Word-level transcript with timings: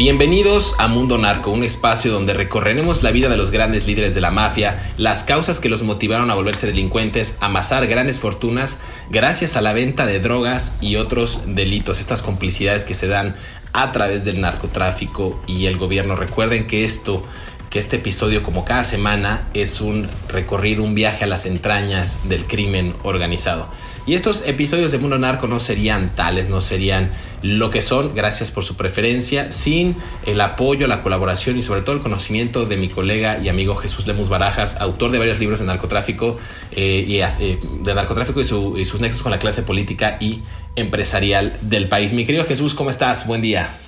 Bienvenidos 0.00 0.76
a 0.78 0.88
Mundo 0.88 1.18
Narco, 1.18 1.50
un 1.50 1.62
espacio 1.62 2.10
donde 2.10 2.32
recorreremos 2.32 3.02
la 3.02 3.10
vida 3.10 3.28
de 3.28 3.36
los 3.36 3.50
grandes 3.50 3.86
líderes 3.86 4.14
de 4.14 4.22
la 4.22 4.30
mafia, 4.30 4.94
las 4.96 5.24
causas 5.24 5.60
que 5.60 5.68
los 5.68 5.82
motivaron 5.82 6.30
a 6.30 6.34
volverse 6.34 6.66
delincuentes, 6.66 7.36
amasar 7.42 7.86
grandes 7.86 8.18
fortunas 8.18 8.78
gracias 9.10 9.56
a 9.56 9.60
la 9.60 9.74
venta 9.74 10.06
de 10.06 10.18
drogas 10.18 10.74
y 10.80 10.96
otros 10.96 11.42
delitos, 11.44 12.00
estas 12.00 12.22
complicidades 12.22 12.86
que 12.86 12.94
se 12.94 13.08
dan 13.08 13.36
a 13.74 13.92
través 13.92 14.24
del 14.24 14.40
narcotráfico 14.40 15.38
y 15.46 15.66
el 15.66 15.76
gobierno. 15.76 16.16
Recuerden 16.16 16.66
que 16.66 16.84
esto 16.84 17.22
que 17.68 17.78
este 17.78 17.96
episodio, 17.96 18.42
como 18.42 18.64
cada 18.64 18.84
semana, 18.84 19.48
es 19.52 19.82
un 19.82 20.08
recorrido, 20.28 20.82
un 20.82 20.94
viaje 20.94 21.24
a 21.24 21.26
las 21.26 21.44
entrañas 21.44 22.20
del 22.26 22.46
crimen 22.46 22.94
organizado. 23.02 23.68
Y 24.10 24.14
estos 24.14 24.42
episodios 24.44 24.90
de 24.90 24.98
Mundo 24.98 25.20
Narco 25.20 25.46
no 25.46 25.60
serían 25.60 26.16
tales, 26.16 26.48
no 26.48 26.60
serían 26.62 27.12
lo 27.42 27.70
que 27.70 27.80
son, 27.80 28.12
gracias 28.12 28.50
por 28.50 28.64
su 28.64 28.74
preferencia, 28.74 29.52
sin 29.52 29.94
el 30.26 30.40
apoyo, 30.40 30.88
la 30.88 31.04
colaboración 31.04 31.56
y 31.56 31.62
sobre 31.62 31.82
todo 31.82 31.94
el 31.94 32.02
conocimiento 32.02 32.66
de 32.66 32.76
mi 32.76 32.88
colega 32.88 33.38
y 33.38 33.48
amigo 33.48 33.76
Jesús 33.76 34.08
Lemus 34.08 34.28
Barajas, 34.28 34.80
autor 34.80 35.12
de 35.12 35.20
varios 35.20 35.38
libros 35.38 35.60
de 35.60 35.66
narcotráfico, 35.66 36.38
eh, 36.72 37.04
y, 37.06 37.20
eh, 37.20 37.58
de 37.84 37.94
narcotráfico 37.94 38.40
y, 38.40 38.80
y 38.80 38.84
sus 38.84 39.00
nexos 39.00 39.22
con 39.22 39.30
la 39.30 39.38
clase 39.38 39.62
política 39.62 40.18
y 40.20 40.42
empresarial 40.74 41.56
del 41.60 41.88
país. 41.88 42.12
Mi 42.12 42.24
querido 42.24 42.44
Jesús, 42.44 42.74
¿cómo 42.74 42.90
estás? 42.90 43.28
Buen 43.28 43.42
día. 43.42 43.78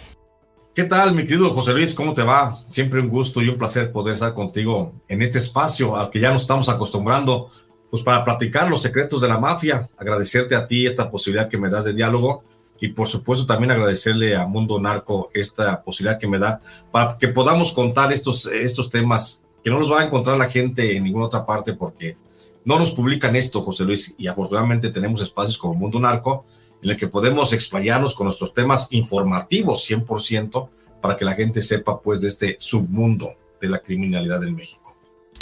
¿Qué 0.74 0.84
tal, 0.84 1.14
mi 1.14 1.24
querido 1.24 1.50
José 1.50 1.72
Luis? 1.72 1.94
¿Cómo 1.94 2.14
te 2.14 2.22
va? 2.22 2.56
Siempre 2.68 3.00
un 3.00 3.08
gusto 3.08 3.42
y 3.42 3.48
un 3.48 3.58
placer 3.58 3.92
poder 3.92 4.14
estar 4.14 4.32
contigo 4.32 4.94
en 5.06 5.20
este 5.20 5.36
espacio 5.36 5.96
al 5.96 6.08
que 6.08 6.18
ya 6.18 6.32
nos 6.32 6.42
estamos 6.42 6.70
acostumbrando, 6.70 7.50
pues 7.92 8.02
para 8.02 8.24
platicar 8.24 8.70
los 8.70 8.80
secretos 8.80 9.20
de 9.20 9.28
la 9.28 9.36
mafia. 9.36 9.86
Agradecerte 9.98 10.56
a 10.56 10.66
ti 10.66 10.86
esta 10.86 11.10
posibilidad 11.10 11.50
que 11.50 11.58
me 11.58 11.68
das 11.68 11.84
de 11.84 11.92
diálogo 11.92 12.42
y 12.80 12.88
por 12.88 13.06
supuesto 13.06 13.44
también 13.44 13.70
agradecerle 13.70 14.34
a 14.34 14.46
Mundo 14.46 14.80
Narco 14.80 15.28
esta 15.34 15.82
posibilidad 15.82 16.18
que 16.18 16.26
me 16.26 16.38
da 16.38 16.62
para 16.90 17.18
que 17.18 17.28
podamos 17.28 17.70
contar 17.70 18.10
estos, 18.10 18.46
estos 18.46 18.88
temas 18.88 19.44
que 19.62 19.68
no 19.68 19.78
los 19.78 19.92
va 19.92 20.00
a 20.00 20.04
encontrar 20.06 20.38
la 20.38 20.48
gente 20.48 20.96
en 20.96 21.04
ninguna 21.04 21.26
otra 21.26 21.44
parte 21.44 21.74
porque 21.74 22.16
no 22.64 22.78
nos 22.78 22.92
publican 22.92 23.36
esto, 23.36 23.60
José 23.60 23.84
Luis, 23.84 24.14
y 24.16 24.26
afortunadamente 24.26 24.88
tenemos 24.88 25.20
espacios 25.20 25.58
como 25.58 25.74
Mundo 25.74 26.00
Narco 26.00 26.46
en 26.82 26.88
el 26.88 26.96
que 26.96 27.08
podemos 27.08 27.52
explayarnos 27.52 28.14
con 28.14 28.24
nuestros 28.24 28.54
temas 28.54 28.88
informativos 28.92 29.86
100% 29.90 30.70
para 31.02 31.18
que 31.18 31.26
la 31.26 31.34
gente 31.34 31.60
sepa 31.60 32.00
pues 32.00 32.22
de 32.22 32.28
este 32.28 32.56
submundo 32.58 33.34
de 33.60 33.68
la 33.68 33.80
criminalidad 33.80 34.42
en 34.44 34.56
México. 34.56 34.81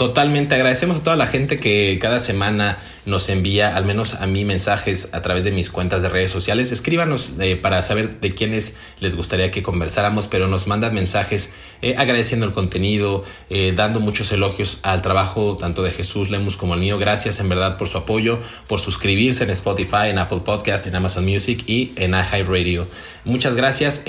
Totalmente, 0.01 0.55
agradecemos 0.55 0.97
a 0.97 1.03
toda 1.03 1.17
la 1.17 1.27
gente 1.27 1.59
que 1.59 1.99
cada 2.01 2.21
semana 2.21 2.79
nos 3.05 3.29
envía, 3.29 3.77
al 3.77 3.85
menos 3.85 4.15
a 4.15 4.27
mí, 4.27 4.47
mensajes 4.47 5.11
a 5.13 5.21
través 5.21 5.45
de 5.45 5.51
mis 5.51 5.69
cuentas 5.69 6.01
de 6.01 6.09
redes 6.09 6.31
sociales. 6.31 6.73
Escríbanos 6.73 7.35
eh, 7.39 7.57
para 7.57 7.83
saber 7.83 8.19
de 8.19 8.35
quiénes 8.35 8.77
les 8.99 9.15
gustaría 9.15 9.51
que 9.51 9.63
conversáramos, 9.63 10.27
pero 10.27 10.49
nos 10.49 10.67
mandan 10.67 10.95
mensajes 10.95 11.53
eh, 11.83 11.97
agradeciendo 11.99 12.47
el 12.47 12.53
contenido, 12.53 13.25
eh, 13.51 13.75
dando 13.77 14.01
muchos 14.01 14.33
elogios 14.33 14.79
al 14.85 15.03
trabajo 15.03 15.59
tanto 15.59 15.83
de 15.83 15.91
Jesús 15.91 16.31
Lemus 16.31 16.57
como 16.57 16.73
el 16.73 16.81
mío. 16.81 16.97
Gracias 16.97 17.39
en 17.39 17.51
verdad 17.51 17.77
por 17.77 17.89
su 17.89 17.99
apoyo, 17.99 18.41
por 18.69 18.81
suscribirse 18.81 19.45
en 19.45 19.51
Spotify, 19.51 20.09
en 20.09 20.17
Apple 20.19 20.41
Podcast, 20.43 20.87
en 20.87 20.97
Amazon 20.97 21.27
Music 21.27 21.63
y 21.67 21.93
en 21.97 22.13
iHeartRadio. 22.13 22.89
Muchas 23.27 23.55
gracias. 23.55 24.03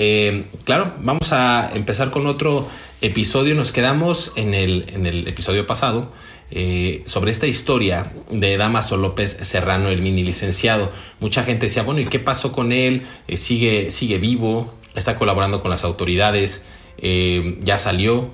claro, 0.64 0.94
vamos 1.00 1.34
a 1.34 1.70
empezar 1.74 2.10
con 2.10 2.26
otro 2.26 2.66
episodio 3.02 3.54
nos 3.56 3.72
quedamos 3.72 4.32
en 4.36 4.54
el, 4.54 4.86
en 4.88 5.06
el 5.06 5.26
episodio 5.28 5.66
pasado 5.66 6.12
eh, 6.52 7.02
sobre 7.04 7.32
esta 7.32 7.46
historia 7.46 8.12
de 8.30 8.56
Damaso 8.56 8.96
López 8.96 9.38
Serrano, 9.42 9.88
el 9.88 10.00
mini 10.00 10.22
licenciado. 10.22 10.90
Mucha 11.18 11.42
gente 11.42 11.66
decía, 11.66 11.82
bueno, 11.82 12.00
¿y 12.00 12.06
qué 12.06 12.20
pasó 12.20 12.52
con 12.52 12.72
él? 12.72 13.02
Eh, 13.26 13.36
sigue, 13.36 13.90
sigue 13.90 14.18
vivo, 14.18 14.72
está 14.94 15.16
colaborando 15.16 15.62
con 15.62 15.70
las 15.70 15.82
autoridades, 15.82 16.64
eh, 16.98 17.58
ya 17.62 17.76
salió, 17.76 18.30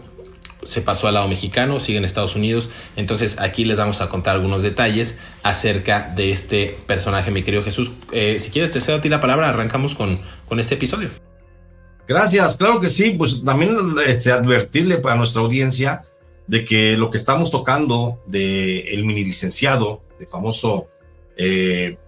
se 0.64 0.82
pasó 0.82 1.08
al 1.08 1.14
lado 1.14 1.28
mexicano, 1.28 1.80
sigue 1.80 1.98
en 1.98 2.04
Estados 2.04 2.36
Unidos. 2.36 2.68
Entonces 2.96 3.38
aquí 3.40 3.64
les 3.64 3.78
vamos 3.78 4.02
a 4.02 4.10
contar 4.10 4.34
algunos 4.34 4.62
detalles 4.62 5.18
acerca 5.42 6.12
de 6.14 6.30
este 6.30 6.76
personaje, 6.86 7.30
mi 7.30 7.42
querido 7.42 7.62
Jesús. 7.62 7.92
si 8.10 8.50
quieres, 8.50 8.70
te 8.70 8.80
cedo 8.80 8.98
a 8.98 9.00
ti 9.00 9.08
la 9.08 9.20
palabra, 9.20 9.48
arrancamos 9.48 9.94
con, 9.94 10.20
con 10.46 10.60
este 10.60 10.74
episodio. 10.74 11.27
Gracias, 12.08 12.56
claro 12.56 12.80
que 12.80 12.88
sí, 12.88 13.10
pues 13.10 13.44
también 13.44 13.76
este, 14.06 14.32
advertirle 14.32 14.96
para 14.96 15.16
nuestra 15.16 15.42
audiencia 15.42 16.06
de 16.46 16.64
que 16.64 16.96
lo 16.96 17.10
que 17.10 17.18
estamos 17.18 17.50
tocando 17.50 18.18
de 18.24 18.94
el 18.94 19.04
mini 19.04 19.22
licenciado, 19.22 20.00
de 20.18 20.26
famoso 20.26 20.86
eh, 21.36 21.98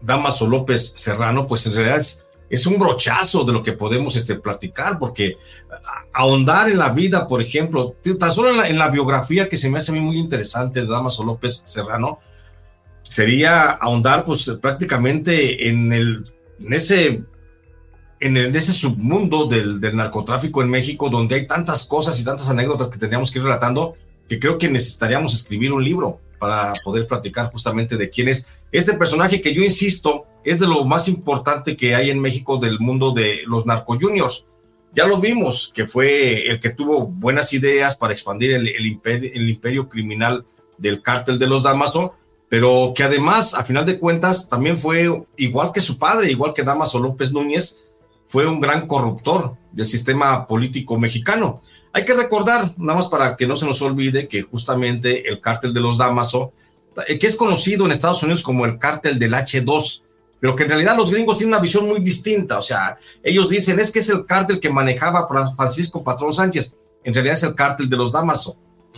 Damaso 0.00 0.46
López 0.46 0.92
Serrano, 0.94 1.44
pues 1.48 1.66
en 1.66 1.74
realidad 1.74 2.00
es, 2.48 2.66
un 2.66 2.78
brochazo 2.78 3.42
de 3.42 3.52
lo 3.52 3.64
que 3.64 3.72
podemos 3.72 4.14
este, 4.14 4.36
platicar, 4.36 4.96
porque 5.00 5.38
ahondar 6.12 6.70
en 6.70 6.78
la 6.78 6.90
vida, 6.90 7.26
por 7.26 7.42
ejemplo, 7.42 7.96
tan 8.20 8.30
solo 8.30 8.50
en 8.50 8.56
la, 8.58 8.68
en 8.68 8.78
la 8.78 8.90
biografía 8.90 9.48
que 9.48 9.56
se 9.56 9.68
me 9.68 9.78
hace 9.78 9.90
a 9.90 9.94
mí 9.94 10.00
muy 10.00 10.18
interesante 10.18 10.82
de 10.82 10.86
Damaso 10.86 11.24
López 11.24 11.62
Serrano, 11.64 12.20
sería 13.02 13.70
ahondar 13.70 14.24
pues 14.24 14.48
prácticamente 14.60 15.68
en, 15.68 15.92
el, 15.92 16.32
en 16.60 16.72
ese 16.72 17.24
en, 18.22 18.56
ese 18.56 18.72
submundo 18.72 19.46
del, 19.46 19.80
narcotráfico 19.94 20.62
en 20.62 20.70
México, 20.70 21.10
donde 21.10 21.34
hay 21.34 21.46
tantas 21.46 21.84
cosas 21.84 22.18
y 22.20 22.24
tantas 22.24 22.48
anécdotas 22.48 22.88
que 22.88 22.98
tendríamos 22.98 23.30
que 23.30 23.38
ir 23.38 23.44
relatando, 23.44 23.94
que 24.28 24.38
creo 24.38 24.58
que 24.58 24.70
necesitaríamos 24.70 25.34
escribir 25.34 25.72
un 25.72 25.84
libro 25.84 26.20
para 26.38 26.72
poder 26.84 27.06
platicar 27.06 27.50
justamente 27.50 27.96
de 27.96 28.10
quién 28.10 28.28
es 28.28 28.46
este 28.70 28.94
personaje 28.94 29.40
que 29.40 29.54
yo 29.54 29.62
insisto 29.62 30.24
es 30.44 30.58
de 30.58 30.66
lo 30.66 30.84
más 30.84 31.06
importante 31.08 31.76
que 31.76 31.94
hay 31.94 32.10
en 32.10 32.20
México 32.20 32.56
del 32.56 32.80
mundo 32.80 33.12
de 33.12 33.40
los 33.46 33.66
narco 33.66 33.98
juniors. 34.00 34.46
Ya 34.92 35.06
lo 35.06 35.18
vimos, 35.18 35.70
que 35.74 35.86
fue 35.86 36.48
el 36.48 36.60
que 36.60 36.70
tuvo 36.70 37.06
buenas 37.06 37.52
ideas 37.52 37.96
para 37.96 38.12
expandir 38.12 38.52
el, 38.52 38.86
imperio, 38.86 39.30
el 39.32 39.48
imperio 39.48 39.88
criminal 39.88 40.44
del 40.78 41.00
cártel 41.02 41.38
de 41.38 41.46
los 41.46 41.62
Damaso, 41.62 42.14
pero 42.48 42.92
que 42.94 43.02
además, 43.02 43.54
a 43.54 43.64
final 43.64 43.86
de 43.86 43.98
cuentas, 43.98 44.48
también 44.48 44.76
fue 44.76 45.08
igual 45.36 45.72
que 45.72 45.80
su 45.80 45.98
padre, 45.98 46.30
igual 46.30 46.52
que 46.52 46.62
Damaso 46.62 46.98
López 46.98 47.32
Núñez, 47.32 47.81
fue 48.32 48.46
un 48.46 48.60
gran 48.60 48.86
corruptor 48.86 49.58
del 49.72 49.84
sistema 49.84 50.46
político 50.46 50.98
mexicano. 50.98 51.60
Hay 51.92 52.06
que 52.06 52.14
recordar, 52.14 52.72
nada 52.78 52.96
más 52.96 53.08
para 53.08 53.36
que 53.36 53.46
no 53.46 53.56
se 53.56 53.66
nos 53.66 53.82
olvide, 53.82 54.26
que 54.26 54.40
justamente 54.40 55.28
el 55.28 55.38
cártel 55.38 55.74
de 55.74 55.80
los 55.80 55.98
Damaso, 55.98 56.54
eh, 57.06 57.18
que 57.18 57.26
es 57.26 57.36
conocido 57.36 57.84
en 57.84 57.92
Estados 57.92 58.22
Unidos 58.22 58.40
como 58.42 58.64
el 58.64 58.78
cártel 58.78 59.18
del 59.18 59.34
H2, 59.34 60.04
pero 60.40 60.56
que 60.56 60.62
en 60.62 60.70
realidad 60.70 60.96
los 60.96 61.10
gringos 61.10 61.36
tienen 61.36 61.52
una 61.52 61.62
visión 61.62 61.86
muy 61.86 62.00
distinta. 62.00 62.56
O 62.56 62.62
sea, 62.62 62.96
ellos 63.22 63.50
dicen 63.50 63.78
es 63.78 63.92
que 63.92 63.98
es 63.98 64.08
el 64.08 64.24
cártel 64.24 64.60
que 64.60 64.70
manejaba 64.70 65.28
Francisco 65.54 66.02
Patrón 66.02 66.32
Sánchez. 66.32 66.74
En 67.04 67.12
realidad 67.12 67.34
es 67.34 67.42
el 67.42 67.54
cártel 67.54 67.90
de 67.90 67.98
los 67.98 68.12
Damaso, 68.12 68.56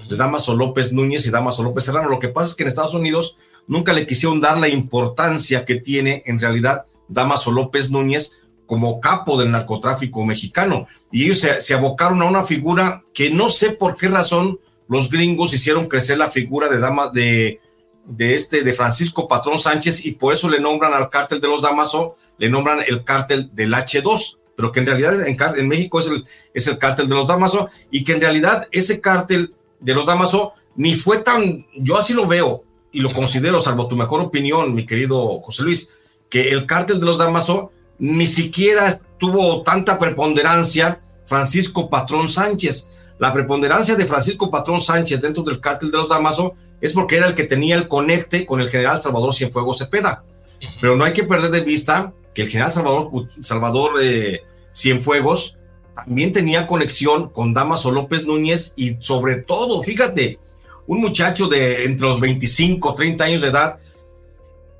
de 0.08 0.16
Damaso 0.16 0.54
López 0.54 0.92
Núñez 0.92 1.26
y 1.26 1.30
Damaso 1.30 1.64
López 1.64 1.82
Serrano. 1.82 2.08
Lo 2.08 2.20
que 2.20 2.28
pasa 2.28 2.50
es 2.50 2.54
que 2.54 2.62
en 2.62 2.68
Estados 2.68 2.94
Unidos 2.94 3.36
nunca 3.66 3.92
le 3.92 4.06
quisieron 4.06 4.40
dar 4.40 4.58
la 4.58 4.68
importancia 4.68 5.64
que 5.64 5.74
tiene 5.74 6.22
en 6.26 6.38
realidad 6.38 6.84
Damaso 7.08 7.50
López 7.50 7.90
Núñez 7.90 8.43
como 8.66 9.00
capo 9.00 9.38
del 9.38 9.50
narcotráfico 9.50 10.24
mexicano. 10.24 10.86
Y 11.10 11.24
ellos 11.24 11.46
se, 11.58 11.74
abocaron 11.74 12.22
a 12.22 12.26
una 12.26 12.44
figura 12.44 13.02
que 13.12 13.30
no 13.30 13.48
sé 13.48 13.70
por 13.70 13.96
qué 13.96 14.08
razón 14.08 14.58
los 14.88 15.10
gringos 15.10 15.54
hicieron 15.54 15.88
crecer 15.88 16.18
la 16.18 16.30
figura 16.30 16.68
de 16.68 16.78
Dama 16.78 17.10
de, 17.10 17.60
de 18.06 18.34
este 18.34 18.62
de 18.62 18.74
Francisco 18.74 19.28
Patrón 19.28 19.58
Sánchez 19.58 20.04
y 20.04 20.12
por 20.12 20.34
eso 20.34 20.48
le 20.48 20.60
nombran 20.60 20.94
al 20.94 21.10
cártel 21.10 21.40
de 21.40 21.48
los 21.48 21.62
Damaso, 21.62 22.16
le 22.38 22.48
nombran 22.48 22.80
el 22.86 23.04
cártel 23.04 23.50
del 23.54 23.72
H2, 23.72 24.38
pero 24.56 24.72
que 24.72 24.80
en 24.80 24.86
realidad 24.86 25.26
en, 25.26 25.36
en 25.40 25.68
México 25.68 25.98
es 25.98 26.08
el, 26.08 26.24
es 26.52 26.66
el 26.66 26.78
cártel 26.78 27.08
de 27.08 27.14
los 27.14 27.26
Damaso 27.26 27.68
y 27.90 28.04
que 28.04 28.12
en 28.12 28.20
realidad 28.20 28.68
ese 28.72 29.00
cártel 29.00 29.54
de 29.80 29.94
los 29.94 30.06
Damaso 30.06 30.52
ni 30.76 30.94
fue 30.94 31.18
tan, 31.18 31.66
yo 31.76 31.96
así 31.96 32.12
lo 32.12 32.26
veo 32.26 32.64
y 32.92 33.00
lo 33.00 33.12
considero, 33.12 33.60
salvo 33.60 33.88
tu 33.88 33.96
mejor 33.96 34.20
opinión, 34.20 34.74
mi 34.74 34.86
querido 34.86 35.40
José 35.40 35.62
Luis, 35.62 35.94
que 36.28 36.50
el 36.50 36.66
cártel 36.66 37.00
de 37.00 37.06
los 37.06 37.18
Damaso 37.18 37.72
ni 38.04 38.26
siquiera 38.26 39.00
tuvo 39.16 39.62
tanta 39.62 39.98
preponderancia 39.98 41.00
Francisco 41.24 41.88
Patrón 41.88 42.28
Sánchez. 42.28 42.90
La 43.18 43.32
preponderancia 43.32 43.94
de 43.94 44.04
Francisco 44.04 44.50
Patrón 44.50 44.82
Sánchez 44.82 45.22
dentro 45.22 45.42
del 45.42 45.58
cártel 45.58 45.90
de 45.90 45.96
los 45.96 46.10
Damaso 46.10 46.52
es 46.82 46.92
porque 46.92 47.16
era 47.16 47.28
el 47.28 47.34
que 47.34 47.44
tenía 47.44 47.76
el 47.76 47.88
conecte 47.88 48.44
con 48.44 48.60
el 48.60 48.68
general 48.68 49.00
Salvador 49.00 49.32
Cienfuegos 49.32 49.78
Cepeda. 49.78 50.22
Pero 50.82 50.96
no 50.96 51.04
hay 51.04 51.14
que 51.14 51.24
perder 51.24 51.50
de 51.50 51.62
vista 51.62 52.12
que 52.34 52.42
el 52.42 52.48
general 52.48 52.72
Salvador, 52.72 53.10
Salvador 53.40 53.92
eh, 54.02 54.42
Cienfuegos 54.70 55.56
también 55.94 56.30
tenía 56.30 56.66
conexión 56.66 57.30
con 57.30 57.54
Damaso 57.54 57.90
López 57.90 58.26
Núñez 58.26 58.74
y 58.76 58.98
sobre 59.00 59.36
todo, 59.36 59.82
fíjate, 59.82 60.38
un 60.86 61.00
muchacho 61.00 61.46
de 61.46 61.84
entre 61.86 62.06
los 62.06 62.20
25, 62.20 62.94
30 62.94 63.24
años 63.24 63.40
de 63.40 63.48
edad 63.48 63.78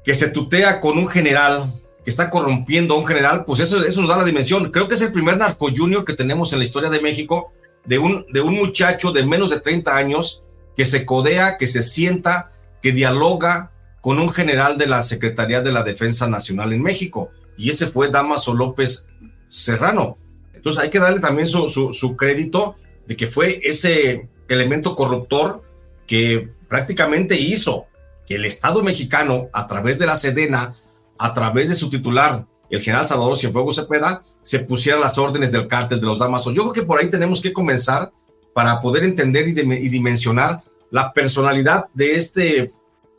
que 0.04 0.12
se 0.12 0.28
tutea 0.28 0.78
con 0.78 0.98
un 0.98 1.08
general 1.08 1.72
que 2.04 2.10
está 2.10 2.28
corrompiendo 2.28 2.94
a 2.94 2.98
un 2.98 3.06
general, 3.06 3.44
pues 3.46 3.60
eso, 3.60 3.82
eso 3.82 4.00
nos 4.00 4.10
da 4.10 4.18
la 4.18 4.24
dimensión. 4.24 4.70
Creo 4.70 4.88
que 4.88 4.94
es 4.94 5.00
el 5.00 5.12
primer 5.12 5.38
narco 5.38 5.70
junior 5.74 6.04
que 6.04 6.12
tenemos 6.12 6.52
en 6.52 6.58
la 6.58 6.64
historia 6.64 6.90
de 6.90 7.00
México, 7.00 7.52
de 7.86 7.98
un, 7.98 8.26
de 8.30 8.42
un 8.42 8.54
muchacho 8.54 9.10
de 9.10 9.24
menos 9.24 9.50
de 9.50 9.60
30 9.60 9.96
años 9.96 10.42
que 10.76 10.84
se 10.84 11.06
codea, 11.06 11.56
que 11.56 11.66
se 11.66 11.82
sienta, 11.82 12.50
que 12.82 12.92
dialoga 12.92 13.72
con 14.02 14.18
un 14.18 14.28
general 14.28 14.76
de 14.76 14.86
la 14.86 15.02
Secretaría 15.02 15.62
de 15.62 15.72
la 15.72 15.82
Defensa 15.82 16.28
Nacional 16.28 16.74
en 16.74 16.82
México. 16.82 17.30
Y 17.56 17.70
ese 17.70 17.86
fue 17.86 18.10
Damaso 18.10 18.52
López 18.52 19.06
Serrano. 19.48 20.18
Entonces 20.52 20.82
hay 20.82 20.90
que 20.90 20.98
darle 20.98 21.20
también 21.20 21.46
su, 21.46 21.68
su, 21.70 21.94
su 21.94 22.16
crédito 22.16 22.76
de 23.06 23.16
que 23.16 23.26
fue 23.26 23.60
ese 23.64 24.28
elemento 24.48 24.94
corruptor 24.94 25.62
que 26.06 26.50
prácticamente 26.68 27.38
hizo 27.38 27.86
que 28.26 28.36
el 28.36 28.44
Estado 28.44 28.82
mexicano, 28.82 29.48
a 29.52 29.66
través 29.66 29.98
de 29.98 30.06
la 30.06 30.16
Sedena, 30.16 30.76
a 31.18 31.34
través 31.34 31.68
de 31.68 31.74
su 31.74 31.88
titular, 31.88 32.46
el 32.70 32.80
general 32.80 33.06
Salvador 33.06 33.38
Cienfuegos 33.38 33.76
Cepeda, 33.76 34.22
se 34.42 34.60
pusiera 34.60 34.98
las 34.98 35.18
órdenes 35.18 35.52
del 35.52 35.68
cártel 35.68 36.00
de 36.00 36.06
los 36.06 36.18
Damasos. 36.18 36.54
Yo 36.54 36.62
creo 36.62 36.72
que 36.72 36.82
por 36.82 37.00
ahí 37.00 37.08
tenemos 37.08 37.40
que 37.40 37.52
comenzar 37.52 38.12
para 38.52 38.80
poder 38.80 39.04
entender 39.04 39.48
y, 39.48 39.52
dimensionar 39.52 40.62
la 40.90 41.12
personalidad 41.12 41.86
de 41.92 42.16
este, 42.16 42.70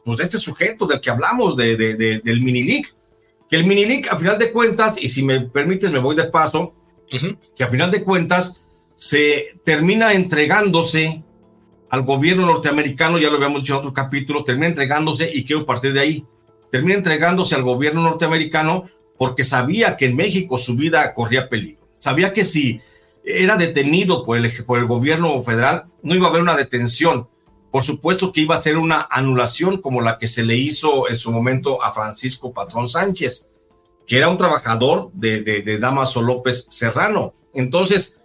pues 0.03 0.17
de 0.17 0.23
este 0.23 0.37
sujeto 0.37 0.85
del 0.87 1.01
que 1.01 1.09
hablamos, 1.09 1.55
de, 1.55 1.75
del 2.23 2.41
Minilic. 2.41 2.95
Que 3.49 3.57
el 3.57 3.65
Minilic, 3.65 4.11
a 4.11 4.17
final 4.17 4.39
de 4.39 4.51
cuentas, 4.51 4.95
y 4.99 5.09
si 5.09 5.23
me 5.23 5.41
permites, 5.41 5.91
me 5.91 5.99
voy 5.99 6.15
de 6.15 6.25
paso, 6.25 6.73
que 7.55 7.63
a 7.63 7.67
final 7.67 7.91
de 7.91 8.03
cuentas 8.03 8.59
se 8.95 9.59
termina 9.63 10.13
entregándose 10.13 11.23
al 11.89 12.01
gobierno 12.01 12.45
norteamericano, 12.45 13.19
ya 13.19 13.29
lo 13.29 13.35
habíamos 13.35 13.61
dicho 13.61 13.73
en 13.73 13.79
otro 13.79 13.93
capítulo, 13.93 14.43
termina 14.43 14.67
entregándose 14.67 15.29
y 15.31 15.45
quiero 15.45 15.65
partir 15.65 15.93
de 15.93 15.99
ahí 15.99 16.25
termina 16.71 16.95
entregándose 16.95 17.55
al 17.55 17.63
gobierno 17.63 18.01
norteamericano 18.01 18.85
porque 19.17 19.43
sabía 19.43 19.97
que 19.97 20.05
en 20.05 20.15
México 20.15 20.57
su 20.57 20.75
vida 20.75 21.13
corría 21.13 21.49
peligro. 21.49 21.85
Sabía 21.99 22.33
que 22.33 22.45
si 22.45 22.81
era 23.23 23.57
detenido 23.57 24.23
por 24.23 24.37
el, 24.37 24.51
por 24.65 24.79
el 24.79 24.85
gobierno 24.85 25.41
federal, 25.41 25.85
no 26.03 26.15
iba 26.15 26.27
a 26.27 26.29
haber 26.29 26.41
una 26.41 26.55
detención. 26.55 27.27
Por 27.71 27.83
supuesto 27.83 28.31
que 28.31 28.41
iba 28.41 28.55
a 28.55 28.61
ser 28.61 28.77
una 28.77 29.07
anulación 29.09 29.81
como 29.81 30.01
la 30.01 30.17
que 30.17 30.27
se 30.27 30.43
le 30.43 30.55
hizo 30.55 31.09
en 31.09 31.17
su 31.17 31.31
momento 31.31 31.83
a 31.83 31.91
Francisco 31.91 32.53
Patrón 32.53 32.87
Sánchez, 32.87 33.49
que 34.07 34.17
era 34.17 34.29
un 34.29 34.37
trabajador 34.37 35.09
de, 35.13 35.41
de, 35.41 35.79
Damaso 35.79 36.21
López 36.21 36.67
Serrano. 36.69 37.33
Entonces, 37.53 38.19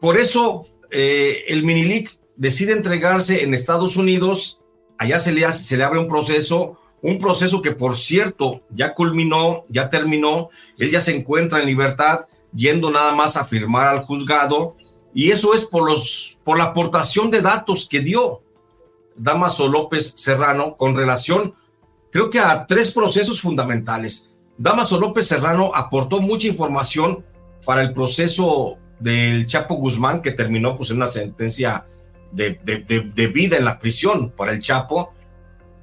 por 0.00 0.18
eso 0.18 0.66
eh, 0.90 1.44
el 1.48 1.64
Minilic 1.64 2.18
decide 2.36 2.72
entregarse 2.72 3.44
en 3.44 3.54
Estados 3.54 3.96
Unidos, 3.96 4.60
allá 4.98 5.18
se 5.18 5.32
le, 5.32 5.50
se 5.52 5.76
le 5.76 5.84
abre 5.84 6.00
un 6.00 6.08
proceso 6.08 6.76
un 7.04 7.18
proceso 7.18 7.60
que 7.60 7.72
por 7.72 7.96
cierto 7.96 8.62
ya 8.70 8.94
culminó, 8.94 9.66
ya 9.68 9.90
terminó, 9.90 10.48
él 10.78 10.90
ya 10.90 11.00
se 11.00 11.14
encuentra 11.14 11.60
en 11.60 11.66
libertad, 11.66 12.20
yendo 12.54 12.90
nada 12.90 13.12
más 13.12 13.36
a 13.36 13.44
firmar 13.44 13.88
al 13.88 14.04
juzgado, 14.04 14.74
y 15.12 15.30
eso 15.30 15.52
es 15.52 15.66
por, 15.66 15.84
los, 15.84 16.38
por 16.44 16.56
la 16.56 16.64
aportación 16.64 17.30
de 17.30 17.42
datos 17.42 17.86
que 17.90 18.00
dio 18.00 18.40
Damaso 19.16 19.68
López 19.68 20.14
Serrano 20.16 20.78
con 20.78 20.96
relación, 20.96 21.52
creo 22.10 22.30
que 22.30 22.40
a 22.40 22.66
tres 22.66 22.90
procesos 22.90 23.38
fundamentales. 23.38 24.30
Damaso 24.56 24.98
López 24.98 25.26
Serrano 25.26 25.72
aportó 25.74 26.22
mucha 26.22 26.48
información 26.48 27.22
para 27.66 27.82
el 27.82 27.92
proceso 27.92 28.78
del 28.98 29.44
Chapo 29.44 29.74
Guzmán, 29.74 30.22
que 30.22 30.30
terminó 30.30 30.74
pues, 30.74 30.88
en 30.88 30.96
una 30.96 31.06
sentencia 31.08 31.86
de, 32.32 32.54
de 32.64 33.26
vida 33.26 33.58
en 33.58 33.66
la 33.66 33.78
prisión 33.78 34.30
para 34.30 34.52
el 34.52 34.60
Chapo, 34.60 35.12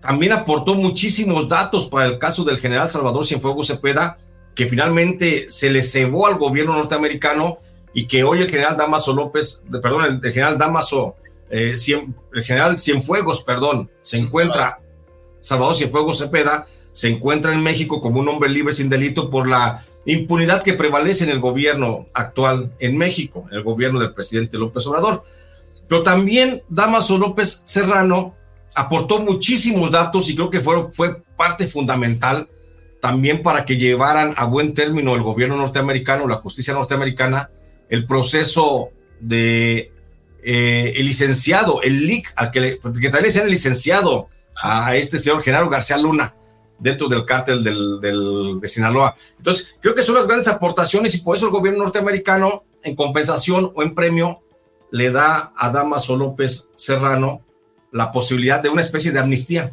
también 0.01 0.33
aportó 0.33 0.75
muchísimos 0.75 1.47
datos 1.47 1.85
para 1.85 2.05
el 2.05 2.17
caso 2.17 2.43
del 2.43 2.57
general 2.57 2.89
Salvador 2.89 3.25
Cienfuegos 3.25 3.67
Cepeda, 3.67 4.17
que 4.55 4.67
finalmente 4.67 5.45
se 5.49 5.69
le 5.69 5.83
cebó 5.83 6.27
al 6.27 6.37
gobierno 6.37 6.73
norteamericano 6.73 7.57
y 7.93 8.07
que 8.07 8.23
hoy 8.23 8.39
el 8.39 8.49
general 8.49 8.77
Damaso 8.77 9.13
López, 9.13 9.63
perdón, 9.81 10.21
el, 10.23 10.33
general 10.33 10.57
Damaso, 10.57 11.15
eh, 11.51 11.75
el 12.33 12.43
general 12.43 12.79
Cienfuegos, 12.79 13.43
perdón, 13.43 13.91
se 14.01 14.17
encuentra, 14.17 14.79
Salvador 15.39 15.75
Cienfuegos 15.75 16.17
Cepeda, 16.17 16.65
se 16.91 17.07
encuentra 17.07 17.53
en 17.53 17.61
México 17.61 18.01
como 18.01 18.19
un 18.19 18.27
hombre 18.27 18.49
libre 18.49 18.73
sin 18.73 18.89
delito 18.89 19.29
por 19.29 19.47
la 19.47 19.85
impunidad 20.05 20.63
que 20.63 20.73
prevalece 20.73 21.25
en 21.25 21.29
el 21.29 21.39
gobierno 21.39 22.07
actual 22.13 22.73
en 22.79 22.97
México, 22.97 23.45
el 23.51 23.61
gobierno 23.61 23.99
del 23.99 24.13
presidente 24.13 24.57
López 24.57 24.85
Obrador. 24.87 25.23
Pero 25.87 26.03
también 26.03 26.63
Damaso 26.69 27.17
López 27.17 27.61
Serrano 27.65 28.35
aportó 28.73 29.19
muchísimos 29.19 29.91
datos 29.91 30.29
y 30.29 30.35
creo 30.35 30.49
que 30.49 30.61
fue, 30.61 30.91
fue 30.91 31.21
parte 31.35 31.67
fundamental 31.67 32.49
también 33.01 33.41
para 33.41 33.65
que 33.65 33.77
llevaran 33.77 34.33
a 34.37 34.45
buen 34.45 34.73
término 34.73 35.15
el 35.15 35.23
gobierno 35.23 35.57
norteamericano, 35.57 36.27
la 36.27 36.35
justicia 36.35 36.73
norteamericana, 36.73 37.49
el 37.89 38.05
proceso 38.05 38.91
de 39.19 39.91
eh, 40.43 40.93
el 40.95 41.05
licenciado, 41.05 41.81
el 41.81 42.05
LIC, 42.05 42.33
al 42.35 42.51
que, 42.51 42.79
que 42.79 43.09
también 43.09 43.31
sea 43.31 43.43
el 43.43 43.49
licenciado 43.49 44.29
a 44.61 44.95
este 44.95 45.17
señor 45.19 45.43
Genaro 45.43 45.69
García 45.69 45.97
Luna 45.97 46.35
dentro 46.77 47.07
del 47.07 47.25
cártel 47.25 47.63
del, 47.63 47.99
del, 48.01 48.59
de 48.59 48.67
Sinaloa. 48.67 49.15
Entonces, 49.37 49.75
creo 49.79 49.93
que 49.93 50.03
son 50.03 50.15
las 50.15 50.27
grandes 50.27 50.47
aportaciones 50.47 51.13
y 51.15 51.19
por 51.19 51.37
eso 51.37 51.45
el 51.45 51.51
gobierno 51.51 51.83
norteamericano, 51.83 52.63
en 52.83 52.95
compensación 52.95 53.71
o 53.75 53.83
en 53.83 53.93
premio, 53.93 54.41
le 54.91 55.11
da 55.11 55.53
a 55.55 55.69
Damaso 55.69 56.17
López 56.17 56.69
Serrano 56.75 57.41
la 57.91 58.11
posibilidad 58.11 58.61
de 58.61 58.69
una 58.69 58.81
especie 58.81 59.11
de 59.11 59.19
amnistía. 59.19 59.71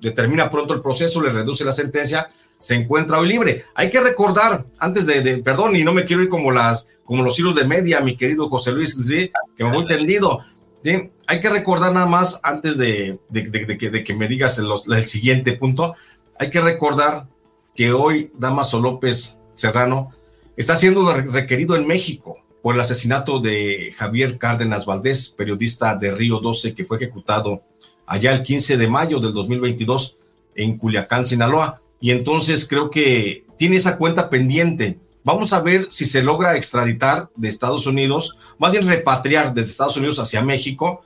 Determina 0.00 0.50
pronto 0.50 0.74
el 0.74 0.80
proceso, 0.80 1.20
le 1.20 1.30
reduce 1.30 1.64
la 1.64 1.72
sentencia, 1.72 2.30
se 2.58 2.74
encuentra 2.74 3.18
hoy 3.18 3.28
libre. 3.28 3.64
Hay 3.74 3.90
que 3.90 4.00
recordar, 4.00 4.64
antes 4.78 5.06
de, 5.06 5.38
perdón, 5.38 5.76
y 5.76 5.84
no 5.84 5.92
me 5.92 6.04
quiero 6.04 6.22
ir 6.22 6.28
como, 6.28 6.50
las, 6.50 6.88
como 7.04 7.22
los 7.22 7.38
hilos 7.38 7.54
de 7.54 7.64
media, 7.64 8.00
mi 8.00 8.16
querido 8.16 8.48
José 8.48 8.72
Luis, 8.72 8.94
¿sí? 8.94 9.30
que 9.56 9.64
me 9.64 9.72
voy 9.72 9.86
tendido. 9.86 10.40
¿sí? 10.82 11.10
Hay 11.26 11.40
que 11.40 11.50
recordar 11.50 11.92
nada 11.92 12.06
más, 12.06 12.40
antes 12.42 12.78
de, 12.78 13.18
de 13.28 14.04
que, 14.04 14.14
me 14.14 14.28
digas 14.28 14.58
el, 14.58 14.68
el 14.94 15.06
siguiente 15.06 15.52
punto, 15.52 15.94
hay 16.38 16.50
que 16.50 16.60
recordar 16.60 17.26
que 17.74 17.92
hoy 17.92 18.32
Damaso 18.34 18.80
López 18.80 19.38
Serrano 19.54 20.12
está 20.56 20.74
siendo 20.74 21.12
requerido 21.14 21.76
en 21.76 21.86
México 21.86 22.38
por 22.62 22.74
el 22.74 22.80
asesinato 22.80 23.40
de 23.40 23.92
Javier 23.96 24.38
Cárdenas 24.38 24.86
Valdés, 24.86 25.28
periodista 25.30 25.94
de 25.94 26.14
Río 26.14 26.40
12, 26.40 26.74
que 26.74 26.84
fue 26.84 26.96
ejecutado 26.96 27.62
allá 28.06 28.32
el 28.32 28.42
15 28.42 28.76
de 28.76 28.88
mayo 28.88 29.20
del 29.20 29.32
2022 29.32 30.16
en 30.54 30.76
Culiacán, 30.76 31.24
Sinaloa. 31.24 31.80
Y 32.00 32.10
entonces 32.10 32.66
creo 32.66 32.90
que 32.90 33.44
tiene 33.56 33.76
esa 33.76 33.96
cuenta 33.96 34.28
pendiente. 34.28 34.98
Vamos 35.24 35.52
a 35.52 35.60
ver 35.60 35.86
si 35.90 36.04
se 36.04 36.22
logra 36.22 36.56
extraditar 36.56 37.28
de 37.36 37.48
Estados 37.48 37.86
Unidos, 37.86 38.36
más 38.58 38.72
bien 38.72 38.86
repatriar 38.86 39.52
desde 39.52 39.70
Estados 39.70 39.96
Unidos 39.96 40.18
hacia 40.18 40.42
México, 40.42 41.02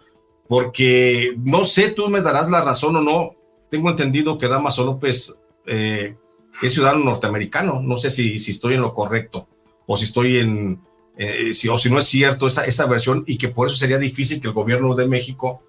porque 0.49 1.35
no 1.43 1.65
sé, 1.65 1.89
tú 1.91 2.09
me 2.09 2.21
darás 2.21 2.49
la 2.49 2.63
razón 2.63 2.97
o 2.97 3.01
no. 3.01 3.35
Tengo 3.71 3.91
entendido 3.91 4.39
que 4.39 4.49
Damaso 4.49 4.85
López 4.85 5.35
eh, 5.67 6.17
es 6.61 6.73
ciudadano 6.73 7.05
norteamericano. 7.05 7.81
No 7.83 7.97
sé 7.97 8.11
si, 8.11 8.39
si 8.39 8.53
estoy 8.53 8.75
en 8.75 8.83
lo 8.83 8.95
correcto 8.95 9.49
o 9.87 9.97
si 9.97 10.05
estoy 10.05 10.39
en, 10.39 10.81
eh, 11.17 11.53
si, 11.55 11.69
o 11.69 11.79
si 11.79 11.91
no 11.91 11.99
es 11.99 12.07
cierto 12.07 12.47
esa, 12.47 12.65
esa 12.65 12.87
versión 12.87 13.25
y 13.27 13.37
que 13.39 13.49
por 13.49 13.69
eso 13.69 13.77
sería 13.77 13.99
difícil 13.99 14.41
que 14.41 14.49
el 14.49 14.55
gobierno 14.55 14.95
de 14.95 15.07
México 15.07 15.63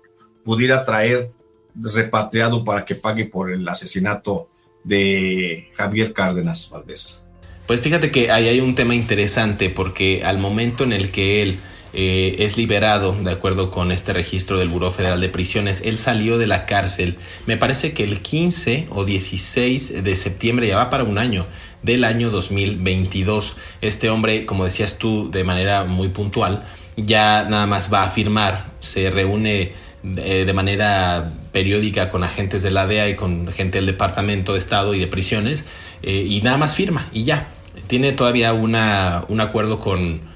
pudiera 0.44 0.86
traer 0.86 1.32
repatriado 1.76 2.64
para 2.64 2.86
que 2.86 2.96
pague 2.96 3.26
por 3.26 3.52
el 3.52 3.68
asesinato 3.68 4.50
de 4.84 5.70
Javier 5.74 6.14
Cárdenas 6.14 6.70
Valdés. 6.70 7.26
Pues 7.66 7.82
fíjate 7.82 8.12
que 8.12 8.30
ahí 8.32 8.48
hay 8.48 8.60
un 8.60 8.76
tema 8.76 8.94
interesante 8.94 9.70
porque 9.70 10.22
al 10.24 10.38
momento 10.38 10.84
en 10.84 10.94
el 10.94 11.12
que 11.12 11.42
él 11.42 11.58
eh, 11.94 12.36
es 12.40 12.58
liberado, 12.58 13.14
de 13.14 13.32
acuerdo 13.32 13.70
con 13.70 13.92
este 13.92 14.14
registro 14.14 14.58
del 14.58 14.68
Buró 14.68 14.92
Federal 14.92 15.22
de 15.22 15.30
Prisiones. 15.30 15.82
Él 15.86 15.98
salió 15.98 16.40
de 16.40 16.48
la 16.48 16.66
cárcel, 16.66 17.18
me 17.46 17.56
parece 17.56 17.94
que 17.94 18.04
el 18.04 18.22
15 18.22 18.88
o 18.90 19.06
16 19.06 20.04
de 20.04 20.16
septiembre, 20.16 20.68
ya 20.68 20.78
va 20.78 20.90
para 20.90 21.04
un 21.04 21.20
año, 21.20 21.46
del 21.84 22.04
año 22.04 22.32
2022. 22.32 23.56
Este 23.82 24.10
hombre, 24.10 24.48
como 24.48 24.66
decías 24.66 24.98
tú, 24.98 25.30
de 25.30 25.44
manera 25.44 25.84
muy 25.84 26.10
puntual, 26.10 26.64
ya 26.98 27.46
nada 27.48 27.68
más 27.68 27.94
va 27.94 28.04
a 28.04 28.10
firmar, 28.10 28.72
se 28.80 29.12
reúne 29.12 29.74
eh, 30.18 30.44
de, 30.46 30.54
manera 30.54 31.32
periódica 31.52 32.10
con 32.10 32.24
agentes 32.24 32.64
de 32.64 32.72
la 32.72 32.88
DEA 32.88 33.10
y 33.10 33.16
con 33.16 33.48
gente 33.48 33.78
del 33.78 33.86
Departamento 33.86 34.54
de 34.54 34.60
Estado 34.60 34.96
y 34.96 35.00
de 35.00 35.08
Prisiones, 35.08 35.66
eh, 36.02 36.26
y 36.28 36.42
nada 36.42 36.58
más 36.58 36.76
firma, 36.76 37.08
y 37.14 37.24
ya. 37.24 37.50
Tiene 37.88 38.12
todavía 38.12 38.54
una, 38.54 39.26
un 39.30 39.42
acuerdo 39.42 39.80
con 39.80 40.33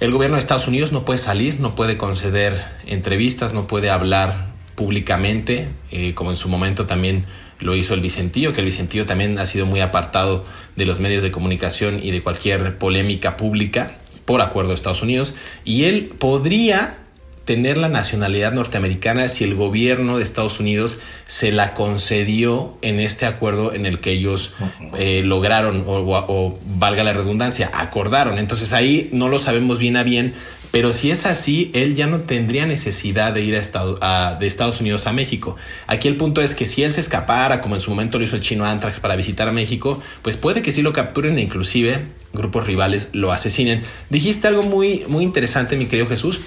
el 0.00 0.10
gobierno 0.10 0.36
de 0.36 0.40
Estados 0.40 0.68
Unidos 0.68 0.92
no 0.92 1.04
puede 1.04 1.18
salir, 1.18 1.58
no 1.60 1.74
puede 1.74 1.96
conceder 1.96 2.62
entrevistas, 2.86 3.52
no 3.52 3.66
puede 3.66 3.90
hablar 3.90 4.48
públicamente, 4.74 5.68
eh, 5.90 6.14
como 6.14 6.30
en 6.30 6.36
su 6.36 6.48
momento 6.48 6.86
también 6.86 7.24
lo 7.58 7.74
hizo 7.74 7.94
el 7.94 8.00
Vicentío, 8.00 8.52
que 8.52 8.60
el 8.60 8.66
Vicentío 8.66 9.06
también 9.06 9.38
ha 9.38 9.46
sido 9.46 9.64
muy 9.64 9.80
apartado 9.80 10.44
de 10.76 10.84
los 10.84 11.00
medios 11.00 11.22
de 11.22 11.30
comunicación 11.30 11.98
y 12.02 12.10
de 12.10 12.22
cualquier 12.22 12.76
polémica 12.76 13.38
pública 13.38 13.92
por 14.26 14.42
acuerdo 14.42 14.70
de 14.70 14.74
Estados 14.74 15.02
Unidos, 15.02 15.34
y 15.64 15.84
él 15.84 16.12
podría 16.18 16.98
tener 17.46 17.76
la 17.76 17.88
nacionalidad 17.88 18.52
norteamericana 18.52 19.28
si 19.28 19.44
el 19.44 19.54
gobierno 19.54 20.16
de 20.16 20.24
Estados 20.24 20.58
Unidos 20.58 20.98
se 21.26 21.52
la 21.52 21.74
concedió 21.74 22.76
en 22.82 22.98
este 22.98 23.24
acuerdo 23.24 23.72
en 23.72 23.86
el 23.86 24.00
que 24.00 24.10
ellos 24.10 24.52
eh, 24.98 25.22
lograron, 25.24 25.84
o, 25.86 26.58
valga 26.76 27.04
la 27.04 27.12
redundancia, 27.12 27.70
acordaron. 27.72 28.38
Entonces 28.38 28.72
ahí 28.72 29.08
no 29.12 29.28
lo 29.28 29.38
sabemos 29.38 29.78
bien 29.78 29.96
a 29.96 30.02
bien, 30.02 30.34
pero 30.72 30.92
si 30.92 31.12
es 31.12 31.24
así, 31.24 31.70
él 31.72 31.94
ya 31.94 32.08
no 32.08 32.22
tendría 32.22 32.66
necesidad 32.66 33.32
de 33.32 33.42
ir 33.42 33.58
a 34.00 34.36
de 34.38 34.46
Estados 34.46 34.80
Unidos 34.80 35.06
a 35.06 35.12
México. 35.12 35.56
Aquí 35.86 36.08
el 36.08 36.16
punto 36.16 36.42
es 36.42 36.56
que 36.56 36.66
si 36.66 36.82
él 36.82 36.92
se 36.92 37.00
escapara, 37.00 37.60
como 37.60 37.76
en 37.76 37.80
su 37.80 37.90
momento 37.90 38.18
lo 38.18 38.24
hizo 38.24 38.34
el 38.34 38.42
chino 38.42 38.66
Antrax 38.66 38.98
para 38.98 39.14
visitar 39.14 39.48
a 39.48 39.52
México, 39.52 40.02
pues 40.22 40.36
puede 40.36 40.62
que 40.62 40.72
sí 40.72 40.82
lo 40.82 40.92
capturen 40.92 41.38
e 41.38 41.42
inclusive 41.42 42.08
grupos 42.32 42.66
rivales 42.66 43.10
lo 43.12 43.32
asesinen. 43.32 43.82
Dijiste 44.10 44.48
algo 44.48 44.64
muy, 44.64 45.04
muy 45.08 45.24
interesante, 45.24 45.76
mi 45.76 45.86
querido 45.86 46.08
Jesús 46.08 46.40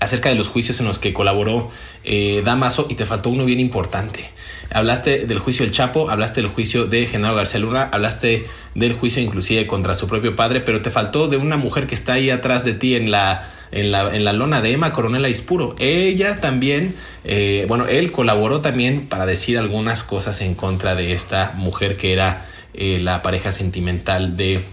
acerca 0.00 0.28
de 0.28 0.34
los 0.34 0.48
juicios 0.48 0.80
en 0.80 0.86
los 0.86 0.98
que 0.98 1.12
colaboró 1.12 1.70
eh, 2.04 2.42
Damaso 2.44 2.86
y 2.88 2.94
te 2.94 3.06
faltó 3.06 3.30
uno 3.30 3.44
bien 3.44 3.60
importante. 3.60 4.30
Hablaste 4.70 5.26
del 5.26 5.38
juicio 5.38 5.64
del 5.64 5.72
Chapo, 5.72 6.10
hablaste 6.10 6.42
del 6.42 6.50
juicio 6.50 6.86
de 6.86 7.06
Genaro 7.06 7.36
García 7.36 7.60
Luna, 7.60 7.88
hablaste 7.92 8.46
del 8.74 8.92
juicio 8.94 9.22
inclusive 9.22 9.66
contra 9.66 9.94
su 9.94 10.08
propio 10.08 10.34
padre, 10.34 10.60
pero 10.60 10.82
te 10.82 10.90
faltó 10.90 11.28
de 11.28 11.36
una 11.36 11.56
mujer 11.56 11.86
que 11.86 11.94
está 11.94 12.14
ahí 12.14 12.30
atrás 12.30 12.64
de 12.64 12.74
ti 12.74 12.94
en 12.94 13.10
la, 13.10 13.48
en 13.70 13.92
la, 13.92 14.14
en 14.14 14.24
la 14.24 14.32
lona 14.32 14.60
de 14.60 14.72
Emma 14.72 14.92
Coronela 14.92 15.28
Ispuro. 15.28 15.76
Ella 15.78 16.40
también, 16.40 16.94
eh, 17.24 17.64
bueno, 17.68 17.86
él 17.86 18.10
colaboró 18.10 18.60
también 18.60 19.06
para 19.06 19.24
decir 19.24 19.56
algunas 19.56 20.02
cosas 20.02 20.40
en 20.40 20.54
contra 20.54 20.94
de 20.94 21.12
esta 21.12 21.52
mujer 21.52 21.96
que 21.96 22.12
era 22.12 22.46
eh, 22.74 22.98
la 23.00 23.22
pareja 23.22 23.52
sentimental 23.52 24.36
de 24.36 24.64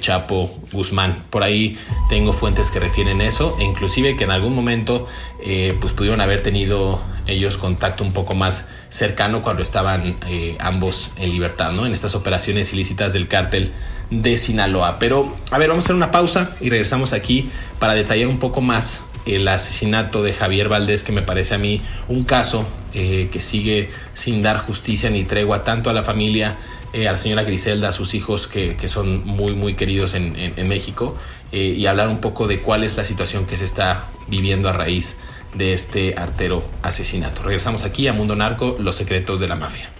Chapo 0.00 0.54
Guzmán. 0.72 1.24
Por 1.30 1.42
ahí 1.42 1.78
tengo 2.08 2.32
fuentes 2.32 2.70
que 2.70 2.80
refieren 2.80 3.20
eso 3.20 3.56
e 3.58 3.64
inclusive 3.64 4.16
que 4.16 4.24
en 4.24 4.30
algún 4.30 4.54
momento 4.54 5.06
eh, 5.42 5.76
pues 5.80 5.92
pudieron 5.92 6.20
haber 6.20 6.42
tenido 6.42 7.00
ellos 7.26 7.56
contacto 7.56 8.04
un 8.04 8.12
poco 8.12 8.34
más 8.34 8.66
cercano 8.88 9.42
cuando 9.42 9.62
estaban 9.62 10.18
eh, 10.26 10.56
ambos 10.60 11.12
en 11.16 11.30
libertad, 11.30 11.72
¿no? 11.72 11.86
En 11.86 11.92
estas 11.92 12.14
operaciones 12.14 12.72
ilícitas 12.72 13.12
del 13.12 13.28
cártel 13.28 13.72
de 14.10 14.36
Sinaloa. 14.36 14.98
Pero, 14.98 15.34
a 15.50 15.58
ver, 15.58 15.68
vamos 15.68 15.84
a 15.84 15.86
hacer 15.86 15.96
una 15.96 16.10
pausa 16.10 16.56
y 16.60 16.68
regresamos 16.70 17.12
aquí 17.12 17.50
para 17.78 17.94
detallar 17.94 18.28
un 18.28 18.38
poco 18.38 18.60
más 18.60 19.02
el 19.26 19.46
asesinato 19.48 20.22
de 20.22 20.32
Javier 20.32 20.68
Valdés, 20.68 21.02
que 21.02 21.12
me 21.12 21.22
parece 21.22 21.54
a 21.54 21.58
mí 21.58 21.82
un 22.08 22.24
caso 22.24 22.66
eh, 22.92 23.28
que 23.30 23.42
sigue 23.42 23.90
sin 24.14 24.42
dar 24.42 24.58
justicia 24.58 25.10
ni 25.10 25.24
tregua 25.24 25.62
tanto 25.62 25.90
a 25.90 25.92
la 25.92 26.02
familia 26.02 26.56
eh, 26.92 27.06
a 27.06 27.12
la 27.12 27.18
señora 27.18 27.44
Griselda, 27.44 27.88
a 27.88 27.92
sus 27.92 28.14
hijos 28.14 28.48
que, 28.48 28.76
son 28.88 29.24
muy, 29.24 29.54
muy 29.54 29.74
queridos 29.74 30.14
en, 30.14 30.68
México, 30.68 31.16
eh, 31.52 31.74
y 31.76 31.86
hablar 31.86 32.08
un 32.08 32.20
poco 32.20 32.48
de 32.48 32.60
cuál 32.60 32.82
es 32.82 32.96
la 32.96 33.04
situación 33.04 33.46
que 33.46 33.56
se 33.56 33.64
está 33.64 34.08
viviendo 34.26 34.68
a 34.68 34.72
raíz 34.72 35.18
de 35.54 35.72
este 35.72 36.14
artero 36.16 36.64
asesinato. 36.82 37.42
Regresamos 37.42 37.84
aquí 37.84 38.08
a 38.08 38.12
Mundo 38.12 38.34
Narco, 38.34 38.76
los 38.80 38.96
secretos 38.96 39.38
de 39.38 39.48
la 39.48 39.56
mafia. 39.56 39.90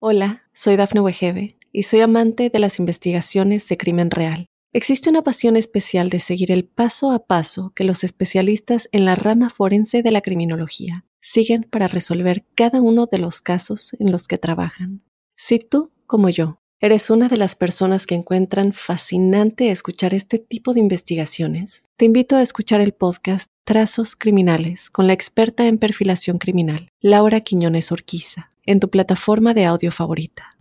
Hola, 0.00 0.44
soy 0.52 0.76
Dafne 0.76 1.00
Wegebe 1.00 1.56
y 1.72 1.82
soy 1.82 2.00
amante 2.00 2.48
de 2.48 2.58
las 2.60 2.78
investigaciones 2.78 3.68
de 3.68 3.76
crimen 3.76 4.10
real. 4.10 4.46
Existe 4.72 5.10
una 5.10 5.22
pasión 5.22 5.56
especial 5.56 6.10
de 6.10 6.20
seguir 6.20 6.52
el 6.52 6.64
paso 6.64 7.10
a 7.10 7.26
paso 7.26 7.72
que 7.74 7.82
los 7.82 8.04
especialistas 8.04 8.88
en 8.92 9.04
la 9.04 9.14
rama 9.16 9.48
forense 9.50 10.02
de 10.02 10.10
la 10.12 10.20
criminología 10.20 11.04
siguen 11.26 11.66
para 11.68 11.88
resolver 11.88 12.44
cada 12.54 12.80
uno 12.80 13.06
de 13.10 13.18
los 13.18 13.40
casos 13.40 13.96
en 13.98 14.12
los 14.12 14.28
que 14.28 14.38
trabajan. 14.38 15.02
Si 15.36 15.58
tú, 15.58 15.90
como 16.06 16.28
yo, 16.28 16.60
eres 16.80 17.10
una 17.10 17.28
de 17.28 17.36
las 17.36 17.56
personas 17.56 18.06
que 18.06 18.14
encuentran 18.14 18.72
fascinante 18.72 19.70
escuchar 19.70 20.14
este 20.14 20.38
tipo 20.38 20.72
de 20.72 20.78
investigaciones, 20.80 21.90
te 21.96 22.04
invito 22.04 22.36
a 22.36 22.42
escuchar 22.42 22.80
el 22.80 22.92
podcast 22.92 23.50
Trazos 23.64 24.14
Criminales 24.14 24.88
con 24.88 25.08
la 25.08 25.14
experta 25.14 25.66
en 25.66 25.78
perfilación 25.78 26.38
criminal, 26.38 26.90
Laura 27.00 27.40
Quiñones 27.40 27.90
Orquiza, 27.90 28.52
en 28.64 28.78
tu 28.78 28.88
plataforma 28.88 29.52
de 29.52 29.64
audio 29.64 29.90
favorita. 29.90 30.56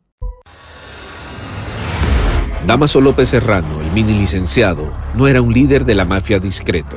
Damaso 2.66 3.02
López 3.02 3.30
Serrano, 3.30 3.82
el 3.82 3.92
mini 3.92 4.14
licenciado, 4.14 4.92
no 5.16 5.28
era 5.28 5.44
un 5.44 5.54
líder 5.54 5.86
de 5.86 5.94
la 5.94 6.06
mafia 6.06 6.40
discreto. 6.40 6.96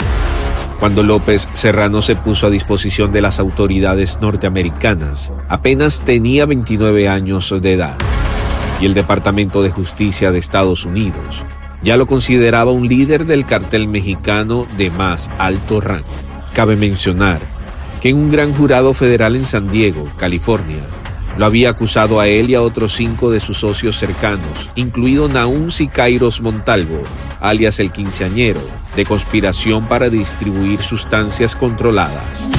Cuando 0.78 1.02
López 1.02 1.48
Serrano 1.54 2.02
se 2.02 2.16
puso 2.16 2.46
a 2.46 2.50
disposición 2.50 3.12
de 3.12 3.22
las 3.22 3.40
autoridades 3.40 4.18
norteamericanas, 4.20 5.32
apenas 5.48 6.04
tenía 6.04 6.46
29 6.46 7.08
años 7.08 7.54
de 7.60 7.72
edad 7.72 7.96
y 8.80 8.86
el 8.86 8.94
Departamento 8.94 9.62
de 9.62 9.70
Justicia 9.70 10.30
de 10.30 10.38
Estados 10.38 10.84
Unidos 10.84 11.44
ya 11.82 11.96
lo 11.96 12.06
consideraba 12.06 12.72
un 12.72 12.88
líder 12.88 13.24
del 13.24 13.46
cartel 13.46 13.88
mexicano 13.88 14.66
de 14.76 14.90
más 14.90 15.30
alto 15.38 15.80
rango. 15.80 16.06
Cabe 16.52 16.76
mencionar 16.76 17.40
que 18.00 18.10
en 18.10 18.16
un 18.16 18.30
gran 18.30 18.52
jurado 18.52 18.92
federal 18.94 19.36
en 19.36 19.44
San 19.44 19.70
Diego, 19.70 20.04
California, 20.16 20.82
lo 21.36 21.46
había 21.46 21.70
acusado 21.70 22.18
a 22.18 22.26
él 22.26 22.50
y 22.50 22.54
a 22.56 22.62
otros 22.62 22.92
cinco 22.92 23.30
de 23.30 23.38
sus 23.38 23.58
socios 23.58 23.96
cercanos, 23.96 24.70
incluido 24.74 25.28
Naún 25.28 25.70
Sicairos 25.70 26.40
Montalvo, 26.40 27.02
alias 27.40 27.80
el 27.80 27.92
quinceañero, 27.92 28.60
de 28.96 29.04
conspiración 29.04 29.86
para 29.86 30.08
distribuir 30.08 30.80
sustancias 30.80 31.54
controladas. 31.54 32.50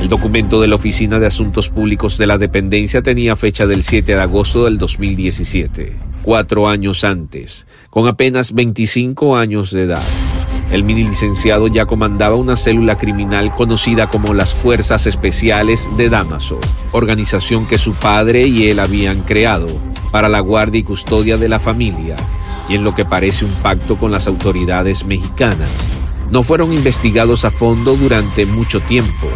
El 0.00 0.08
documento 0.08 0.60
de 0.60 0.68
la 0.68 0.76
Oficina 0.76 1.18
de 1.18 1.26
Asuntos 1.26 1.70
Públicos 1.70 2.18
de 2.18 2.28
la 2.28 2.38
Dependencia 2.38 3.02
tenía 3.02 3.34
fecha 3.34 3.66
del 3.66 3.82
7 3.82 4.14
de 4.14 4.20
agosto 4.20 4.64
del 4.64 4.78
2017, 4.78 5.96
cuatro 6.22 6.68
años 6.68 7.02
antes, 7.02 7.66
con 7.90 8.06
apenas 8.06 8.52
25 8.52 9.36
años 9.36 9.72
de 9.72 9.82
edad. 9.82 10.02
El 10.70 10.84
mini 10.84 11.02
licenciado 11.04 11.66
ya 11.66 11.86
comandaba 11.86 12.36
una 12.36 12.54
célula 12.54 12.96
criminal 12.98 13.50
conocida 13.50 14.08
como 14.08 14.34
las 14.34 14.54
Fuerzas 14.54 15.06
Especiales 15.06 15.88
de 15.96 16.10
Damaso, 16.10 16.60
organización 16.92 17.66
que 17.66 17.78
su 17.78 17.94
padre 17.94 18.46
y 18.46 18.68
él 18.68 18.78
habían 18.78 19.22
creado 19.22 19.66
para 20.12 20.28
la 20.28 20.40
guardia 20.40 20.80
y 20.80 20.84
custodia 20.84 21.38
de 21.38 21.48
la 21.48 21.58
familia 21.58 22.16
y 22.68 22.74
en 22.74 22.84
lo 22.84 22.94
que 22.94 23.04
parece 23.04 23.44
un 23.44 23.52
pacto 23.62 23.96
con 23.96 24.10
las 24.10 24.26
autoridades 24.26 25.04
mexicanas. 25.04 25.90
No 26.30 26.42
fueron 26.42 26.72
investigados 26.72 27.44
a 27.44 27.50
fondo 27.50 27.96
durante 27.96 28.44
mucho 28.44 28.80
tiempo 28.80 29.28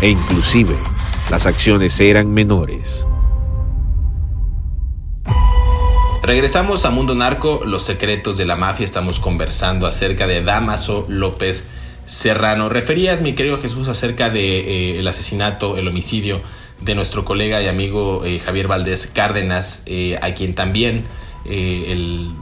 e 0.00 0.08
inclusive 0.08 0.74
las 1.30 1.46
acciones 1.46 2.00
eran 2.00 2.32
menores. 2.32 3.06
Regresamos 6.22 6.84
a 6.84 6.90
Mundo 6.90 7.14
Narco, 7.14 7.62
los 7.64 7.84
secretos 7.84 8.36
de 8.36 8.44
la 8.44 8.56
mafia. 8.56 8.84
Estamos 8.84 9.18
conversando 9.18 9.86
acerca 9.86 10.26
de 10.26 10.42
Damaso 10.42 11.06
López 11.08 11.66
Serrano. 12.04 12.68
Referías, 12.68 13.22
mi 13.22 13.34
querido 13.34 13.58
Jesús, 13.58 13.88
acerca 13.88 14.28
de 14.28 14.58
eh, 14.58 14.98
el 14.98 15.08
asesinato, 15.08 15.78
el 15.78 15.88
homicidio 15.88 16.42
de 16.80 16.94
nuestro 16.94 17.24
colega 17.24 17.62
y 17.62 17.66
amigo 17.66 18.24
eh, 18.24 18.40
Javier 18.40 18.68
Valdés 18.68 19.06
Cárdenas, 19.06 19.82
eh, 19.86 20.18
a 20.20 20.34
quien 20.34 20.54
también 20.54 21.06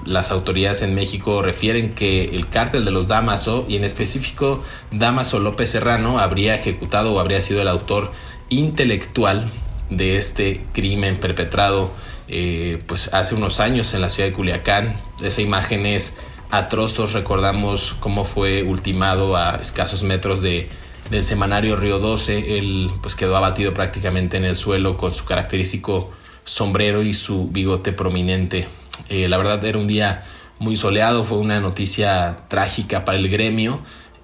las 0.04 0.30
autoridades 0.30 0.82
en 0.82 0.94
México 0.94 1.42
refieren 1.42 1.94
que 1.94 2.36
el 2.36 2.48
cártel 2.48 2.84
de 2.84 2.90
los 2.90 3.08
Damaso 3.08 3.64
y 3.68 3.76
en 3.76 3.84
específico 3.84 4.62
Damaso 4.90 5.38
López 5.38 5.70
Serrano 5.70 6.18
habría 6.18 6.54
ejecutado 6.54 7.14
o 7.14 7.20
habría 7.20 7.40
sido 7.40 7.62
el 7.62 7.68
autor 7.68 8.12
intelectual 8.48 9.50
de 9.90 10.18
este 10.18 10.64
crimen 10.72 11.18
perpetrado 11.18 11.90
eh, 12.28 12.82
pues 12.86 13.14
hace 13.14 13.36
unos 13.36 13.60
años 13.60 13.94
en 13.94 14.00
la 14.00 14.10
ciudad 14.10 14.28
de 14.28 14.34
Culiacán. 14.34 14.96
Esa 15.22 15.40
imagen 15.40 15.86
es 15.86 16.16
atroz, 16.50 17.12
recordamos 17.12 17.96
cómo 18.00 18.24
fue 18.24 18.64
ultimado 18.64 19.36
a 19.36 19.56
escasos 19.56 20.02
metros 20.02 20.42
de 20.42 20.68
del 21.10 21.24
semanario 21.24 21.76
Río 21.76 21.98
12. 21.98 22.58
Él 22.58 22.90
pues 23.02 23.14
quedó 23.14 23.36
abatido 23.36 23.74
prácticamente 23.74 24.36
en 24.36 24.44
el 24.44 24.56
suelo 24.56 24.96
con 24.96 25.12
su 25.12 25.24
característico 25.24 26.10
sombrero 26.44 27.02
y 27.02 27.14
su 27.14 27.48
bigote 27.48 27.92
prominente. 27.92 28.68
Eh, 29.08 29.28
la 29.28 29.38
verdad 29.38 29.64
era 29.64 29.78
un 29.78 29.86
día 29.86 30.22
muy 30.58 30.76
soleado, 30.76 31.24
fue 31.24 31.38
una 31.38 31.60
noticia 31.60 32.38
trágica 32.48 33.04
para 33.04 33.18
el 33.18 33.28
gremio 33.28 33.80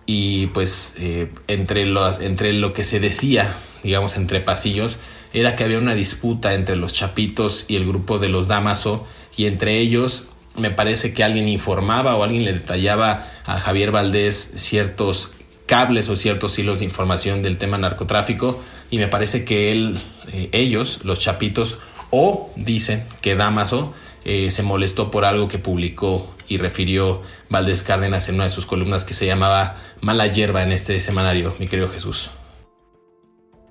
y 0.07 0.47
pues 0.49 0.95
eh, 0.99 1.33
entre, 1.47 1.87
los, 1.87 2.21
entre 2.21 2.52
lo 2.52 2.73
que 2.73 2.85
se 2.85 3.00
decía, 3.00 3.57
digamos 3.83 4.17
entre 4.17 4.41
pasillos, 4.41 4.99
era 5.33 5.57
que 5.57 5.64
había 5.64 5.79
una 5.79 5.95
disputa 5.95 6.55
entre 6.55 6.76
los 6.76 6.93
Chapitos 6.93 7.67
y 7.69 7.76
el 7.76 7.87
grupo 7.87 8.19
de 8.19 8.29
los 8.29 8.49
Damaso 8.49 9.07
y 9.37 9.47
entre 9.47 9.79
ellos 9.79 10.29
me 10.57 10.71
parece 10.71 11.14
que 11.14 11.25
alguien 11.25 11.49
informaba 11.49 12.17
o 12.17 12.23
alguien 12.23 12.45
le 12.45 12.52
detallaba 12.52 13.26
a 13.47 13.59
Javier 13.59 13.91
Valdés 13.91 14.52
ciertos 14.57 15.31
cables 15.67 16.09
o 16.11 16.17
ciertos 16.17 16.59
hilos 16.59 16.81
de 16.81 16.85
información 16.85 17.43
del 17.43 17.57
tema 17.57 17.79
narcotráfico 17.79 18.61
y 18.91 18.99
me 18.99 19.09
parece 19.09 19.45
que 19.45 19.73
él, 19.73 19.99
eh, 20.33 20.50
ellos, 20.52 21.00
los 21.05 21.19
Chapitos, 21.21 21.79
o 22.11 22.50
dicen 22.57 23.07
que 23.23 23.35
Damaso 23.37 23.95
eh, 24.25 24.50
se 24.50 24.62
molestó 24.62 25.11
por 25.11 25.25
algo 25.25 25.49
que 25.49 25.59
publicó 25.59 26.29
y 26.49 26.59
refirió 26.59 27.23
Valdés 27.49 27.83
Cárdenas 27.83 28.29
en 28.29 28.37
una 28.37 28.45
de 28.45 28.50
sus 28.50 28.67
columnas 28.67 29.05
que 29.05 29.14
se 29.14 29.26
llamaba 29.26 29.76
Mala 30.00 30.26
hierba 30.26 30.62
en 30.62 30.73
este 30.73 31.00
semanario, 31.00 31.55
mi 31.59 31.67
querido 31.67 31.88
Jesús. 31.88 32.31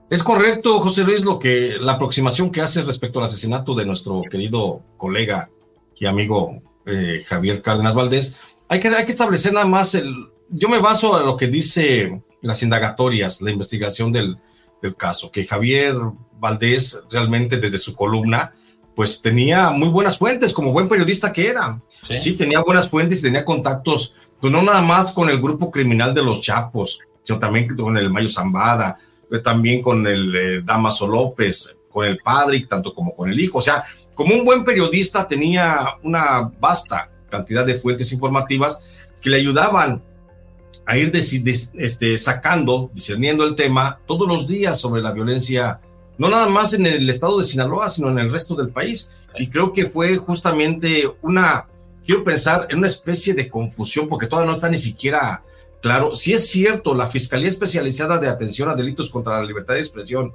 Es 0.10 0.24
correcto, 0.24 0.82
José 0.82 1.04
Luis, 1.04 1.24
lo 1.24 1.40
que 1.40 1.78
la 1.80 1.94
aproximación 1.94 2.52
que 2.52 2.60
haces 2.60 2.86
respecto 2.86 3.20
al 3.20 3.26
asesinato 3.26 3.76
de 3.76 3.86
nuestro 3.86 4.22
querido 4.30 4.82
colega 4.98 5.50
y 5.96 6.06
amigo 6.06 6.62
eh, 6.86 7.24
Javier 7.26 7.62
Cárdenas 7.62 7.96
Valdés. 7.96 8.38
Hay 8.68 8.80
que, 8.80 8.90
hay 8.90 9.06
que 9.06 9.12
establecer 9.12 9.54
nada 9.54 9.66
más 9.66 9.96
el. 9.96 10.14
Yo 10.50 10.68
me 10.68 10.80
baso 10.80 11.16
a 11.16 11.24
lo 11.24 11.38
que 11.38 11.48
dice 11.48 12.22
las 12.42 12.62
indagatorias, 12.62 13.42
la 13.42 13.52
investigación 13.52 14.12
del, 14.12 14.38
del 14.82 14.96
caso, 14.96 15.32
que 15.32 15.46
Javier 15.46 15.96
Valdés 16.40 17.04
realmente 17.10 17.58
desde 17.58 17.78
su 17.78 17.96
columna, 17.96 18.54
pues 19.02 19.20
tenía 19.20 19.72
muy 19.72 19.90
buenas 19.90 20.20
fuentes, 20.20 20.54
como 20.54 20.72
buen 20.72 20.88
periodista 20.88 21.34
que 21.34 21.48
era. 21.48 21.82
Sí, 22.20 22.34
tenía 22.34 22.60
buenas 22.60 22.88
fuentes 22.88 23.18
y 23.18 23.24
tenía 23.24 23.44
contactos, 23.44 24.14
pues 24.40 24.54
no 24.54 24.62
nada 24.62 24.84
más 24.84 25.10
con 25.12 25.28
el 25.28 25.42
grupo 25.42 25.72
criminal 25.72 26.14
de 26.14 26.22
los 26.22 26.40
Chapos, 26.40 27.00
sino 27.24 27.40
también 27.40 27.76
con 27.76 27.98
el 27.98 28.12
Mayo 28.12 28.30
Zambada, 28.30 29.00
también 29.44 29.82
con 29.82 30.06
el 30.06 30.36
eh, 30.36 30.62
Damaso 30.64 31.08
López, 31.08 31.76
con 31.90 32.06
el 32.06 32.20
padre, 32.20 32.64
tanto 32.70 32.94
como 32.94 33.16
con 33.16 33.28
el 33.28 33.40
hijo. 33.40 33.58
O 33.58 33.62
sea, 33.64 33.84
como 34.14 34.36
un 34.36 34.46
buen 34.46 34.64
periodista 34.64 35.28
tenía 35.28 35.98
una 36.04 36.52
vasta 36.60 37.10
cantidad 37.28 37.66
de 37.66 37.80
fuentes 37.80 38.12
informativas 38.12 38.86
que 39.20 39.32
le 39.32 39.38
ayudaban 39.38 40.04
a 40.86 40.96
ir 40.96 41.12
este, 41.16 42.18
sacando, 42.20 42.92
discerniendo 42.94 43.46
el 43.46 43.56
tema 43.56 43.98
todos 44.06 44.28
los 44.28 44.48
días 44.48 44.80
sobre 44.80 45.02
la 45.02 45.12
violencia, 45.12 45.82
no 46.22 46.30
nada 46.30 46.48
más 46.48 46.74
en 46.74 46.86
el 46.86 47.10
estado 47.10 47.40
de 47.40 47.44
Sinaloa, 47.44 47.90
sino 47.90 48.10
en 48.10 48.20
el 48.20 48.32
resto 48.32 48.54
del 48.54 48.70
país. 48.70 49.12
Y 49.38 49.50
creo 49.50 49.74
que 49.74 49.88
fue 49.88 50.18
justamente 50.18 51.10
una, 51.22 51.68
quiero 52.06 52.24
pensar, 52.24 52.68
en 52.70 52.78
una 52.78 52.88
especie 52.88 53.34
de 53.34 53.50
confusión, 53.50 54.08
porque 54.08 54.28
todavía 54.28 54.52
no 54.52 54.56
está 54.56 54.70
ni 54.70 54.78
siquiera 54.78 55.44
Claro, 55.82 56.16
si 56.16 56.34
es 56.34 56.48
cierto, 56.48 56.94
la 56.94 57.08
Fiscalía 57.08 57.48
Especializada 57.48 58.20
de 58.20 58.28
Atención 58.28 58.70
a 58.70 58.76
Delitos 58.76 59.10
contra 59.10 59.40
la 59.40 59.44
Libertad 59.44 59.74
de 59.74 59.80
Expresión 59.80 60.32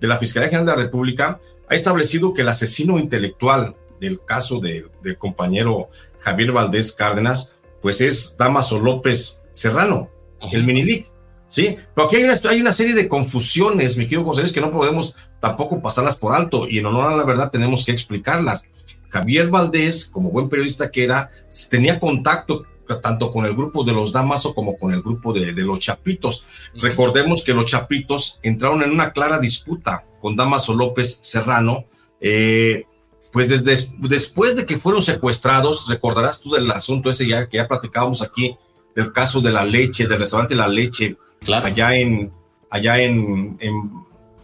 de 0.00 0.08
la 0.08 0.18
Fiscalía 0.18 0.48
General 0.48 0.66
de 0.66 0.72
la 0.72 0.82
República 0.84 1.38
ha 1.68 1.74
establecido 1.74 2.32
que 2.32 2.40
el 2.40 2.48
asesino 2.48 2.98
intelectual 2.98 3.76
del 4.00 4.22
caso 4.24 4.58
del 4.58 5.18
compañero 5.18 5.90
Javier 6.18 6.52
Valdés 6.52 6.92
Cárdenas, 6.92 7.52
pues 7.82 8.00
es 8.00 8.38
Damaso 8.38 8.78
López 8.78 9.42
Serrano, 9.52 10.10
el 10.50 10.64
Minilic. 10.64 11.12
Sí, 11.48 11.76
pero 11.94 12.06
aquí 12.06 12.16
hay 12.16 12.24
una, 12.24 12.34
hay 12.48 12.60
una 12.60 12.72
serie 12.72 12.94
de 12.94 13.08
confusiones, 13.08 13.96
mi 13.96 14.04
querido 14.04 14.24
José 14.24 14.40
Luis, 14.40 14.52
que 14.52 14.60
no 14.60 14.72
podemos 14.72 15.16
tampoco 15.40 15.80
pasarlas 15.80 16.16
por 16.16 16.34
alto 16.34 16.66
y 16.68 16.78
en 16.78 16.86
honor 16.86 17.12
a 17.12 17.16
la 17.16 17.24
verdad 17.24 17.50
tenemos 17.50 17.84
que 17.84 17.92
explicarlas. 17.92 18.68
Javier 19.08 19.48
Valdés, 19.48 20.06
como 20.06 20.30
buen 20.30 20.48
periodista 20.48 20.90
que 20.90 21.04
era, 21.04 21.30
tenía 21.70 22.00
contacto 22.00 22.66
tanto 22.94 23.30
con 23.30 23.44
el 23.44 23.54
grupo 23.54 23.84
de 23.84 23.92
los 23.92 24.12
Damaso 24.12 24.54
como 24.54 24.78
con 24.78 24.92
el 24.92 25.02
grupo 25.02 25.32
de, 25.32 25.52
los 25.52 25.80
Chapitos. 25.80 26.44
Recordemos 26.74 27.42
que 27.42 27.54
los 27.54 27.66
Chapitos 27.66 28.38
entraron 28.42 28.82
en 28.82 28.92
una 28.92 29.12
clara 29.12 29.38
disputa 29.38 30.04
con 30.20 30.36
Damaso 30.36 30.74
López 30.74 31.18
Serrano, 31.22 31.86
eh, 32.20 32.84
pues 33.32 33.48
desde 33.48 33.90
después 33.98 34.56
de 34.56 34.64
que 34.66 34.78
fueron 34.78 35.02
secuestrados, 35.02 35.88
recordarás 35.88 36.40
tú 36.40 36.52
del 36.52 36.70
asunto 36.70 37.10
ese 37.10 37.26
ya 37.26 37.48
que 37.48 37.58
ya 37.58 37.68
platicábamos 37.68 38.22
aquí, 38.22 38.56
del 38.94 39.12
caso 39.12 39.40
de 39.40 39.52
la 39.52 39.64
leche, 39.64 40.06
del 40.06 40.18
restaurante 40.18 40.54
La 40.54 40.68
Leche, 40.68 41.16
allá 41.54 41.96
en 41.96 42.32
allá 42.70 42.98
en, 42.98 43.58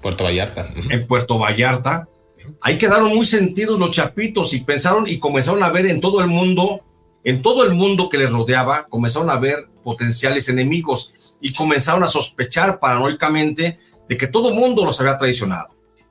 Puerto 0.01 0.25
Vallarta. 0.25 0.69
En 0.91 1.07
Puerto 1.07 1.39
Vallarta. 1.39 2.09
Ahí 2.61 2.77
quedaron 2.77 3.15
muy 3.15 3.25
sentidos 3.25 3.79
los 3.79 3.93
chapitos 3.93 4.53
y 4.53 4.61
pensaron 4.61 5.07
y 5.07 5.19
comenzaron 5.19 5.63
a 5.63 5.71
ver 5.71 5.87
en 5.87 6.01
todo 6.01 6.21
el 6.21 6.27
mundo 6.27 6.81
en 7.25 7.41
todo 7.41 7.65
el 7.65 7.75
mundo 7.75 8.09
que 8.09 8.19
les 8.19 8.33
rodeaba 8.33 8.89
comenzaron 8.89 9.31
a 9.31 9.37
ver 9.37 9.69
potenciales 9.85 10.49
enemigos 10.49 11.15
y 11.41 11.53
comenzaron 11.53 12.03
a 12.03 12.09
sospechar 12.09 12.81
paranoicamente 12.81 13.79
de 14.09 14.17
que 14.17 14.27
todo 14.27 14.49
el 14.49 14.55
mundo 14.57 14.85
los 14.85 15.01
había 15.01 15.19
traicionado. 15.19 15.69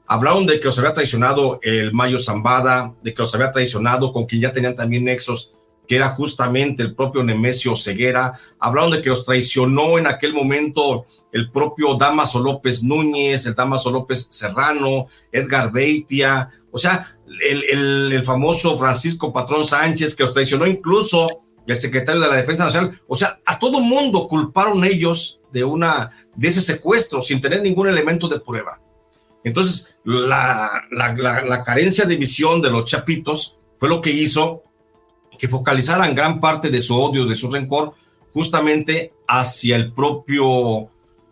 Hablaron 0.07 0.45
de 0.45 0.59
que 0.59 0.65
los 0.65 0.79
había 0.79 0.93
traicionado 0.93 1.59
el 1.61 1.93
Mayo 1.93 2.17
Zambada, 2.17 2.93
de 3.01 3.13
que 3.13 3.21
los 3.21 3.33
había 3.35 3.51
traicionado 3.51 4.11
con 4.11 4.25
quien 4.25 4.41
ya 4.41 4.53
tenían 4.53 4.75
también 4.75 5.05
nexos, 5.05 5.53
que 5.87 5.95
era 5.95 6.09
justamente 6.09 6.83
el 6.83 6.95
propio 6.95 7.23
Nemesio 7.23 7.75
Ceguera. 7.75 8.33
Hablaron 8.59 8.91
de 8.91 9.01
que 9.01 9.09
los 9.09 9.23
traicionó 9.23 9.97
en 9.97 10.07
aquel 10.07 10.33
momento 10.33 11.05
el 11.31 11.51
propio 11.51 11.95
Damaso 11.95 12.39
López 12.39 12.83
Núñez, 12.83 13.45
el 13.45 13.55
Damaso 13.55 13.91
López 13.91 14.27
Serrano, 14.31 15.07
Edgar 15.31 15.71
Beitia. 15.71 16.49
O 16.71 16.77
sea, 16.77 17.17
el, 17.49 18.23
famoso 18.23 18.77
Francisco 18.77 19.33
Patrón 19.33 19.65
Sánchez, 19.65 20.15
que 20.15 20.23
los 20.23 20.33
traicionó 20.33 20.65
incluso 20.65 21.27
el 21.67 21.75
secretario 21.75 22.21
de 22.21 22.27
la 22.27 22.35
Defensa 22.35 22.65
Nacional. 22.65 22.99
O 23.07 23.15
sea, 23.15 23.39
a 23.45 23.59
todo 23.59 23.79
mundo 23.79 24.27
culparon 24.27 24.83
ellos 24.83 25.41
de, 25.51 25.63
una, 25.63 26.11
de 26.35 26.47
ese 26.47 26.61
secuestro 26.61 27.21
sin 27.21 27.41
tener 27.41 27.61
ningún 27.61 27.87
elemento 27.87 28.27
de 28.27 28.39
prueba. 28.39 28.81
Entonces, 29.43 29.97
la, 30.03 30.83
la, 30.91 31.63
carencia 31.63 32.05
de 32.05 32.15
visión 32.15 32.61
de 32.61 32.69
los 32.69 32.85
chapitos 32.85 33.57
fue 33.77 33.89
lo 33.89 33.99
que 34.01 34.11
hizo 34.11 34.63
que 35.41 35.47
focalizaran 35.47 36.13
gran 36.13 36.39
parte 36.39 36.69
de 36.69 36.79
su 36.79 36.95
odio, 36.95 37.25
de 37.25 37.33
su 37.33 37.49
rencor, 37.49 37.95
justamente 38.31 39.11
hacia 39.27 39.75
el 39.75 39.91
propio 39.91 40.87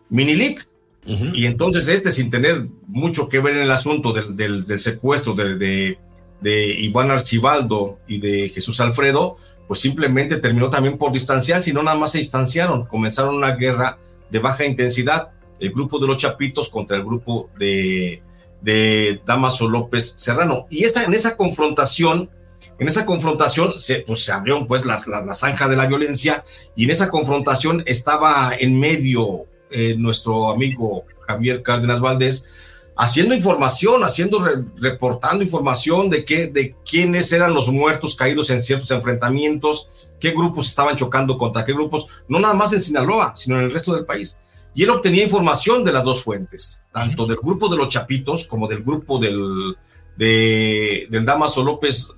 Minilic, 0.09 0.67
y 1.05 1.45
entonces 1.45 1.87
este, 1.87 2.11
sin 2.11 2.31
tener 2.31 2.67
mucho 2.87 3.29
que 3.29 3.39
ver 3.39 3.57
en 3.57 3.61
el 3.63 3.71
asunto 3.71 4.11
del, 4.11 4.65
secuestro 4.79 5.35
de, 5.35 5.99
Iván 6.43 7.11
Archibaldo 7.11 7.99
y 8.07 8.19
de 8.19 8.49
Jesús 8.49 8.79
Alfredo, 8.79 9.37
pues 9.67 9.79
simplemente 9.79 10.37
terminó 10.37 10.71
también 10.71 10.97
por 10.97 11.11
distanciar, 11.11 11.61
sino 11.61 11.83
nada 11.83 11.95
más 11.95 12.11
se 12.13 12.17
distanciaron, 12.17 12.85
comenzaron 12.85 13.35
una 13.35 13.51
guerra 13.51 13.99
de 14.31 14.39
baja 14.39 14.65
intensidad, 14.65 15.29
el 15.59 15.71
grupo 15.71 15.99
de 15.99 16.07
los 16.07 16.17
Chapitos 16.17 16.69
contra 16.69 16.97
el 16.97 17.03
grupo 17.05 17.51
de, 17.59 18.23
de 18.61 19.21
Damaso 19.23 19.69
López 19.69 20.15
Serrano. 20.17 20.65
Y 20.71 20.85
esta, 20.85 21.03
en 21.03 21.13
esa 21.13 21.37
confrontación, 21.37 22.31
en 22.79 22.87
esa 22.87 23.05
confrontación 23.05 23.77
se, 23.77 23.99
pues, 23.99 24.23
se 24.23 24.31
abrió 24.31 24.65
pues 24.65 24.85
la, 24.85 24.99
la, 25.07 25.33
zanja 25.33 25.67
de 25.67 25.75
la 25.75 25.85
violencia 25.85 26.45
y 26.75 26.85
en 26.85 26.91
esa 26.91 27.09
confrontación 27.09 27.83
estaba 27.85 28.53
en 28.57 28.79
medio 28.79 29.45
eh, 29.69 29.95
nuestro 29.97 30.49
amigo 30.49 31.03
Javier 31.27 31.61
Cárdenas 31.61 31.99
Valdés, 31.99 32.47
haciendo 32.95 33.35
información, 33.35 34.03
haciendo, 34.03 34.43
reportando 34.77 35.43
información 35.43 36.09
de, 36.09 36.25
qué, 36.25 36.47
de 36.47 36.75
quiénes 36.89 37.31
eran 37.31 37.53
los 37.53 37.69
muertos 37.69 38.15
caídos 38.15 38.49
en 38.49 38.61
ciertos 38.61 38.91
enfrentamientos, 38.91 39.89
qué 40.19 40.31
grupos 40.31 40.67
estaban 40.67 40.95
chocando 40.95 41.37
contra 41.37 41.65
qué 41.65 41.73
grupos, 41.73 42.07
no 42.27 42.39
nada 42.39 42.53
más 42.53 42.73
en 42.73 42.81
Sinaloa, 42.81 43.33
sino 43.35 43.57
en 43.57 43.65
el 43.65 43.73
resto 43.73 43.93
del 43.93 44.05
país. 44.05 44.39
Y 44.73 44.83
él 44.83 44.89
obtenía 44.89 45.23
información 45.23 45.83
de 45.83 45.91
las 45.91 46.03
dos 46.03 46.23
fuentes, 46.23 46.83
tanto 46.93 47.25
del 47.25 47.37
grupo 47.37 47.69
de 47.69 47.77
los 47.77 47.89
Chapitos 47.89 48.45
como 48.45 48.67
del 48.67 48.83
grupo 48.83 49.19
del, 49.19 49.75
de, 50.15 51.07
del 51.09 51.25
Damaso 51.25 51.63
López 51.63 52.11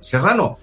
Serrano. 0.00 0.58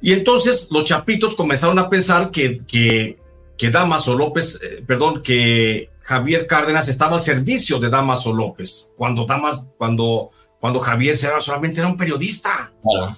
Y 0.00 0.12
entonces 0.12 0.68
los 0.70 0.84
Chapitos 0.84 1.34
comenzaron 1.34 1.78
a 1.78 1.88
pensar 1.88 2.30
que, 2.30 2.58
que 2.66 3.18
que 3.56 3.70
Damaso 3.70 4.14
López, 4.16 4.58
eh, 4.62 4.82
perdón, 4.86 5.22
que 5.22 5.90
Javier 6.00 6.46
Cárdenas 6.46 6.88
estaba 6.88 7.16
al 7.16 7.22
servicio 7.22 7.78
de 7.78 7.90
Damaso 7.90 8.32
López, 8.32 8.90
cuando 8.96 9.24
Damas, 9.26 9.68
cuando, 9.78 10.30
cuando 10.60 10.80
Javier 10.80 11.16
solamente 11.16 11.80
era 11.80 11.88
un 11.88 11.96
periodista 11.96 12.72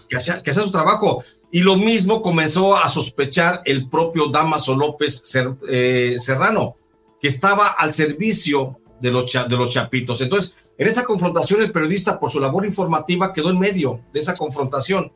que, 0.09 0.17
hacía, 0.17 0.43
que 0.43 0.51
hacía 0.51 0.63
su 0.63 0.71
trabajo. 0.71 1.25
Y 1.51 1.61
lo 1.61 1.77
mismo 1.77 2.23
comenzó 2.23 2.77
a 2.77 2.89
sospechar 2.89 3.63
el 3.65 3.89
propio 3.89 4.27
Damaso 4.27 4.75
López 4.75 5.23
eh, 5.69 6.17
Serrano, 6.19 6.77
que 7.21 7.29
estaba 7.29 7.69
al 7.69 7.95
servicio 7.95 8.81
de 9.01 9.11
los, 9.11 9.33
de 9.33 9.57
los 9.57 9.73
chapitos. 9.73 10.21
Entonces, 10.21 10.55
en 10.77 10.87
esa 10.87 11.05
confrontación, 11.05 11.63
el 11.63 11.73
periodista, 11.73 12.21
por 12.21 12.31
su 12.31 12.41
labor 12.41 12.67
informativa, 12.67 13.33
quedó 13.33 13.51
en 13.51 13.59
medio 13.59 14.01
de 14.13 14.21
esa 14.21 14.37
confrontación. 14.37 15.13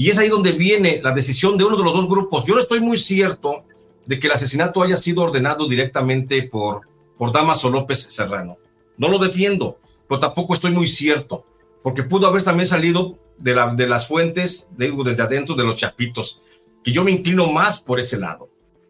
Y 0.00 0.08
es 0.08 0.16
ahí 0.16 0.30
donde 0.30 0.52
viene 0.52 0.98
la 1.04 1.12
decisión 1.12 1.58
de 1.58 1.64
uno 1.64 1.76
de 1.76 1.84
los 1.84 1.92
dos 1.92 2.08
grupos. 2.08 2.46
Yo 2.46 2.54
no 2.54 2.62
estoy 2.62 2.80
muy 2.80 2.96
cierto 2.96 3.64
de 4.06 4.18
que 4.18 4.28
el 4.28 4.32
asesinato 4.32 4.82
haya 4.82 4.96
sido 4.96 5.22
ordenado 5.22 5.68
directamente 5.68 6.42
por, 6.42 6.88
por 7.18 7.32
Damaso 7.32 7.68
López 7.68 8.06
Serrano. 8.08 8.56
No 8.96 9.08
lo 9.08 9.18
defiendo, 9.18 9.76
pero 10.08 10.18
tampoco 10.18 10.54
estoy 10.54 10.70
muy 10.70 10.86
cierto, 10.86 11.44
porque 11.82 12.02
pudo 12.02 12.26
haber 12.26 12.42
también 12.42 12.66
salido 12.66 13.18
de, 13.36 13.54
la, 13.54 13.74
de 13.74 13.86
las 13.86 14.08
fuentes, 14.08 14.70
de, 14.74 14.90
desde 15.04 15.22
adentro 15.22 15.54
de 15.54 15.64
los 15.64 15.76
chapitos, 15.76 16.40
que 16.82 16.92
yo 16.92 17.04
me 17.04 17.10
inclino 17.10 17.52
más 17.52 17.82
por 17.82 18.00
ese 18.00 18.16
lado. 18.16 18.48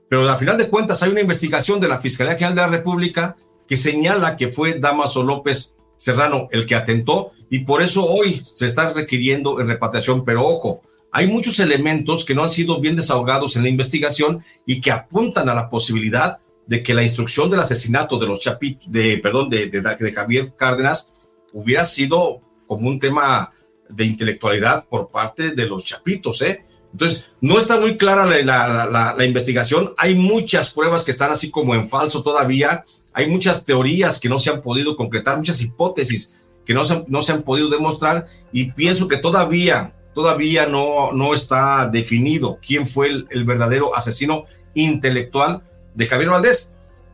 Pero 0.09 0.29
a 0.29 0.37
final 0.37 0.59
de 0.59 0.69
cuentas 0.69 1.03
hay 1.03 1.11
una 1.11 1.23
investigación 1.23 1.81
de 1.81 1.89
la 1.89 2.01
Fiscalía 2.01 2.35
General 2.35 2.55
de 2.55 2.63
la 2.63 2.69
República 2.69 3.37
que 3.67 3.75
señala 3.75 4.37
que 4.37 4.47
fue 4.47 4.79
Damaso 4.79 5.25
López 5.25 5.75
Serrano 5.97 6.47
el 6.53 6.67
que 6.67 6.77
atentó 6.77 7.33
y 7.51 7.65
por 7.65 7.83
eso 7.83 8.07
hoy 8.07 8.45
se 8.55 8.67
está 8.67 8.93
requiriendo 8.93 9.61
en 9.61 9.67
repatriación. 9.67 10.25
Pero 10.25 10.47
ojo, 10.47 10.83
hay 11.13 11.27
muchos 11.27 11.59
elementos 11.61 12.25
que 12.25 12.35
no 12.35 12.43
han 12.43 12.49
sido 12.49 12.81
bien 12.81 12.97
desahogados 12.97 13.57
en 13.57 13.63
la 13.63 13.69
investigación 13.69 14.45
y 14.67 14.81
que 14.81 14.91
apuntan 14.91 15.49
a 15.49 15.55
la 15.55 15.69
posibilidad 15.69 16.39
de 16.67 16.83
que 16.83 16.95
la 16.95 17.03
instrucción 17.03 17.51
del 17.51 17.61
asesinato 17.61 18.19
de 18.19 18.27
los 18.27 18.41
chapitos, 18.41 18.91
de, 18.91 19.19
perdón, 19.19 19.51
de, 19.51 19.69
de, 19.69 20.13
Javier 20.13 20.55
Cárdenas 20.57 21.11
hubiera 21.53 21.85
sido 21.85 22.41
como 22.67 22.89
un 22.89 23.01
tema 23.01 23.51
de 23.89 24.05
intelectualidad 24.05 24.87
por 24.89 25.11
parte 25.11 25.51
de 25.51 25.67
los 25.67 25.85
chapitos, 25.85 26.43
¿eh? 26.43 26.65
Entonces, 26.93 27.31
no 27.41 27.59
está 27.59 27.79
muy 27.81 27.97
clara 27.97 28.27
la, 28.27 29.25
investigación. 29.25 29.95
Hay 29.97 30.15
muchas 30.15 30.71
pruebas 30.71 31.05
que 31.05 31.11
están 31.11 31.31
así 31.31 31.51
como 31.51 31.75
en 31.75 31.89
falso 31.89 32.23
todavía. 32.23 32.85
Hay 33.13 33.29
muchas 33.29 33.65
teorías 33.65 34.19
que 34.19 34.29
no 34.29 34.39
se 34.39 34.51
han 34.51 34.63
podido 34.63 34.97
concretar, 34.97 35.37
muchas 35.37 35.61
hipótesis 35.61 36.35
que 36.65 36.75
no 36.75 36.85
se, 36.85 37.05
no 37.09 37.23
se 37.23 37.33
han 37.33 37.43
podido 37.43 37.69
demostrar 37.69 38.27
y 38.53 38.73
pienso 38.73 39.09
que 39.09 39.17
todavía, 39.17 39.93
todavía 40.15 40.67
no, 40.67 41.13
no 41.13 41.35
está 41.35 41.89
definido 41.89 42.59
quién 42.65 42.87
fue 42.87 43.09
el, 43.09 43.45
verdadero 43.45 43.97
asesino 43.97 44.45
intelectual 44.75 45.63
de 45.95 46.07
Javier 46.07 46.31
Valdés. 46.31 46.73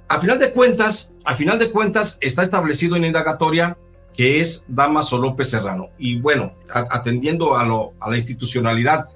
A 0.09 0.21
final 0.21 0.39
de 0.39 0.53
cuentas, 0.53 1.13
a 1.25 1.37
final 1.37 1.59
de 1.59 1.71
cuentas 1.71 2.19
está 2.21 2.43
establecido 2.43 2.97
en 2.97 3.03
la 3.03 3.09
indagatoria 3.09 3.77
que 4.15 4.41
es 4.41 4.65
Damaso 4.69 5.19
López 5.19 5.51
Serrano. 5.51 5.91
Y 5.99 6.19
bueno, 6.19 6.55
atendiendo 6.73 7.57
a, 7.57 7.65
lo, 7.65 7.93
a 8.01 8.09
la 8.09 8.17
institucionalidad 8.17 9.09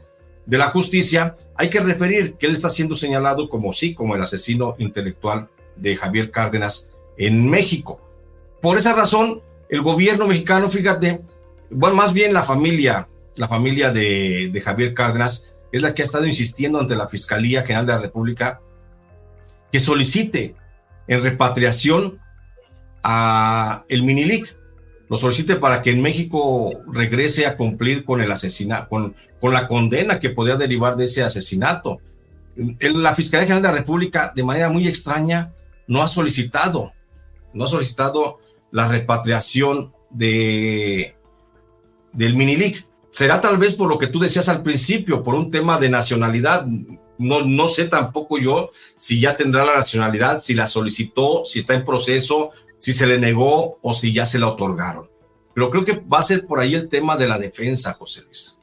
de 0.44 0.58
la 0.58 0.68
justicia, 0.70 1.34
hay 1.54 1.70
que 1.70 1.80
referir 1.80 2.34
que 2.34 2.46
él 2.46 2.52
está 2.52 2.68
siendo 2.68 2.94
señalado 2.94 3.48
como 3.48 3.72
sí, 3.72 3.94
como 3.94 4.14
el 4.14 4.22
asesino 4.22 4.74
intelectual 4.78 5.48
de 5.76 5.96
Javier 5.96 6.30
Cárdenas 6.30 6.90
en 7.16 7.48
México. 7.48 8.00
Por 8.60 8.76
esa 8.76 8.94
razón, 8.94 9.42
el 9.68 9.80
gobierno 9.80 10.26
mexicano, 10.26 10.68
fíjate, 10.68 11.22
bueno, 11.70 11.96
más 11.96 12.12
bien 12.12 12.34
la 12.34 12.42
familia, 12.42 13.08
la 13.40 13.48
familia 13.48 13.90
de, 13.90 14.50
de 14.52 14.60
Javier 14.60 14.92
Cárdenas 14.92 15.52
es 15.72 15.80
la 15.80 15.94
que 15.94 16.02
ha 16.02 16.04
estado 16.04 16.26
insistiendo 16.26 16.78
ante 16.78 16.94
la 16.94 17.08
Fiscalía 17.08 17.62
General 17.62 17.86
de 17.86 17.92
la 17.94 17.98
República 18.00 18.60
que 19.72 19.80
solicite 19.80 20.56
en 21.08 21.22
repatriación 21.22 22.20
a 23.02 23.84
el 23.88 24.02
Minilic 24.02 24.56
lo 25.08 25.16
solicite 25.16 25.56
para 25.56 25.80
que 25.80 25.90
en 25.90 26.02
México 26.02 26.70
regrese 26.92 27.46
a 27.46 27.56
cumplir 27.56 28.04
con 28.04 28.20
el 28.20 28.30
asesinato, 28.30 28.88
con, 28.90 29.16
con 29.40 29.54
la 29.54 29.66
condena 29.66 30.20
que 30.20 30.30
podría 30.30 30.56
derivar 30.56 30.96
de 30.96 31.06
ese 31.06 31.24
asesinato. 31.24 31.98
La 32.54 33.14
Fiscalía 33.14 33.46
General 33.46 33.62
de 33.62 33.68
la 33.68 33.78
República, 33.78 34.32
de 34.36 34.44
manera 34.44 34.68
muy 34.68 34.86
extraña, 34.86 35.52
no 35.88 36.02
ha 36.02 36.08
solicitado, 36.08 36.92
no 37.54 37.64
ha 37.64 37.68
solicitado 37.68 38.38
la 38.70 38.86
repatriación 38.86 39.92
de 40.10 41.16
del 42.12 42.36
Minilic. 42.36 42.89
Será 43.10 43.40
tal 43.40 43.58
vez 43.58 43.74
por 43.74 43.88
lo 43.88 43.98
que 43.98 44.06
tú 44.06 44.18
decías 44.18 44.48
al 44.48 44.62
principio, 44.62 45.22
por 45.22 45.34
un 45.34 45.50
tema 45.50 45.78
de 45.78 45.90
nacionalidad. 45.90 46.66
No, 47.18 47.42
no 47.42 47.68
sé 47.68 47.86
tampoco 47.86 48.38
yo 48.38 48.70
si 48.96 49.20
ya 49.20 49.36
tendrá 49.36 49.64
la 49.64 49.74
nacionalidad, 49.74 50.40
si 50.40 50.54
la 50.54 50.66
solicitó, 50.66 51.44
si 51.44 51.58
está 51.58 51.74
en 51.74 51.84
proceso, 51.84 52.50
si 52.78 52.92
se 52.92 53.06
le 53.06 53.18
negó 53.18 53.78
o 53.82 53.94
si 53.94 54.12
ya 54.12 54.26
se 54.26 54.38
la 54.38 54.48
otorgaron. 54.48 55.10
Pero 55.54 55.70
creo 55.70 55.84
que 55.84 56.00
va 56.00 56.20
a 56.20 56.22
ser 56.22 56.46
por 56.46 56.60
ahí 56.60 56.74
el 56.74 56.88
tema 56.88 57.16
de 57.16 57.28
la 57.28 57.38
defensa, 57.38 57.94
José 57.94 58.22
Luis. 58.22 58.58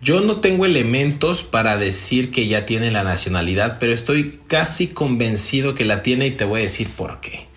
Yo 0.00 0.20
no 0.20 0.40
tengo 0.40 0.64
elementos 0.64 1.42
para 1.42 1.76
decir 1.76 2.30
que 2.30 2.46
ya 2.46 2.66
tiene 2.66 2.92
la 2.92 3.02
nacionalidad, 3.02 3.78
pero 3.80 3.92
estoy 3.92 4.40
casi 4.46 4.86
convencido 4.86 5.74
que 5.74 5.84
la 5.84 6.02
tiene 6.02 6.28
y 6.28 6.30
te 6.30 6.44
voy 6.44 6.60
a 6.60 6.62
decir 6.62 6.88
por 6.88 7.20
qué. 7.20 7.47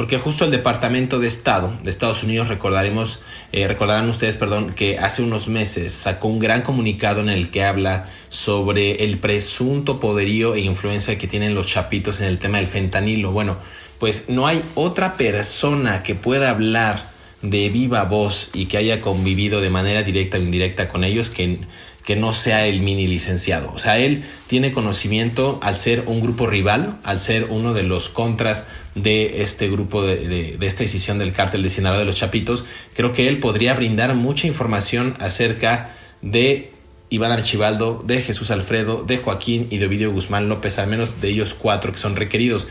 Porque 0.00 0.16
justo 0.16 0.46
el 0.46 0.50
Departamento 0.50 1.18
de 1.18 1.28
Estado 1.28 1.78
de 1.84 1.90
Estados 1.90 2.22
Unidos, 2.22 2.48
recordaremos, 2.48 3.20
eh, 3.52 3.68
recordarán 3.68 4.08
ustedes, 4.08 4.38
perdón, 4.38 4.72
que 4.72 4.98
hace 4.98 5.22
unos 5.22 5.48
meses 5.48 5.92
sacó 5.92 6.28
un 6.28 6.38
gran 6.38 6.62
comunicado 6.62 7.20
en 7.20 7.28
el 7.28 7.50
que 7.50 7.64
habla 7.64 8.08
sobre 8.30 9.04
el 9.04 9.18
presunto 9.18 10.00
poderío 10.00 10.54
e 10.54 10.60
influencia 10.60 11.18
que 11.18 11.26
tienen 11.26 11.54
los 11.54 11.66
chapitos 11.66 12.22
en 12.22 12.28
el 12.28 12.38
tema 12.38 12.56
del 12.56 12.66
fentanilo. 12.66 13.32
Bueno, 13.32 13.58
pues 13.98 14.30
no 14.30 14.46
hay 14.46 14.62
otra 14.74 15.18
persona 15.18 16.02
que 16.02 16.14
pueda 16.14 16.48
hablar 16.48 17.10
de 17.42 17.68
viva 17.68 18.04
voz 18.04 18.52
y 18.54 18.66
que 18.66 18.78
haya 18.78 19.00
convivido 19.00 19.60
de 19.60 19.68
manera 19.68 20.02
directa 20.02 20.38
o 20.38 20.40
indirecta 20.40 20.88
con 20.88 21.04
ellos 21.04 21.28
que, 21.28 21.60
que 22.10 22.16
no 22.16 22.32
sea 22.32 22.66
el 22.66 22.80
mini 22.80 23.06
licenciado. 23.06 23.70
O 23.72 23.78
sea, 23.78 23.98
él 23.98 24.24
tiene 24.48 24.72
conocimiento 24.72 25.60
al 25.62 25.76
ser 25.76 26.02
un 26.08 26.20
grupo 26.20 26.48
rival, 26.48 26.98
al 27.04 27.20
ser 27.20 27.46
uno 27.50 27.72
de 27.72 27.84
los 27.84 28.08
contras 28.08 28.66
de 28.96 29.42
este 29.42 29.70
grupo, 29.70 30.02
de, 30.02 30.56
de, 30.58 30.66
esta 30.66 30.82
decisión 30.82 31.20
del 31.20 31.32
cártel 31.32 31.62
de 31.62 31.70
Sinaloa 31.70 32.00
de 32.00 32.06
los 32.06 32.16
Chapitos. 32.16 32.64
Creo 32.96 33.12
que 33.12 33.28
él 33.28 33.38
podría 33.38 33.74
brindar 33.74 34.16
mucha 34.16 34.48
información 34.48 35.14
acerca 35.20 35.94
de 36.20 36.72
Iván 37.10 37.30
Archibaldo, 37.30 38.02
de 38.04 38.22
Jesús 38.22 38.50
Alfredo, 38.50 39.04
de 39.04 39.18
Joaquín 39.18 39.68
y 39.70 39.78
de 39.78 39.86
Ovidio 39.86 40.10
Guzmán 40.10 40.48
López, 40.48 40.80
al 40.80 40.88
menos 40.88 41.20
de 41.20 41.28
ellos 41.28 41.54
cuatro 41.54 41.92
que 41.92 41.98
son 41.98 42.16
requeridos. 42.16 42.66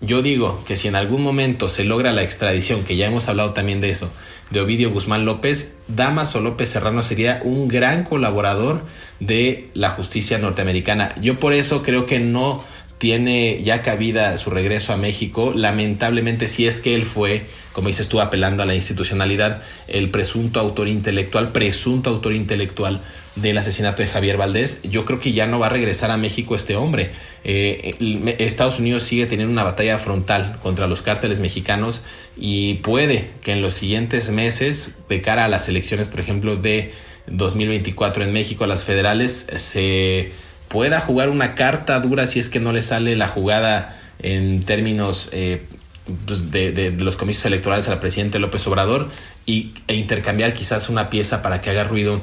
Yo 0.00 0.22
digo 0.22 0.64
que 0.66 0.76
si 0.76 0.88
en 0.88 0.94
algún 0.94 1.22
momento 1.22 1.68
se 1.68 1.84
logra 1.84 2.12
la 2.12 2.22
extradición, 2.22 2.84
que 2.84 2.96
ya 2.96 3.06
hemos 3.06 3.28
hablado 3.28 3.52
también 3.52 3.82
de 3.82 3.90
eso, 3.90 4.10
de 4.50 4.60
Ovidio 4.60 4.90
Guzmán 4.90 5.24
López, 5.24 5.74
Damaso 5.88 6.40
López 6.40 6.70
Serrano 6.70 7.02
sería 7.02 7.40
un 7.44 7.68
gran 7.68 8.04
colaborador 8.04 8.82
de 9.20 9.70
la 9.74 9.90
justicia 9.90 10.38
norteamericana. 10.38 11.14
Yo 11.20 11.38
por 11.38 11.52
eso 11.52 11.82
creo 11.82 12.06
que 12.06 12.20
no 12.20 12.64
tiene 12.98 13.62
ya 13.62 13.82
cabida 13.82 14.36
su 14.36 14.50
regreso 14.50 14.92
a 14.92 14.96
México. 14.96 15.52
Lamentablemente, 15.54 16.48
si 16.48 16.66
es 16.66 16.80
que 16.80 16.94
él 16.94 17.04
fue, 17.04 17.46
como 17.72 17.88
dices 17.88 18.08
tú, 18.08 18.20
apelando 18.20 18.62
a 18.62 18.66
la 18.66 18.74
institucionalidad, 18.74 19.62
el 19.86 20.10
presunto 20.10 20.60
autor 20.60 20.88
intelectual, 20.88 21.52
presunto 21.52 22.10
autor 22.10 22.34
intelectual 22.34 23.00
del 23.36 23.56
asesinato 23.56 24.02
de 24.02 24.08
Javier 24.08 24.36
Valdés, 24.36 24.80
yo 24.82 25.04
creo 25.04 25.20
que 25.20 25.32
ya 25.32 25.46
no 25.46 25.60
va 25.60 25.66
a 25.66 25.70
regresar 25.70 26.10
a 26.10 26.16
México 26.16 26.56
este 26.56 26.74
hombre. 26.74 27.10
Eh, 27.44 28.34
Estados 28.38 28.80
Unidos 28.80 29.04
sigue 29.04 29.26
teniendo 29.26 29.52
una 29.52 29.62
batalla 29.62 29.98
frontal 29.98 30.58
contra 30.60 30.88
los 30.88 31.02
cárteles 31.02 31.38
mexicanos 31.38 32.00
y 32.36 32.74
puede 32.76 33.30
que 33.42 33.52
en 33.52 33.62
los 33.62 33.74
siguientes 33.74 34.30
meses, 34.30 34.96
de 35.08 35.22
cara 35.22 35.44
a 35.44 35.48
las 35.48 35.68
elecciones, 35.68 36.08
por 36.08 36.18
ejemplo, 36.18 36.56
de 36.56 36.92
2024 37.28 38.24
en 38.24 38.32
México, 38.32 38.64
a 38.64 38.66
las 38.66 38.84
federales, 38.84 39.46
se 39.54 40.32
pueda 40.68 41.00
jugar 41.00 41.28
una 41.30 41.54
carta 41.54 41.98
dura 42.00 42.26
si 42.26 42.38
es 42.38 42.48
que 42.48 42.60
no 42.60 42.72
le 42.72 42.82
sale 42.82 43.16
la 43.16 43.28
jugada 43.28 43.98
en 44.20 44.62
términos 44.62 45.30
eh, 45.32 45.66
pues, 46.26 46.50
de, 46.50 46.94
los 46.98 47.16
comicios 47.16 47.44
electorales 47.46 47.88
al 47.88 48.00
presidente 48.00 48.38
López 48.38 48.66
Obrador 48.66 49.08
y, 49.46 49.74
e 49.86 49.94
intercambiar 49.94 50.54
quizás 50.54 50.88
una 50.88 51.10
pieza 51.10 51.42
para 51.42 51.60
que 51.60 51.70
haga 51.70 51.84
ruido 51.84 52.20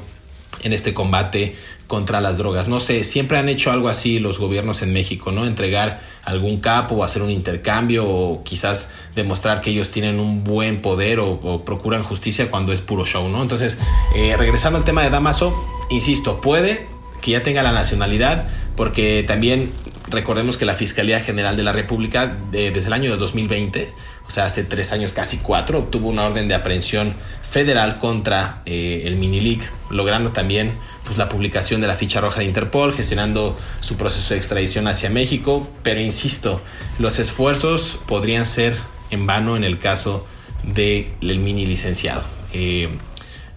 en 0.62 0.72
este 0.72 0.94
combate 0.94 1.54
contra 1.86 2.20
las 2.20 2.38
drogas. 2.38 2.66
No 2.66 2.80
sé, 2.80 3.04
siempre 3.04 3.38
han 3.38 3.48
hecho 3.48 3.70
algo 3.70 3.88
así 3.88 4.18
los 4.18 4.38
gobiernos 4.38 4.82
en 4.82 4.92
México, 4.92 5.30
¿no? 5.30 5.46
Entregar 5.46 6.00
algún 6.24 6.60
capo 6.60 7.04
hacer 7.04 7.22
un 7.22 7.30
intercambio 7.30 8.08
o 8.08 8.42
quizás 8.42 8.90
demostrar 9.14 9.60
que 9.60 9.70
ellos 9.70 9.92
tienen 9.92 10.18
un 10.18 10.42
buen 10.42 10.82
poder 10.82 11.20
o, 11.20 11.62
procuran 11.64 12.02
justicia 12.02 12.50
cuando 12.50 12.72
es 12.72 12.80
puro 12.80 13.06
show, 13.06 13.28
¿no? 13.28 13.42
Entonces, 13.42 13.78
eh, 14.16 14.34
regresando 14.36 14.78
al 14.78 14.84
tema 14.84 15.02
de 15.02 15.10
Damaso, 15.10 15.54
insisto, 15.90 16.40
puede 16.40 16.86
que 17.26 17.32
ya 17.32 17.42
tenga 17.42 17.64
la 17.64 17.72
nacionalidad, 17.72 18.46
porque 18.76 19.24
también 19.26 19.72
recordemos 20.08 20.56
que 20.56 20.64
la 20.64 20.74
Fiscalía 20.74 21.18
General 21.18 21.56
de 21.56 21.64
la 21.64 21.72
República 21.72 22.38
desde 22.52 22.86
el 22.86 22.92
año 22.92 23.10
de 23.10 23.16
2020 23.16 23.92
o 24.26 24.30
sea, 24.30 24.44
hace 24.44 24.64
tres 24.64 24.92
años, 24.92 25.12
casi 25.12 25.38
cuatro, 25.38 25.80
obtuvo 25.80 26.08
una 26.08 26.24
orden 26.24 26.48
de 26.48 26.54
aprehensión 26.54 27.14
federal 27.48 27.98
contra 27.98 28.62
eh, 28.66 29.02
el 29.04 29.16
Minilic, 29.16 29.72
logrando 29.90 30.30
también 30.30 30.74
pues, 31.04 31.16
la 31.16 31.28
publicación 31.28 31.80
de 31.80 31.86
la 31.86 31.94
ficha 31.94 32.20
roja 32.20 32.40
de 32.40 32.46
Interpol, 32.46 32.92
gestionando 32.92 33.56
su 33.80 33.96
proceso 33.96 34.34
de 34.34 34.38
extradición 34.38 34.88
hacia 34.88 35.10
México. 35.10 35.68
Pero 35.82 36.00
insisto, 36.00 36.60
los 36.98 37.18
esfuerzos 37.20 37.98
podrían 38.06 38.46
ser 38.46 38.76
en 39.10 39.26
vano 39.26 39.56
en 39.56 39.64
el 39.64 39.78
caso 39.78 40.26
del 40.64 41.38
mini 41.38 41.64
licenciado. 41.66 42.24
Eh, 42.52 42.88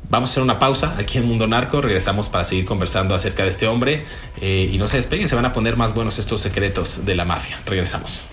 vamos 0.10 0.30
a 0.30 0.32
hacer 0.32 0.44
una 0.44 0.60
pausa 0.60 0.96
aquí 0.98 1.18
en 1.18 1.28
Mundo 1.28 1.48
Narco, 1.48 1.82
regresamos 1.82 2.30
para 2.30 2.44
seguir 2.44 2.66
conversando 2.66 3.16
acerca 3.16 3.44
de 3.44 3.50
este 3.50 3.68
hombre 3.68 4.04
eh, 4.42 4.70
y 4.72 4.78
no 4.78 4.88
se 4.88 4.98
despeguen, 4.98 5.28
se 5.28 5.36
van 5.36 5.46
a 5.46 5.54
poner 5.54 5.78
más 5.78 5.94
buenos 5.94 6.20
estos 6.20 6.42
secretos 6.42 7.06
de 7.06 7.16
la 7.16 7.26
mafia. 7.26 7.60
Regresamos. 7.66 8.24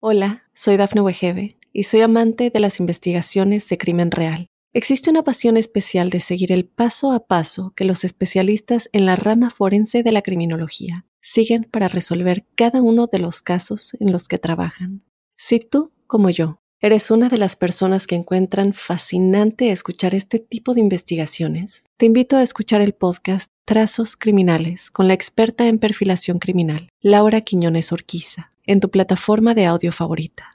Hola, 0.00 0.44
soy 0.54 0.76
Dafne 0.76 1.00
Wegebe 1.00 1.56
y 1.72 1.84
soy 1.84 2.02
amante 2.02 2.50
de 2.50 2.60
las 2.60 2.78
investigaciones 2.78 3.68
de 3.68 3.78
crimen 3.78 4.10
real. 4.10 4.46
Existe 4.72 5.08
una 5.08 5.22
pasión 5.22 5.56
especial 5.56 6.10
de 6.10 6.20
seguir 6.20 6.52
el 6.52 6.66
paso 6.66 7.12
a 7.12 7.26
paso 7.26 7.72
que 7.74 7.84
los 7.84 8.04
especialistas 8.04 8.90
en 8.92 9.06
la 9.06 9.16
rama 9.16 9.48
forense 9.48 10.02
de 10.02 10.12
la 10.12 10.20
criminología 10.20 11.06
siguen 11.22 11.64
para 11.64 11.88
resolver 11.88 12.44
cada 12.54 12.82
uno 12.82 13.08
de 13.10 13.18
los 13.18 13.40
casos 13.40 13.96
en 13.98 14.12
los 14.12 14.28
que 14.28 14.38
trabajan. 14.38 15.02
Si 15.36 15.60
tú, 15.60 15.92
como 16.06 16.30
yo, 16.30 16.60
eres 16.80 17.10
una 17.10 17.28
de 17.28 17.38
las 17.38 17.56
personas 17.56 18.06
que 18.06 18.14
encuentran 18.14 18.72
fascinante 18.72 19.70
escuchar 19.70 20.14
este 20.14 20.38
tipo 20.38 20.74
de 20.74 20.80
investigaciones, 20.80 21.84
te 21.96 22.06
invito 22.06 22.36
a 22.36 22.42
escuchar 22.42 22.80
el 22.80 22.92
podcast 22.92 23.50
Trazos 23.64 24.16
Criminales 24.16 24.90
con 24.90 25.08
la 25.08 25.14
experta 25.14 25.66
en 25.66 25.78
perfilación 25.78 26.38
criminal, 26.38 26.88
Laura 27.00 27.40
Quiñones 27.40 27.92
Orquiza, 27.92 28.52
en 28.64 28.80
tu 28.80 28.90
plataforma 28.90 29.54
de 29.54 29.66
audio 29.66 29.90
favorita. 29.90 30.52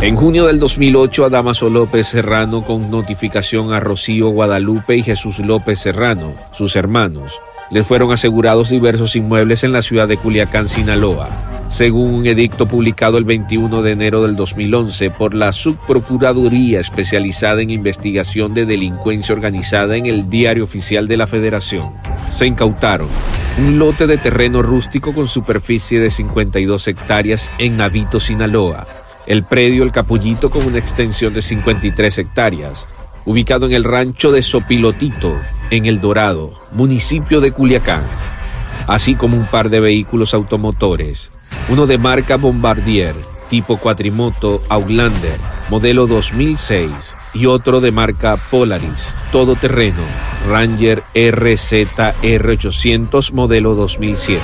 En 0.00 0.14
junio 0.14 0.46
del 0.46 0.60
2008, 0.60 1.24
a 1.24 1.28
Damaso 1.28 1.68
López 1.70 2.06
Serrano, 2.06 2.64
con 2.64 2.88
notificación 2.88 3.72
a 3.72 3.80
Rocío 3.80 4.28
Guadalupe 4.28 4.96
y 4.96 5.02
Jesús 5.02 5.40
López 5.40 5.80
Serrano, 5.80 6.36
sus 6.52 6.76
hermanos, 6.76 7.40
les 7.72 7.84
fueron 7.84 8.12
asegurados 8.12 8.70
diversos 8.70 9.16
inmuebles 9.16 9.64
en 9.64 9.72
la 9.72 9.82
ciudad 9.82 10.06
de 10.06 10.16
Culiacán, 10.16 10.68
Sinaloa, 10.68 11.57
según 11.68 12.14
un 12.14 12.26
edicto 12.26 12.66
publicado 12.66 13.18
el 13.18 13.24
21 13.24 13.82
de 13.82 13.92
enero 13.92 14.22
del 14.22 14.36
2011 14.36 15.10
por 15.10 15.34
la 15.34 15.52
Subprocuraduría 15.52 16.80
especializada 16.80 17.60
en 17.60 17.70
investigación 17.70 18.54
de 18.54 18.64
delincuencia 18.64 19.34
organizada 19.34 19.96
en 19.96 20.06
el 20.06 20.30
Diario 20.30 20.64
Oficial 20.64 21.06
de 21.06 21.18
la 21.18 21.26
Federación. 21.26 21.92
Se 22.30 22.46
incautaron 22.46 23.08
un 23.58 23.78
lote 23.78 24.06
de 24.06 24.16
terreno 24.16 24.62
rústico 24.62 25.14
con 25.14 25.26
superficie 25.26 26.00
de 26.00 26.10
52 26.10 26.88
hectáreas 26.88 27.50
en 27.58 27.76
Navito, 27.76 28.18
Sinaloa, 28.18 28.86
el 29.26 29.44
predio 29.44 29.82
El 29.82 29.92
Capullito 29.92 30.50
con 30.50 30.64
una 30.64 30.78
extensión 30.78 31.34
de 31.34 31.42
53 31.42 32.18
hectáreas, 32.18 32.88
ubicado 33.26 33.66
en 33.66 33.72
el 33.72 33.84
rancho 33.84 34.32
de 34.32 34.40
Sopilotito, 34.40 35.36
en 35.70 35.84
El 35.84 36.00
Dorado, 36.00 36.54
municipio 36.72 37.42
de 37.42 37.52
Culiacán, 37.52 38.02
así 38.86 39.14
como 39.14 39.36
un 39.36 39.44
par 39.44 39.68
de 39.68 39.80
vehículos 39.80 40.32
automotores, 40.32 41.30
uno 41.68 41.86
de 41.86 41.98
marca 41.98 42.36
Bombardier, 42.36 43.14
tipo 43.48 43.78
cuatrimoto 43.78 44.62
Outlander, 44.68 45.38
modelo 45.70 46.06
2006, 46.06 47.16
y 47.34 47.46
otro 47.46 47.80
de 47.80 47.90
marca 47.92 48.36
Polaris, 48.36 49.14
todoterreno, 49.32 50.02
Ranger 50.48 51.02
RZR800, 51.14 53.32
modelo 53.32 53.74
2007. 53.74 54.42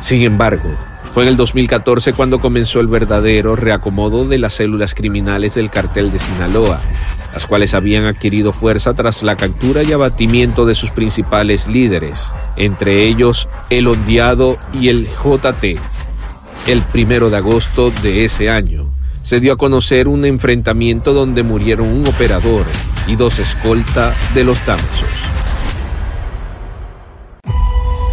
Sin 0.00 0.22
embargo, 0.22 0.74
fue 1.10 1.22
en 1.22 1.30
el 1.30 1.36
2014 1.36 2.12
cuando 2.12 2.40
comenzó 2.40 2.80
el 2.80 2.88
verdadero 2.88 3.56
reacomodo 3.56 4.28
de 4.28 4.36
las 4.38 4.52
células 4.52 4.94
criminales 4.94 5.54
del 5.54 5.70
cartel 5.70 6.12
de 6.12 6.18
Sinaloa, 6.18 6.82
las 7.32 7.46
cuales 7.46 7.72
habían 7.74 8.04
adquirido 8.04 8.52
fuerza 8.52 8.92
tras 8.92 9.22
la 9.22 9.36
captura 9.36 9.82
y 9.82 9.92
abatimiento 9.92 10.66
de 10.66 10.74
sus 10.74 10.90
principales 10.90 11.68
líderes, 11.68 12.30
entre 12.56 13.04
ellos 13.04 13.48
el 13.70 13.88
Ondeado 13.88 14.58
y 14.74 14.88
el 14.88 15.06
JT. 15.06 15.78
El 16.66 16.82
primero 16.82 17.30
de 17.30 17.36
agosto 17.36 17.92
de 18.02 18.24
ese 18.24 18.50
año, 18.50 18.92
se 19.22 19.38
dio 19.38 19.52
a 19.52 19.56
conocer 19.56 20.08
un 20.08 20.24
enfrentamiento 20.24 21.14
donde 21.14 21.44
murieron 21.44 21.86
un 21.86 22.08
operador 22.08 22.66
y 23.06 23.14
dos 23.14 23.38
escolta 23.38 24.12
de 24.34 24.42
los 24.42 24.66
Damasos. 24.66 25.06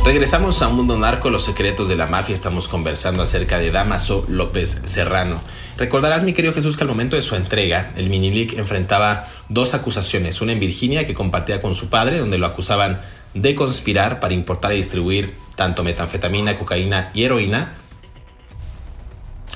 Regresamos 0.05 0.61
a 0.61 0.67
un 0.67 0.75
Mundo 0.75 0.99
Narco, 0.99 1.31
los 1.31 1.43
secretos 1.43 1.89
de 1.89 1.95
la 1.95 2.05
mafia. 2.05 2.35
Estamos 2.35 2.67
conversando 2.67 3.23
acerca 3.23 3.57
de 3.57 3.71
Damaso 3.71 4.23
López 4.27 4.83
Serrano. 4.85 5.41
Recordarás, 5.77 6.23
mi 6.23 6.33
querido 6.33 6.53
Jesús, 6.53 6.77
que 6.77 6.83
al 6.83 6.89
momento 6.89 7.15
de 7.15 7.23
su 7.23 7.35
entrega, 7.35 7.91
el 7.95 8.07
Minilic 8.07 8.59
enfrentaba 8.59 9.25
dos 9.49 9.73
acusaciones. 9.73 10.41
Una 10.41 10.51
en 10.51 10.59
Virginia, 10.59 11.07
que 11.07 11.15
compartía 11.15 11.59
con 11.59 11.73
su 11.73 11.89
padre, 11.89 12.19
donde 12.19 12.37
lo 12.37 12.45
acusaban 12.45 13.01
de 13.33 13.55
conspirar 13.55 14.19
para 14.19 14.35
importar 14.35 14.73
y 14.73 14.75
distribuir 14.75 15.33
tanto 15.55 15.83
metanfetamina, 15.83 16.59
cocaína 16.59 17.09
y 17.15 17.23
heroína. 17.23 17.77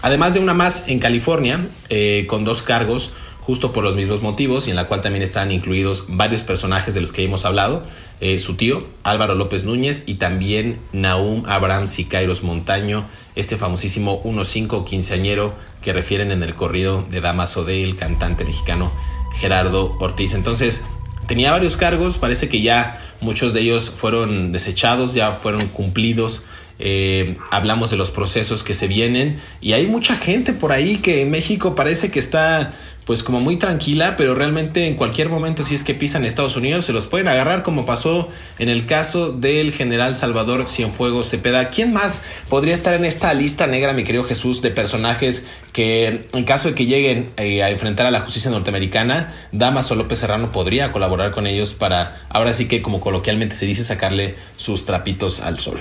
Además 0.01 0.33
de 0.33 0.39
una 0.39 0.53
más 0.53 0.85
en 0.87 0.99
California, 0.99 1.59
eh, 1.89 2.25
con 2.27 2.45
dos 2.45 2.61
cargos 2.61 3.11
justo 3.47 3.71
por 3.71 3.85
los 3.85 3.95
mismos 3.95 4.21
motivos 4.21 4.67
y 4.67 4.71
en 4.71 4.75
la 4.75 4.87
cual 4.87 5.01
también 5.01 5.23
están 5.23 5.53
incluidos 5.53 6.03
varios 6.09 6.43
personajes 6.43 6.93
de 6.93 6.99
los 6.99 7.13
que 7.13 7.23
hemos 7.23 7.45
hablado, 7.45 7.81
eh, 8.19 8.39
su 8.39 8.55
tío 8.55 8.85
Álvaro 9.03 9.35
López 9.35 9.63
Núñez 9.63 10.03
y 10.05 10.15
también 10.15 10.81
Naum 10.91 11.43
Abraham 11.47 11.87
Sicairos 11.87 12.43
Montaño, 12.43 13.05
este 13.35 13.55
famosísimo 13.55 14.21
1-5 14.23 14.83
quinceañero 14.83 15.55
que 15.81 15.93
refieren 15.93 16.33
en 16.33 16.43
el 16.43 16.55
corrido 16.55 17.05
de 17.09 17.21
Damaso 17.21 17.63
del 17.63 17.95
cantante 17.95 18.43
mexicano 18.43 18.91
Gerardo 19.39 19.95
Ortiz. 20.01 20.33
Entonces, 20.33 20.83
tenía 21.25 21.51
varios 21.51 21.77
cargos, 21.77 22.17
parece 22.17 22.49
que 22.49 22.61
ya 22.61 22.99
muchos 23.21 23.53
de 23.53 23.61
ellos 23.61 23.89
fueron 23.89 24.51
desechados, 24.51 25.13
ya 25.13 25.31
fueron 25.31 25.67
cumplidos. 25.67 26.43
Eh, 26.79 27.37
hablamos 27.51 27.89
de 27.89 27.97
los 27.97 28.11
procesos 28.11 28.63
que 28.63 28.73
se 28.73 28.87
vienen 28.87 29.39
y 29.61 29.73
hay 29.73 29.87
mucha 29.87 30.15
gente 30.15 30.53
por 30.53 30.71
ahí 30.71 30.97
que 30.97 31.21
en 31.21 31.31
México 31.31 31.75
parece 31.75 32.11
que 32.11 32.19
está 32.19 32.73
pues 33.07 33.23
como 33.23 33.39
muy 33.39 33.55
tranquila, 33.55 34.17
pero 34.17 34.35
realmente 34.35 34.85
en 34.85 34.95
cualquier 34.95 35.29
momento 35.29 35.63
si 35.63 35.73
es 35.73 35.83
que 35.83 35.95
pisan 35.95 36.25
Estados 36.25 36.57
Unidos 36.57 36.83
se 36.83 36.91
los 36.91 37.07
pueden 37.07 37.29
agarrar 37.29 37.63
como 37.63 37.85
pasó 37.85 38.27
en 38.59 38.67
el 38.67 38.85
caso 38.85 39.31
del 39.31 39.71
general 39.71 40.13
Salvador 40.13 40.67
Cienfuegos 40.67 41.29
Cepeda. 41.29 41.69
¿Quién 41.69 41.93
más 41.93 42.21
podría 42.49 42.73
estar 42.73 42.93
en 42.93 43.05
esta 43.05 43.33
lista 43.33 43.65
negra, 43.65 43.93
mi 43.93 44.03
querido 44.03 44.25
Jesús, 44.25 44.61
de 44.61 44.71
personajes 44.71 45.45
que 45.71 46.27
en 46.33 46.43
caso 46.43 46.67
de 46.67 46.75
que 46.75 46.85
lleguen 46.85 47.31
eh, 47.37 47.63
a 47.63 47.69
enfrentar 47.69 48.07
a 48.07 48.11
la 48.11 48.19
justicia 48.19 48.51
norteamericana, 48.51 49.33
Damaso 49.53 49.95
López 49.95 50.19
Serrano 50.19 50.51
podría 50.51 50.91
colaborar 50.91 51.31
con 51.31 51.47
ellos 51.47 51.73
para, 51.73 52.27
ahora 52.27 52.51
sí 52.51 52.67
que 52.67 52.81
como 52.81 52.99
coloquialmente 52.99 53.55
se 53.55 53.65
dice, 53.65 53.85
sacarle 53.85 54.35
sus 54.57 54.83
trapitos 54.83 55.39
al 55.39 55.59
sol? 55.59 55.79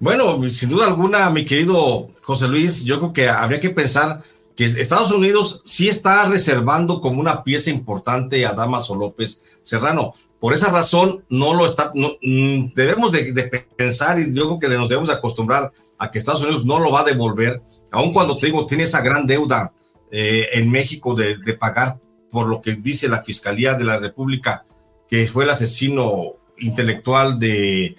Bueno, 0.00 0.42
sin 0.50 0.70
duda 0.70 0.86
alguna, 0.86 1.30
mi 1.30 1.44
querido 1.44 2.08
José 2.22 2.48
Luis, 2.48 2.84
yo 2.84 2.98
creo 2.98 3.12
que 3.12 3.28
habría 3.28 3.60
que 3.60 3.70
pensar 3.70 4.22
que 4.56 4.64
Estados 4.64 5.10
Unidos 5.10 5.62
sí 5.64 5.88
está 5.88 6.24
reservando 6.26 7.00
como 7.00 7.20
una 7.20 7.42
pieza 7.42 7.70
importante 7.70 8.46
a 8.46 8.52
Damaso 8.52 8.94
López 8.94 9.42
Serrano. 9.62 10.14
Por 10.38 10.52
esa 10.52 10.70
razón, 10.70 11.24
no 11.28 11.54
lo 11.54 11.66
está, 11.66 11.90
mm, 11.94 12.74
debemos 12.74 13.12
de, 13.12 13.32
pensar 13.76 14.20
y 14.20 14.34
yo 14.34 14.58
creo 14.58 14.58
que 14.58 14.78
nos 14.78 14.88
debemos 14.88 15.10
acostumbrar 15.10 15.72
a 15.98 16.10
que 16.10 16.18
Estados 16.18 16.42
Unidos 16.42 16.64
no 16.64 16.78
lo 16.78 16.92
va 16.92 17.00
a 17.00 17.04
devolver, 17.04 17.62
aun 17.90 18.12
cuando 18.12 18.38
te 18.38 18.46
digo, 18.46 18.66
tiene 18.66 18.84
esa 18.84 19.00
gran 19.00 19.26
deuda 19.26 19.72
eh, 20.10 20.48
en 20.52 20.70
México 20.70 21.14
de, 21.14 21.38
pagar 21.54 21.98
por 22.30 22.48
lo 22.48 22.60
que 22.60 22.74
dice 22.74 23.08
la 23.08 23.22
Fiscalía 23.22 23.74
de 23.74 23.84
la 23.84 23.98
República, 23.98 24.64
que 25.08 25.26
fue 25.26 25.44
el 25.44 25.50
asesino 25.50 26.34
intelectual 26.58 27.38
de 27.38 27.96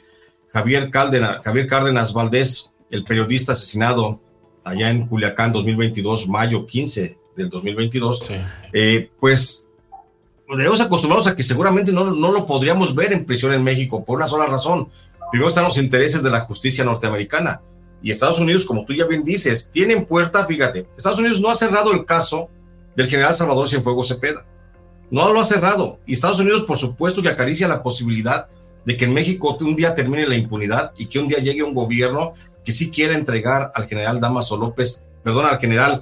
Javier 0.56 0.90
Cárdenas, 0.90 1.44
Javier 1.44 1.68
Cárdenas 1.68 2.14
Valdés, 2.14 2.70
el 2.90 3.04
periodista 3.04 3.52
asesinado 3.52 4.22
allá 4.64 4.90
en 4.90 5.06
Culiacán 5.06 5.52
2022, 5.52 6.30
mayo 6.30 6.66
15 6.66 7.18
del 7.36 7.50
2022, 7.50 8.30
eh, 8.72 9.12
pues 9.20 9.68
debemos 10.48 10.80
acostumbrarnos 10.80 11.28
a 11.28 11.36
que 11.36 11.44
seguramente 11.44 11.92
no, 11.92 12.06
no 12.06 12.32
lo 12.32 12.46
podríamos 12.46 12.96
ver 12.96 13.12
en 13.12 13.26
prisión 13.26 13.52
en 13.52 13.66
México 13.66 14.06
por 14.06 14.16
una 14.16 14.30
sola 14.30 14.46
razón. 14.46 14.88
Primero 15.30 15.50
están 15.50 15.66
los 15.66 15.78
intereses 15.78 16.24
de 16.24 16.32
la 16.32 16.40
justicia 16.40 16.86
norteamericana 16.86 17.60
y 18.02 18.10
Estados 18.10 18.40
Unidos, 18.40 18.64
como 18.64 18.86
tú 18.86 18.94
ya 18.94 19.06
bien 19.08 19.26
dices, 19.26 19.70
tienen 19.70 20.06
puerta, 20.06 20.46
fíjate, 20.46 20.88
Estados 20.96 21.20
Unidos 21.20 21.42
no 21.42 21.50
ha 21.50 21.56
cerrado 21.56 21.92
el 21.92 22.06
caso 22.06 22.50
del 22.96 23.08
general 23.08 23.36
Salvador 23.36 23.68
Cienfuegos 23.68 24.08
Cepeda. 24.08 24.46
No 25.12 25.34
lo 25.34 25.42
ha 25.42 25.44
cerrado. 25.44 26.00
Y 26.06 26.14
Estados 26.14 26.40
Unidos, 26.40 26.64
por 26.64 26.78
supuesto, 26.78 27.22
que 27.22 27.28
acaricia 27.28 27.68
la 27.68 27.84
posibilidad 27.84 28.48
de 28.86 28.98
que 28.98 29.06
en 29.06 29.14
México 29.14 29.58
un 29.62 29.76
día 29.76 29.96
termine 29.96 30.28
la 30.28 30.36
impunidad 30.36 30.94
y 30.98 31.08
que 31.08 31.20
un 31.20 31.28
día 31.28 31.40
llegue 31.40 31.64
un 31.64 31.74
gobierno 31.74 32.34
que 32.64 32.72
sí 32.72 32.90
quiere 32.92 33.16
entregar 33.16 33.72
al 33.76 33.88
general 33.88 34.20
Damaso 34.20 34.58
López, 34.58 35.04
perdón, 35.24 35.46
al 35.46 35.60
general 35.60 36.02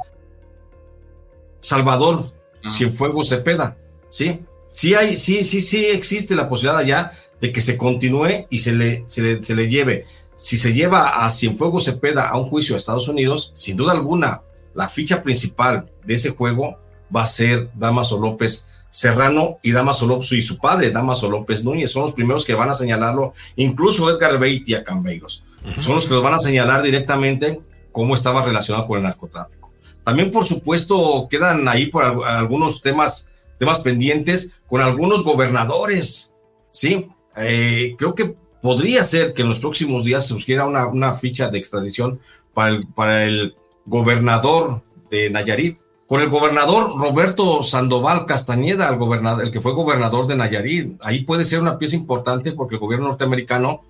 Salvador 1.60 2.32
Cienfuegos 2.70 3.30
Cepeda, 3.30 3.78
¿sí? 4.10 4.42
Sí 4.68 4.96
hay, 4.96 5.18
sí, 5.18 5.44
sí, 5.44 5.62
sí 5.62 5.86
existe 5.86 6.36
la 6.36 6.50
posibilidad 6.50 6.80
allá 6.80 7.12
de 7.40 7.52
que 7.52 7.62
se 7.62 7.78
continúe 7.78 8.48
y 8.50 8.60
se 8.60 8.74
le, 8.74 9.04
se 9.06 9.22
le, 9.22 9.44
se 9.44 9.56
le 9.56 9.68
lleve. 9.68 10.06
Si 10.36 10.58
se 10.58 10.74
lleva 10.74 11.26
a 11.26 11.30
Cienfuegos 11.30 11.86
Cepeda 11.86 12.30
a 12.30 12.38
un 12.38 12.50
juicio 12.50 12.76
a 12.76 12.78
Estados 12.78 13.08
Unidos, 13.08 13.52
sin 13.54 13.78
duda 13.78 13.92
alguna, 13.92 14.42
la 14.74 14.90
ficha 14.90 15.22
principal 15.22 15.92
de 16.04 16.14
ese 16.16 16.32
juego 16.32 16.78
va 17.16 17.24
a 17.24 17.28
ser 17.28 17.70
Damaso 17.76 18.20
López 18.20 18.68
Serrano 18.94 19.58
y 19.64 19.72
Damaso 19.72 20.06
López 20.06 20.32
y 20.34 20.42
su 20.44 20.60
padre, 20.60 20.92
Damaso 20.92 21.28
López 21.32 21.64
Núñez, 21.64 21.92
son 21.92 22.04
los 22.04 22.14
primeros 22.14 22.46
que 22.46 22.54
van 22.54 22.70
a 22.70 22.74
señalarlo, 22.74 23.34
incluso 23.56 24.08
Edgar 24.08 24.38
Beitia 24.38 24.84
Cambeiros 24.84 25.44
son 25.80 25.96
los 25.96 26.06
que 26.06 26.14
los 26.14 26.24
van 26.24 26.34
a 26.34 26.40
señalar 26.40 26.82
directamente 26.82 27.60
cómo 27.92 28.14
estaba 28.14 28.44
relacionado 28.44 28.86
con 28.88 28.98
el 28.98 29.04
narcotráfico. 29.04 29.72
También, 30.04 30.32
por 30.32 30.46
supuesto, 30.46 31.28
quedan 31.30 31.68
ahí 31.68 31.88
por 31.88 32.04
algunos 32.26 32.82
temas, 32.82 33.32
temas 33.58 33.80
pendientes 33.80 34.52
con 34.68 34.82
algunos 34.82 35.24
gobernadores, 35.24 36.34
¿sí? 36.72 37.08
Eh, 37.38 37.96
creo 37.98 38.14
que 38.14 38.36
podría 38.62 39.04
ser 39.04 39.34
que 39.34 39.42
en 39.42 39.50
los 39.50 39.60
próximos 39.60 40.04
días 40.04 40.24
se 40.24 40.30
surgiera 40.30 40.66
una, 40.66 40.88
una 40.88 41.14
ficha 41.14 41.50
de 41.50 41.58
extradición 41.58 42.20
para 42.54 42.76
el, 42.76 42.88
para 42.88 43.24
el 43.24 43.56
gobernador 43.86 44.84
de 45.10 45.30
Nayarit, 45.30 45.80
con 46.14 46.22
el 46.22 46.30
gobernador 46.30 46.96
Roberto 46.96 47.64
Sandoval 47.64 48.28
Castañeda, 48.28 48.88
el, 48.88 49.42
el 49.42 49.52
que 49.52 49.62
fue 49.62 49.74
gobernador 49.74 50.28
de 50.28 50.36
Nayarit. 50.36 50.96
Ahí 51.02 51.24
puede 51.24 51.44
ser 51.44 51.60
una 51.60 51.80
pieza 51.80 51.96
importante 51.96 52.52
porque 52.52 52.76
el 52.76 52.82
gobierno 52.82 53.08
norteamericano 53.08 53.82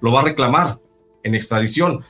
lo 0.00 0.12
va 0.12 0.20
a 0.20 0.22
reclamar 0.26 0.78
en 1.24 1.34
extradición. 1.34 2.04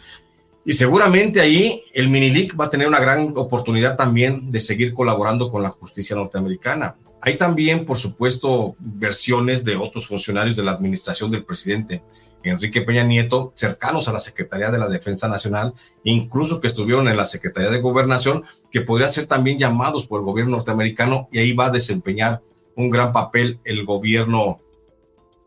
Y 0.66 0.74
seguramente 0.74 1.40
ahí 1.40 1.84
el 1.94 2.10
Minilic 2.10 2.54
va 2.60 2.66
a 2.66 2.68
tener 2.68 2.86
una 2.86 3.00
gran 3.00 3.32
oportunidad 3.34 3.96
también 3.96 4.50
de 4.50 4.60
seguir 4.60 4.92
colaborando 4.92 5.48
con 5.48 5.62
la 5.62 5.70
justicia 5.70 6.14
norteamericana. 6.16 6.96
Hay 7.22 7.38
también, 7.38 7.86
por 7.86 7.96
supuesto, 7.96 8.76
versiones 8.78 9.64
de 9.64 9.76
otros 9.76 10.06
funcionarios 10.06 10.54
de 10.54 10.64
la 10.64 10.72
administración 10.72 11.30
del 11.30 11.44
presidente 11.44 12.02
Enrique 12.44 12.82
Peña 12.82 13.04
Nieto, 13.04 13.52
cercanos 13.54 14.08
a 14.08 14.12
la 14.12 14.18
Secretaría 14.18 14.70
de 14.70 14.78
la 14.78 14.88
Defensa 14.88 15.28
Nacional, 15.28 15.74
incluso 16.04 16.60
que 16.60 16.66
estuvieron 16.66 17.08
en 17.08 17.16
la 17.16 17.24
Secretaría 17.24 17.70
de 17.70 17.80
Gobernación, 17.80 18.44
que 18.70 18.80
podrían 18.80 19.12
ser 19.12 19.26
también 19.26 19.58
llamados 19.58 20.06
por 20.06 20.20
el 20.20 20.26
gobierno 20.26 20.56
norteamericano 20.56 21.28
y 21.32 21.38
ahí 21.38 21.52
va 21.52 21.66
a 21.66 21.70
desempeñar 21.70 22.42
un 22.76 22.90
gran 22.90 23.12
papel 23.12 23.60
el 23.64 23.84
gobierno, 23.84 24.60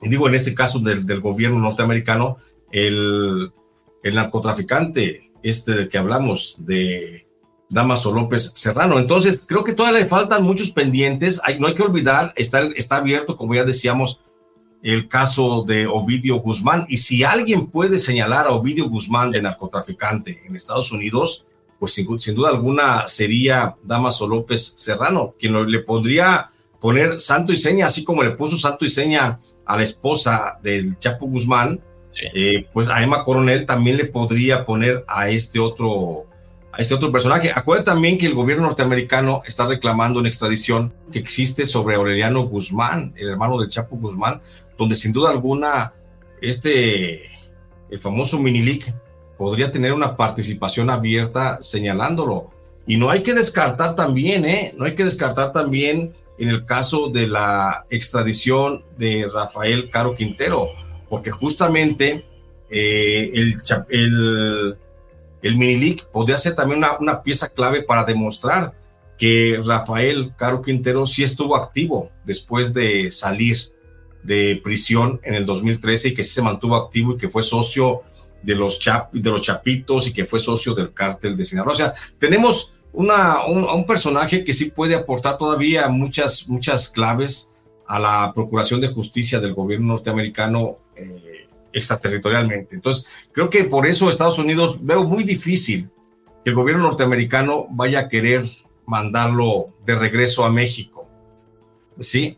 digo 0.02 0.28
en 0.28 0.36
este 0.36 0.54
caso 0.54 0.80
del, 0.80 1.06
del 1.06 1.22
gobierno 1.22 1.60
norteamericano, 1.60 2.38
el, 2.72 3.52
el 4.04 4.16
narcotraficante 4.16 5.32
este 5.42 5.74
del 5.74 5.90
que 5.90 5.98
hablamos, 5.98 6.56
de 6.58 7.28
Damaso 7.70 8.12
López 8.12 8.54
Serrano. 8.56 9.00
Entonces, 9.00 9.46
creo 9.48 9.64
que 9.64 9.74
todavía 9.74 10.02
le 10.02 10.06
faltan 10.08 10.44
muchos 10.44 10.72
pendientes. 10.72 11.42
No 11.60 11.68
hay 11.68 11.76
que 11.76 11.84
olvidar, 11.84 12.34
está, 12.36 12.62
está 12.76 12.98
abierto, 12.98 13.38
como 13.38 13.54
ya 13.56 13.64
decíamos, 13.64 14.22
el 14.86 15.08
caso 15.08 15.66
de 15.68 15.88
Ovidio 15.88 16.36
Guzmán. 16.36 16.86
Y 16.88 16.98
si 16.98 17.24
alguien 17.24 17.68
puede 17.68 17.98
señalar 17.98 18.46
a 18.46 18.52
Ovidio 18.52 18.88
Guzmán 18.88 19.32
de 19.32 19.42
narcotraficante 19.42 20.44
en 20.46 20.56
Estados 20.56 20.92
Unidos, 20.92 21.44
pues 21.80 21.94
sin, 21.94 22.06
duda 22.36 22.50
alguna 22.50 23.08
sería 23.08 23.76
Damaso 23.84 24.28
López 24.28 24.74
Serrano, 24.78 25.34
quien 25.40 25.72
le 25.72 25.80
podría 25.80 26.52
poner 26.80 27.20
santo 27.20 27.52
y 27.52 27.58
seña, 27.58 27.88
así 27.88 28.04
como 28.04 28.22
le 28.22 28.32
puso 28.32 28.60
santo 28.60 28.86
y 28.86 28.90
seña 28.90 29.40
a 29.66 29.76
la 29.76 29.82
esposa 29.82 30.60
del 30.62 31.00
Chapo 31.00 31.26
Guzmán, 31.26 31.82
eh, 32.36 32.68
pues 32.72 32.88
a 32.88 33.02
Emma 33.02 33.24
Coronel 33.24 33.66
también 33.66 33.98
le 33.98 34.06
podría 34.06 34.68
poner 34.68 35.04
a 35.08 35.30
este 35.30 35.60
otro 35.60 36.28
a 36.72 36.82
este 36.82 36.94
otro 36.94 37.12
personaje. 37.12 37.52
Acuérdate 37.56 37.92
también 37.92 38.18
que 38.18 38.26
el 38.26 38.34
gobierno 38.34 38.66
norteamericano 38.66 39.42
está 39.48 39.66
reclamando 39.66 40.20
una 40.20 40.28
extradición 40.28 40.94
que 41.12 41.20
existe 41.20 41.66
sobre 41.66 41.96
Aureliano 41.96 42.44
Guzmán, 42.44 43.14
el 43.16 43.30
hermano 43.30 43.58
del 43.58 43.70
Chapo 43.70 43.96
Guzmán, 43.96 44.42
donde 44.78 44.96
sin 44.96 45.14
duda 45.14 45.30
alguna 45.30 45.94
este, 46.42 47.26
el 47.90 48.00
famoso 48.00 48.40
Minilic 48.40 48.94
podría 49.38 49.72
tener 49.72 49.94
una 49.94 50.16
participación 50.16 50.90
abierta 50.90 51.58
señalándolo. 51.62 52.52
Y 52.88 52.98
no 52.98 53.10
hay 53.10 53.24
que 53.24 53.34
descartar 53.34 53.96
también, 53.96 54.46
¿eh? 54.46 54.74
No 54.78 54.86
hay 54.86 54.96
que 54.96 55.04
descartar 55.04 55.52
también 55.52 56.14
en 56.38 56.50
el 56.50 56.66
caso 56.66 57.10
de 57.10 57.28
la 57.28 57.86
extradición 57.90 58.84
de 58.98 59.28
Rafael 59.34 59.90
Caro 59.90 60.16
Quintero, 60.16 60.68
porque 61.10 61.32
justamente 61.32 62.26
eh, 62.70 63.32
el, 63.34 64.78
el, 65.42 65.58
Minilic 65.58 66.06
podría 66.08 66.38
ser 66.38 66.56
también 66.56 66.80
una, 66.80 66.98
una 67.00 67.24
pieza 67.24 67.50
clave 67.50 67.82
para 67.82 68.04
demostrar 68.04 68.74
que 69.18 69.60
Rafael 69.64 70.34
Caro 70.36 70.62
Quintero 70.62 71.06
sí 71.06 71.24
estuvo 71.24 71.56
activo 71.56 72.12
después 72.26 72.74
de 72.74 73.10
salir 73.12 73.58
de 74.26 74.60
prisión 74.64 75.20
en 75.24 75.36
el 75.36 75.46
2013 75.46 76.10
y 76.10 76.14
que 76.14 76.24
sí 76.24 76.34
se 76.34 76.42
mantuvo 76.42 76.76
activo 76.76 77.14
y 77.14 77.18
que 77.18 77.30
fue 77.30 77.44
socio 77.44 78.02
de 78.42 78.56
los, 78.56 78.80
chap, 78.80 79.14
de 79.14 79.30
los 79.30 79.42
Chapitos 79.42 80.08
y 80.08 80.14
que 80.14 80.26
fue 80.26 80.40
socio 80.40 80.74
del 80.74 80.94
cártel 80.94 81.36
de 81.38 81.44
Sinaloa. 81.44 81.74
O 81.74 81.76
sea, 81.76 81.94
tenemos 82.20 82.74
una, 82.94 83.46
un, 83.46 83.86
personaje 83.86 84.44
que 84.44 84.54
sí 84.54 84.72
puede 84.72 84.96
aportar 84.96 85.38
todavía 85.38 85.88
muchas, 85.90 86.48
muchas 86.48 86.90
claves 86.90 87.52
a 87.88 88.00
la 88.00 88.32
Procuración 88.34 88.80
de 88.82 88.88
Justicia 88.88 89.40
del 89.40 89.54
gobierno 89.54 89.88
norteamericano 89.88 90.78
eh, 90.96 91.48
extraterritorialmente. 91.74 92.76
Entonces, 92.76 93.08
creo 93.32 93.50
que 93.50 93.66
por 93.66 93.86
eso 93.86 94.10
Estados 94.10 94.40
Unidos 94.40 94.78
veo 94.82 95.04
muy 95.04 95.24
difícil 95.24 95.92
que 96.44 96.52
el 96.52 96.56
gobierno 96.56 96.84
norteamericano 96.84 97.68
vaya 97.70 98.02
a 98.02 98.10
querer 98.10 98.46
mandarlo 98.86 99.70
de 99.86 99.96
regreso 99.96 100.46
a 100.46 100.52
México. 100.52 101.08
Sí, 102.00 102.38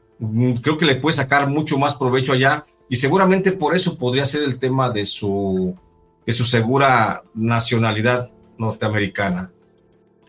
creo 0.61 0.77
que 0.77 0.85
le 0.85 0.95
puede 0.95 1.15
sacar 1.15 1.49
mucho 1.49 1.77
más 1.77 1.95
provecho 1.95 2.33
allá 2.33 2.65
y 2.89 2.95
seguramente 2.95 3.51
por 3.51 3.75
eso 3.75 3.97
podría 3.97 4.25
ser 4.25 4.43
el 4.43 4.59
tema 4.59 4.89
de 4.89 5.05
su, 5.05 5.75
de 6.25 6.33
su 6.33 6.45
segura 6.45 7.23
nacionalidad 7.33 8.31
norteamericana. 8.57 9.51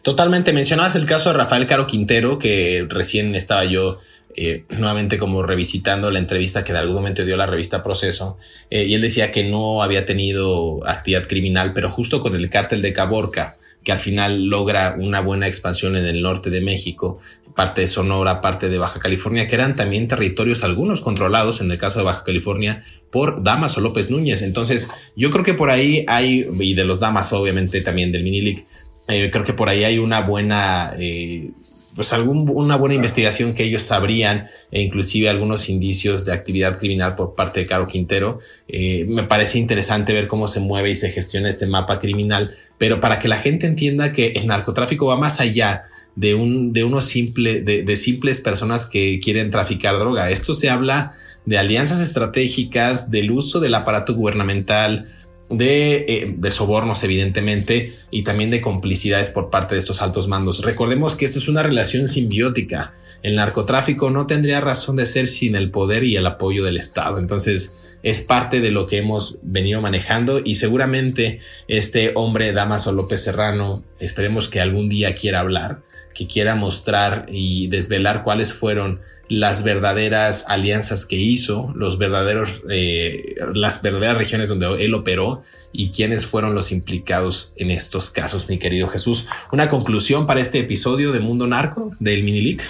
Totalmente, 0.03 0.53
mencionabas 0.53 0.94
el 0.94 1.07
caso 1.07 1.31
de 1.31 1.37
Rafael 1.37 1.66
Caro 1.66 1.87
Quintero, 1.87 2.38
que 2.38 2.87
recién 2.88 3.35
estaba 3.35 3.64
yo 3.64 3.98
eh, 4.37 4.64
nuevamente 4.70 5.18
como 5.18 5.42
revisitando 5.42 6.11
la 6.11 6.18
entrevista 6.18 6.62
que 6.62 6.72
de 6.72 6.79
algún 6.79 6.94
momento 6.94 7.24
dio 7.24 7.37
la 7.37 7.46
revista 7.46 7.83
Proceso, 7.83 8.38
eh, 8.70 8.85
y 8.85 8.94
él 8.94 9.03
decía 9.03 9.33
que 9.33 9.44
no 9.44 9.83
había 9.83 10.07
tenido 10.07 10.87
actividad 10.87 11.27
criminal, 11.27 11.72
pero 11.74 11.90
justo 11.90 12.20
con 12.20 12.37
el 12.37 12.48
cártel 12.48 12.83
de 12.83 12.92
Caborca, 12.92 13.57
que 13.88 13.92
al 13.92 14.01
final 14.01 14.48
logra 14.48 14.96
una 14.98 15.22
buena 15.22 15.48
expansión 15.48 15.96
en 15.96 16.05
el 16.05 16.20
norte 16.20 16.51
de 16.51 16.61
México, 16.61 17.16
parte 17.57 17.81
de 17.81 17.87
Sonora, 17.87 18.42
parte 18.42 18.68
de 18.68 18.77
Baja 18.77 19.01
California, 19.01 19.48
que 19.48 19.55
eran 19.55 19.77
también 19.77 20.09
territorios 20.09 20.62
algunos 20.62 21.01
controlados, 21.01 21.62
en 21.62 21.70
el 21.70 21.79
caso 21.79 21.98
de 21.98 22.05
Baja 22.05 22.22
California, 22.22 22.85
por 23.11 23.42
Damaso 23.42 23.81
López 23.81 24.11
Núñez. 24.11 24.42
Entonces, 24.42 24.90
yo 25.16 25.31
creo 25.31 25.42
que 25.42 25.55
por 25.55 25.70
ahí 25.70 26.05
hay, 26.07 26.44
y 26.61 26.74
de 26.74 26.85
los 26.85 27.01
Damas, 27.01 27.33
obviamente, 27.33 27.81
también 27.81 28.12
del 28.12 28.24
Minilic, 28.24 28.66
eh, 29.09 29.31
creo 29.33 29.42
que 29.42 29.55
por 29.55 29.70
ahí 29.70 29.85
hay 29.85 29.96
una 29.96 30.20
buena, 30.20 30.92
eh, 30.98 31.53
pues 31.98 32.12
algún, 32.12 32.48
una 32.54 32.76
buena 32.76 32.94
investigación 32.94 33.54
que 33.54 33.64
ellos 33.64 33.82
sabrían, 33.82 34.46
e 34.70 34.82
inclusive 34.82 35.28
algunos 35.28 35.68
indicios 35.68 36.24
de 36.24 36.32
actividad 36.32 36.78
criminal 36.78 37.16
por 37.16 37.34
parte 37.34 37.58
de 37.58 37.66
Caro 37.66 37.88
Quintero. 37.88 38.38
Eh, 38.68 39.04
me 39.08 39.24
parece 39.24 39.58
interesante 39.58 40.12
ver 40.12 40.28
cómo 40.28 40.46
se 40.46 40.61
mueve 40.61 40.90
y 40.90 40.94
se 40.94 41.11
gestiona 41.11 41.48
este 41.48 41.66
mapa 41.66 41.98
criminal, 41.98 42.54
pero 42.78 43.00
para 43.00 43.18
que 43.18 43.26
la 43.26 43.38
gente 43.38 43.66
entienda 43.66 44.12
que 44.12 44.28
el 44.37 44.46
narcotráfico 44.46 45.06
va 45.06 45.16
más 45.16 45.40
allá 45.40 45.87
de 46.14 46.37
un, 46.37 46.72
de 46.72 46.84
unos 46.84 47.04
simple, 47.04 47.62
de, 47.62 47.96
simples 47.96 48.38
personas 48.38 48.87
que 48.87 49.18
quieren 49.18 49.50
traficar 49.50 49.98
droga. 49.98 50.30
Esto 50.30 50.54
se 50.54 50.70
habla 50.70 51.16
de 51.46 51.58
alianzas 51.58 52.00
estratégicas, 52.00 53.11
del 53.11 53.32
uso 53.32 53.58
del 53.58 53.74
aparato 53.74 54.14
gubernamental, 54.14 55.06
de, 55.50 56.04
eh, 56.08 56.34
de, 56.37 56.50
sobornos, 56.50 57.02
evidentemente, 57.04 57.92
y 58.11 58.22
también 58.22 58.50
de 58.50 58.61
complicidades 58.61 59.30
por 59.30 59.50
parte 59.50 59.74
de 59.74 59.80
estos 59.80 60.02
altos 60.02 60.28
mandos. 60.28 60.62
Recordemos 60.62 61.16
que 61.16 61.24
esta 61.24 61.38
es 61.38 61.48
una 61.48 61.62
relación 61.62 62.08
simbiótica. 62.08 62.94
El 63.22 63.37
narcotráfico 63.37 64.11
no 64.11 64.26
tendría 64.26 64.61
razón 64.61 64.96
de 64.96 65.06
ser 65.06 65.28
sin 65.28 65.56
el 65.56 65.70
poder 65.70 66.04
y 66.04 66.16
el 66.16 66.26
apoyo 66.26 66.64
del 66.64 66.76
Estado. 66.76 67.18
Entonces, 67.18 67.74
es 68.02 68.20
parte 68.20 68.61
de 68.61 68.70
lo 68.70 68.87
que 68.87 68.98
hemos 68.98 69.38
venido 69.42 69.80
manejando 69.80 70.40
y 70.44 70.54
seguramente 70.54 71.40
este 71.66 72.12
hombre, 72.14 72.52
Damaso 72.52 72.92
López 72.92 73.22
Serrano, 73.22 73.82
esperemos 73.98 74.48
que 74.48 74.61
algún 74.61 74.88
día 74.88 75.14
quiera 75.16 75.40
hablar 75.40 75.82
que 76.18 76.26
quiera 76.26 76.56
mostrar 76.56 77.26
y 77.28 77.68
desvelar 77.68 78.24
cuáles 78.24 78.52
fueron 78.52 79.00
las 79.28 79.62
verdaderas 79.62 80.46
alianzas 80.48 81.04
que 81.04 81.16
hizo, 81.16 81.72
los 81.76 81.98
verdaderos, 81.98 82.62
eh, 82.70 83.34
las 83.54 83.82
verdaderas 83.82 84.16
regiones 84.16 84.48
donde 84.48 84.84
él 84.84 84.94
operó 84.94 85.42
y 85.72 85.90
quiénes 85.90 86.24
fueron 86.24 86.54
los 86.54 86.72
implicados 86.72 87.52
en 87.56 87.70
estos 87.70 88.10
casos, 88.10 88.48
mi 88.48 88.58
querido 88.58 88.88
Jesús. 88.88 89.26
Una 89.52 89.68
conclusión 89.68 90.26
para 90.26 90.40
este 90.40 90.58
episodio 90.60 91.12
de 91.12 91.20
Mundo 91.20 91.46
Narco 91.46 91.92
del 92.00 92.22
Minilic. 92.22 92.62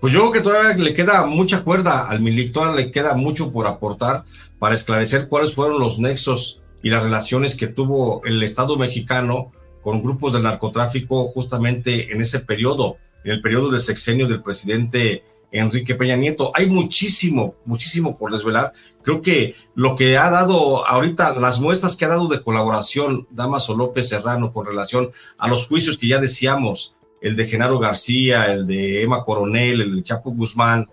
Pues 0.00 0.12
yo 0.12 0.20
creo 0.20 0.32
que 0.32 0.40
todavía 0.40 0.76
le 0.76 0.94
queda 0.94 1.26
mucha 1.26 1.64
cuerda 1.64 2.06
al 2.06 2.20
Minilic, 2.20 2.52
todavía 2.52 2.84
le 2.84 2.92
queda 2.92 3.14
mucho 3.14 3.50
por 3.50 3.66
aportar 3.66 4.24
para 4.60 4.76
esclarecer 4.76 5.28
cuáles 5.28 5.52
fueron 5.52 5.80
los 5.80 5.98
nexos 5.98 6.60
y 6.84 6.90
las 6.90 7.02
relaciones 7.02 7.56
que 7.56 7.66
tuvo 7.66 8.24
el 8.24 8.40
Estado 8.44 8.76
mexicano 8.76 9.50
con 9.82 10.02
grupos 10.02 10.32
del 10.32 10.44
narcotráfico 10.44 11.26
justamente 11.28 12.12
en 12.12 12.20
ese 12.20 12.38
periodo, 12.38 12.98
en 13.24 13.32
el 13.32 13.42
periodo 13.42 13.70
de 13.70 13.80
sexenio 13.80 14.28
del 14.28 14.42
presidente 14.42 15.24
Enrique 15.50 15.94
Peña 15.94 16.16
Nieto. 16.16 16.52
Hay 16.54 16.66
muchísimo, 16.66 17.54
muchísimo 17.64 18.16
por 18.16 18.32
desvelar. 18.32 18.72
Creo 19.02 19.22
que 19.22 19.54
lo 19.74 19.96
que 19.96 20.18
ha 20.18 20.30
dado 20.30 20.86
ahorita, 20.86 21.34
las 21.38 21.60
muestras 21.60 21.96
que 21.96 22.04
ha 22.04 22.08
dado 22.08 22.28
de 22.28 22.42
colaboración 22.42 23.26
Damaso 23.30 23.76
López 23.76 24.08
Serrano 24.08 24.52
con 24.52 24.66
relación 24.66 25.10
a 25.38 25.48
los 25.48 25.66
juicios 25.66 25.96
que 25.98 26.08
ya 26.08 26.18
decíamos, 26.18 26.94
el 27.20 27.34
de 27.34 27.46
Genaro 27.46 27.78
García, 27.78 28.52
el 28.52 28.66
de 28.66 29.02
Emma 29.02 29.24
Coronel, 29.24 29.80
el 29.80 29.96
de 29.96 30.02
Chapo 30.02 30.30
Guzmán, 30.30 30.88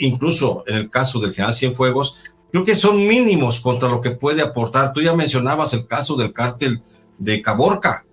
incluso 0.00 0.64
en 0.66 0.76
el 0.76 0.90
caso 0.90 1.20
del 1.20 1.34
general 1.34 1.54
Cienfuegos, 1.54 2.18
creo 2.50 2.64
que 2.64 2.74
son 2.74 3.06
mínimos 3.06 3.60
contra 3.60 3.88
lo 3.88 4.00
que 4.00 4.12
puede 4.12 4.42
aportar. 4.42 4.92
Tú 4.92 5.02
ya 5.02 5.14
mencionabas 5.14 5.74
el 5.74 5.86
caso 5.86 6.16
del 6.16 6.32
cártel 6.32 6.82
de 7.18 7.42
Caborca 7.42 8.06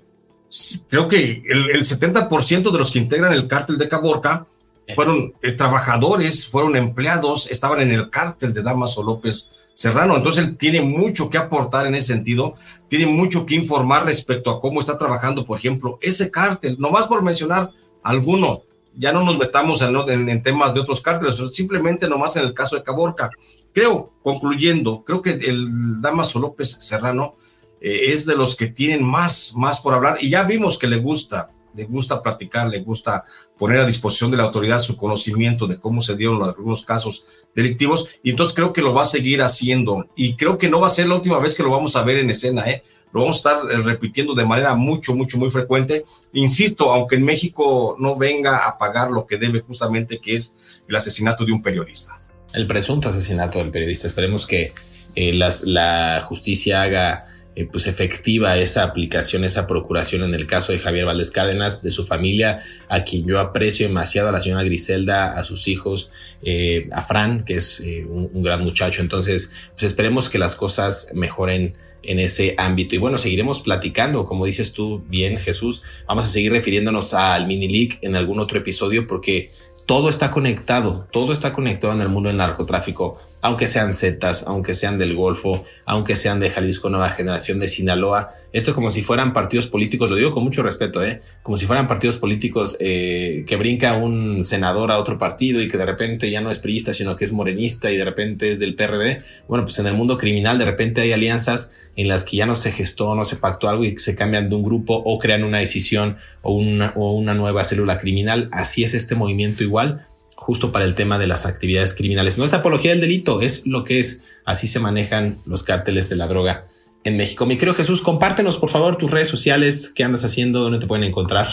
creo 0.88 1.08
que 1.08 1.44
el, 1.48 1.86
70% 1.86 2.72
de 2.72 2.78
los 2.78 2.92
que 2.92 3.00
integran 3.00 3.34
el 3.34 3.48
cártel 3.48 3.78
de 3.78 3.88
Caborca 3.88 4.48
fueron 4.96 5.34
eh, 5.42 5.52
trabajadores, 5.54 6.48
fueron 6.48 6.76
empleados, 6.76 7.50
estaban 7.50 7.82
en 7.82 7.92
el 7.92 8.10
cártel 8.10 8.54
de 8.54 8.64
Damaso 8.64 9.04
López 9.04 9.52
Serrano. 9.74 10.16
Entonces 10.16 10.46
él 10.46 10.58
tiene 10.58 10.82
mucho 10.82 11.30
que 11.30 11.38
aportar 11.38 11.86
en 11.86 11.96
ese 11.96 12.08
sentido, 12.08 12.56
tiene 12.88 13.06
mucho 13.06 13.46
que 13.46 13.56
informar 13.56 14.06
respecto 14.06 14.52
a 14.52 14.60
cómo 14.60 14.80
está 14.80 14.98
trabajando, 14.98 15.46
por 15.46 15.58
ejemplo, 15.58 15.98
ese 16.02 16.32
cártel, 16.32 16.76
nomás 16.80 17.08
por 17.08 17.22
mencionar 17.24 17.72
alguno, 18.04 18.62
ya 18.98 19.14
no 19.14 19.24
nos 19.24 19.38
metamos 19.38 19.82
en, 19.82 20.44
temas 20.44 20.74
de 20.74 20.82
otros 20.82 21.02
cárteles, 21.02 21.42
simplemente 21.54 22.10
nomás 22.10 22.36
en 22.36 22.44
el 22.44 22.54
caso 22.54 22.76
de 22.76 22.84
Caborca. 22.84 23.30
creo, 23.74 24.12
concluyendo, 24.24 25.04
creo 25.06 25.22
que 25.22 25.32
el 25.32 26.02
Damaso 26.02 26.40
López 26.40 26.70
Serrano 26.82 27.36
eh, 27.80 28.12
es 28.12 28.26
de 28.26 28.36
los 28.36 28.56
que 28.56 28.68
tienen 28.68 29.04
más, 29.04 29.54
más 29.56 29.80
por 29.80 29.94
hablar 29.94 30.18
y 30.20 30.30
ya 30.30 30.44
vimos 30.44 30.78
que 30.78 30.88
le 30.88 30.98
gusta, 30.98 31.52
le 31.80 31.86
gusta 31.86 32.22
platicar, 32.22 32.68
le 32.68 32.82
gusta 32.82 33.24
poner 33.58 33.80
a 33.80 33.86
disposición 33.86 34.32
de 34.32 34.38
la 34.38 34.44
autoridad 34.44 34.80
su 34.80 34.98
conocimiento 34.98 35.66
de 35.66 35.80
cómo 35.80 36.02
se 36.02 36.16
dieron 36.16 36.44
algunos 36.44 36.84
casos 36.84 37.26
delictivos 37.56 38.10
y 38.22 38.32
entonces 38.32 38.54
creo 38.54 38.74
que 38.74 38.82
lo 38.82 38.94
va 38.94 39.04
a 39.04 39.06
seguir 39.06 39.42
haciendo 39.42 40.08
y 40.16 40.36
creo 40.36 40.58
que 40.58 40.70
no 40.70 40.82
va 40.82 40.88
a 40.88 40.92
ser 40.92 41.08
la 41.08 41.16
última 41.16 41.40
vez 41.40 41.56
que 41.56 41.64
lo 41.64 41.72
vamos 41.72 41.96
a 41.96 42.04
ver 42.04 42.18
en 42.18 42.30
escena, 42.30 42.70
¿eh? 42.70 42.84
Lo 43.12 43.22
vamos 43.22 43.38
a 43.38 43.40
estar 43.40 43.72
eh, 43.72 43.78
repitiendo 43.78 44.36
de 44.36 44.46
manera 44.46 44.76
mucho, 44.76 45.16
mucho, 45.16 45.40
muy 45.40 45.50
frecuente. 45.50 46.04
Insisto, 46.34 46.92
aunque 46.92 47.16
en 47.16 47.26
México 47.26 47.96
no 47.98 48.16
venga 48.16 48.68
a 48.68 48.78
pagar 48.78 49.10
lo 49.10 49.26
que 49.26 49.38
debe 49.38 49.62
justamente, 49.62 50.20
que 50.20 50.36
es 50.36 50.84
el 50.88 50.96
asesinato 50.96 51.44
de 51.44 51.52
un 51.52 51.64
periodista. 51.64 52.22
El 52.54 52.68
presunto 52.68 53.10
asesinato 53.10 53.58
del 53.58 53.72
periodista. 53.72 54.06
Esperemos 54.06 54.46
que 54.46 54.74
eh, 55.16 55.34
la 55.34 56.22
justicia 56.24 56.84
haga 56.84 57.26
eh, 57.56 57.68
pues 57.70 57.88
efectiva 57.88 58.58
esa 58.58 58.84
aplicación, 58.84 59.44
esa 59.44 59.68
procuración 59.68 60.24
en 60.24 60.34
el 60.34 60.48
caso 60.48 60.72
de 60.72 60.80
Javier 60.80 61.06
Valdés 61.06 61.32
Cárdenas, 61.32 61.82
de 61.82 61.92
su 61.92 62.06
familia, 62.06 62.64
a 62.88 63.04
quien 63.04 63.28
yo 63.28 63.40
aprecio 63.40 63.88
demasiado, 63.88 64.30
a 64.30 64.32
la 64.32 64.40
señora 64.40 64.64
Griselda, 64.64 65.38
a 65.38 65.44
sus 65.44 65.68
hijos, 65.68 66.12
eh, 66.44 66.88
a 66.92 67.02
Fran, 67.02 67.44
que 67.44 67.56
es 67.56 67.80
eh, 67.82 68.06
un, 68.06 68.44
gran 68.44 68.64
muchacho. 68.64 69.02
Entonces, 69.02 69.52
pues 69.72 69.84
esperemos 69.84 70.30
que 70.30 70.38
las 70.38 70.56
cosas 70.56 71.10
mejoren 71.14 71.76
en 72.04 72.20
ese 72.20 72.56
ámbito. 72.58 72.96
Y 72.96 72.98
bueno, 72.98 73.18
seguiremos 73.18 73.60
platicando, 73.60 74.26
como 74.26 74.46
dices 74.46 74.72
tú 74.72 75.04
bien, 75.10 75.38
Jesús. 75.38 75.84
Vamos 76.08 76.26
a 76.26 76.28
seguir 76.28 76.52
refiriéndonos 76.52 77.14
al 77.14 77.48
mini 77.48 77.68
league 77.68 77.98
en 78.02 78.16
algún 78.16 78.40
otro 78.40 78.60
episodio 78.60 79.06
porque 79.06 79.50
todo 79.90 80.08
está 80.08 80.30
conectado, 80.30 81.08
todo 81.10 81.34
está 81.34 81.52
conectado 81.52 81.92
en 81.94 82.02
el 82.02 82.10
mundo 82.10 82.30
del 82.30 82.38
narcotráfico, 82.38 83.18
aunque 83.42 83.66
sean 83.66 83.92
Zetas, 83.92 84.44
aunque 84.46 84.76
sean 84.76 85.00
del 85.00 85.16
Golfo, 85.16 85.66
aunque 85.84 86.16
sean 86.16 86.40
de 86.40 86.52
Jalisco 86.52 86.92
Nueva 86.92 87.10
Generación, 87.10 87.60
de 87.60 87.68
Sinaloa. 87.68 88.36
Esto 88.52 88.74
como 88.74 88.90
si 88.90 89.04
fueran 89.04 89.32
partidos 89.32 89.68
políticos, 89.68 90.10
lo 90.10 90.16
digo 90.16 90.34
con 90.34 90.44
mucho 90.44 90.64
respeto, 90.64 91.04
¿eh? 91.04 91.22
como 91.44 91.56
si 91.56 91.68
fueran 91.68 91.88
partidos 91.88 92.18
políticos 92.18 92.78
eh, 92.80 93.44
que 93.48 93.56
brinca 93.58 93.98
un 93.98 94.44
senador 94.44 94.92
a 94.92 94.98
otro 94.98 95.20
partido 95.20 95.62
y 95.62 95.68
que 95.68 95.78
de 95.78 95.86
repente 95.86 96.32
ya 96.32 96.42
no 96.42 96.50
es 96.50 96.58
priista, 96.58 96.94
sino 96.94 97.16
que 97.16 97.26
es 97.26 97.32
morenista 97.32 97.92
y 97.92 97.98
de 97.98 98.06
repente 98.06 98.50
es 98.50 98.60
del 98.60 98.74
PRD. 98.74 99.22
Bueno, 99.48 99.66
pues 99.66 99.78
en 99.78 99.86
el 99.86 99.94
mundo 99.94 100.18
criminal 100.18 100.58
de 100.58 100.66
repente 100.66 101.02
hay 101.02 101.12
alianzas 101.12 101.74
en 101.96 102.08
las 102.08 102.24
que 102.24 102.38
ya 102.38 102.48
no 102.48 102.56
se 102.56 102.72
gestó, 102.72 103.14
no 103.14 103.26
se 103.26 103.36
pactó 103.36 103.70
algo 103.70 103.86
y 103.86 103.98
se 104.00 104.16
cambian 104.16 104.50
de 104.50 104.56
un 104.56 104.64
grupo 104.64 104.96
o 104.96 105.20
crean 105.20 105.44
una 105.44 105.60
decisión 105.60 106.18
o 106.42 106.54
una, 106.54 106.94
o 106.96 107.14
una 107.14 107.36
nueva 107.36 107.64
célula 107.64 108.00
criminal. 108.00 108.50
Así 108.52 108.84
es 108.84 108.96
este 108.96 109.14
movimiento 109.14 109.64
igual, 109.64 110.06
justo 110.36 110.72
para 110.72 110.86
el 110.86 110.96
tema 110.96 111.20
de 111.20 111.28
las 111.28 111.46
actividades 111.46 111.94
criminales. 111.94 112.40
No 112.40 112.46
es 112.46 112.54
apología 112.54 112.92
del 112.92 113.02
delito, 113.02 113.42
es 113.42 113.68
lo 113.68 113.84
que 113.84 114.00
es. 114.00 114.24
Así 114.44 114.68
se 114.68 114.80
manejan 114.80 115.38
los 115.46 115.62
cárteles 115.62 116.10
de 116.10 116.16
la 116.16 116.26
droga 116.26 116.66
en 117.04 117.18
México. 117.18 117.46
Mi 117.46 117.56
querido 117.56 117.76
Jesús, 117.76 118.02
compártenos 118.02 118.58
por 118.58 118.70
favor 118.70 118.98
tus 118.98 119.12
redes 119.12 119.28
sociales, 119.28 119.92
qué 119.94 120.04
andas 120.04 120.24
haciendo, 120.24 120.62
dónde 120.62 120.80
te 120.80 120.88
pueden 120.88 121.06
encontrar. 121.06 121.48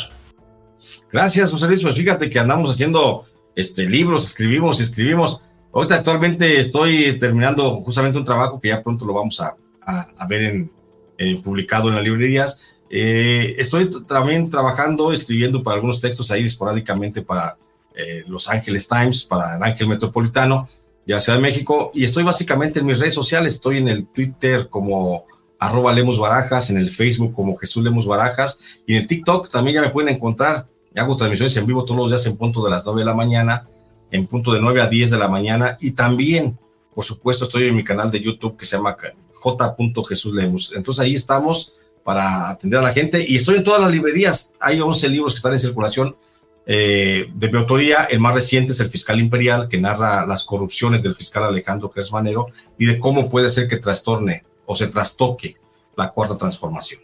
Gracias, 1.12 1.50
José 1.50 1.66
Luis. 1.66 1.82
Pues 1.82 1.96
fíjate 1.96 2.30
que 2.30 2.38
andamos 2.38 2.70
haciendo 2.70 3.26
este, 3.54 3.86
libros, 3.86 4.26
escribimos, 4.26 4.80
escribimos. 4.80 5.42
Ahorita 5.72 5.96
actualmente 5.96 6.58
estoy 6.58 7.18
terminando 7.18 7.76
justamente 7.80 8.18
un 8.18 8.24
trabajo 8.24 8.60
que 8.60 8.68
ya 8.68 8.82
pronto 8.82 9.04
lo 9.04 9.14
vamos 9.14 9.40
a, 9.40 9.56
a, 9.82 10.26
ver 10.26 10.70
en, 11.18 11.42
publicado 11.42 11.88
en 11.88 11.96
las 11.96 12.04
librerías. 12.04 12.62
Eh, 12.88 13.54
estoy 13.58 13.90
también 14.06 14.50
trabajando, 14.50 15.12
escribiendo 15.12 15.62
para 15.62 15.76
algunos 15.76 16.00
textos 16.00 16.30
ahí 16.30 16.44
esporádicamente 16.44 17.22
para 17.22 17.56
eh, 17.94 18.24
Los 18.26 18.48
Ángeles 18.48 18.88
Times, 18.88 19.24
para 19.24 19.56
el 19.56 19.62
Ángel 19.62 19.88
Metropolitano 19.88 20.68
de 21.04 21.14
la 21.14 21.20
Ciudad 21.20 21.38
de 21.38 21.42
México, 21.42 21.90
y 21.94 22.04
estoy 22.04 22.24
básicamente 22.24 22.80
en 22.80 22.86
mis 22.86 22.98
redes 22.98 23.14
sociales, 23.14 23.54
estoy 23.54 23.78
en 23.78 23.88
el 23.88 24.06
Twitter 24.08 24.68
como 24.68 25.24
arroba 25.58 25.92
Lemos 25.92 26.18
Barajas, 26.18 26.70
en 26.70 26.78
el 26.78 26.90
Facebook 26.90 27.34
como 27.34 27.56
Jesús 27.56 27.82
Lemos 27.82 28.06
Barajas, 28.06 28.60
y 28.86 28.94
en 28.94 29.02
el 29.02 29.08
TikTok 29.08 29.50
también 29.50 29.76
ya 29.76 29.82
me 29.82 29.90
pueden 29.90 30.14
encontrar. 30.14 30.66
Hago 30.94 31.16
transmisiones 31.16 31.56
en 31.56 31.66
vivo 31.66 31.84
todos 31.84 32.00
los 32.00 32.10
días 32.10 32.26
en 32.26 32.36
punto 32.36 32.64
de 32.64 32.70
las 32.70 32.84
9 32.84 33.00
de 33.00 33.04
la 33.04 33.14
mañana, 33.14 33.68
en 34.10 34.26
punto 34.26 34.52
de 34.52 34.60
9 34.60 34.80
a 34.80 34.86
10 34.86 35.10
de 35.10 35.18
la 35.18 35.28
mañana, 35.28 35.76
y 35.80 35.92
también, 35.92 36.58
por 36.94 37.04
supuesto, 37.04 37.44
estoy 37.44 37.68
en 37.68 37.76
mi 37.76 37.84
canal 37.84 38.10
de 38.10 38.20
YouTube 38.20 38.56
que 38.56 38.64
se 38.64 38.76
llama 38.76 38.96
J. 39.32 39.76
Jesús 40.08 40.34
Lemus. 40.34 40.72
Entonces 40.74 41.04
ahí 41.04 41.14
estamos 41.14 41.74
para 42.02 42.50
atender 42.50 42.78
a 42.78 42.82
la 42.82 42.92
gente 42.92 43.24
y 43.26 43.36
estoy 43.36 43.56
en 43.56 43.64
todas 43.64 43.80
las 43.80 43.92
librerías. 43.92 44.52
Hay 44.60 44.80
11 44.80 45.08
libros 45.08 45.32
que 45.32 45.38
están 45.38 45.52
en 45.52 45.60
circulación 45.60 46.16
eh, 46.64 47.28
de 47.34 47.50
mi 47.50 47.58
autoría. 47.58 48.04
El 48.04 48.20
más 48.20 48.34
reciente 48.34 48.72
es 48.72 48.80
El 48.80 48.90
Fiscal 48.90 49.20
Imperial, 49.20 49.68
que 49.68 49.80
narra 49.80 50.26
las 50.26 50.44
corrupciones 50.44 51.02
del 51.02 51.14
fiscal 51.14 51.44
Alejandro 51.44 51.90
Cresmanero 51.90 52.46
y 52.78 52.86
de 52.86 52.98
cómo 52.98 53.28
puede 53.28 53.50
ser 53.50 53.68
que 53.68 53.76
trastorne 53.76 54.44
o 54.66 54.76
se 54.76 54.88
trastoque 54.88 55.56
la 55.96 56.10
cuarta 56.10 56.36
transformación. 56.36 57.00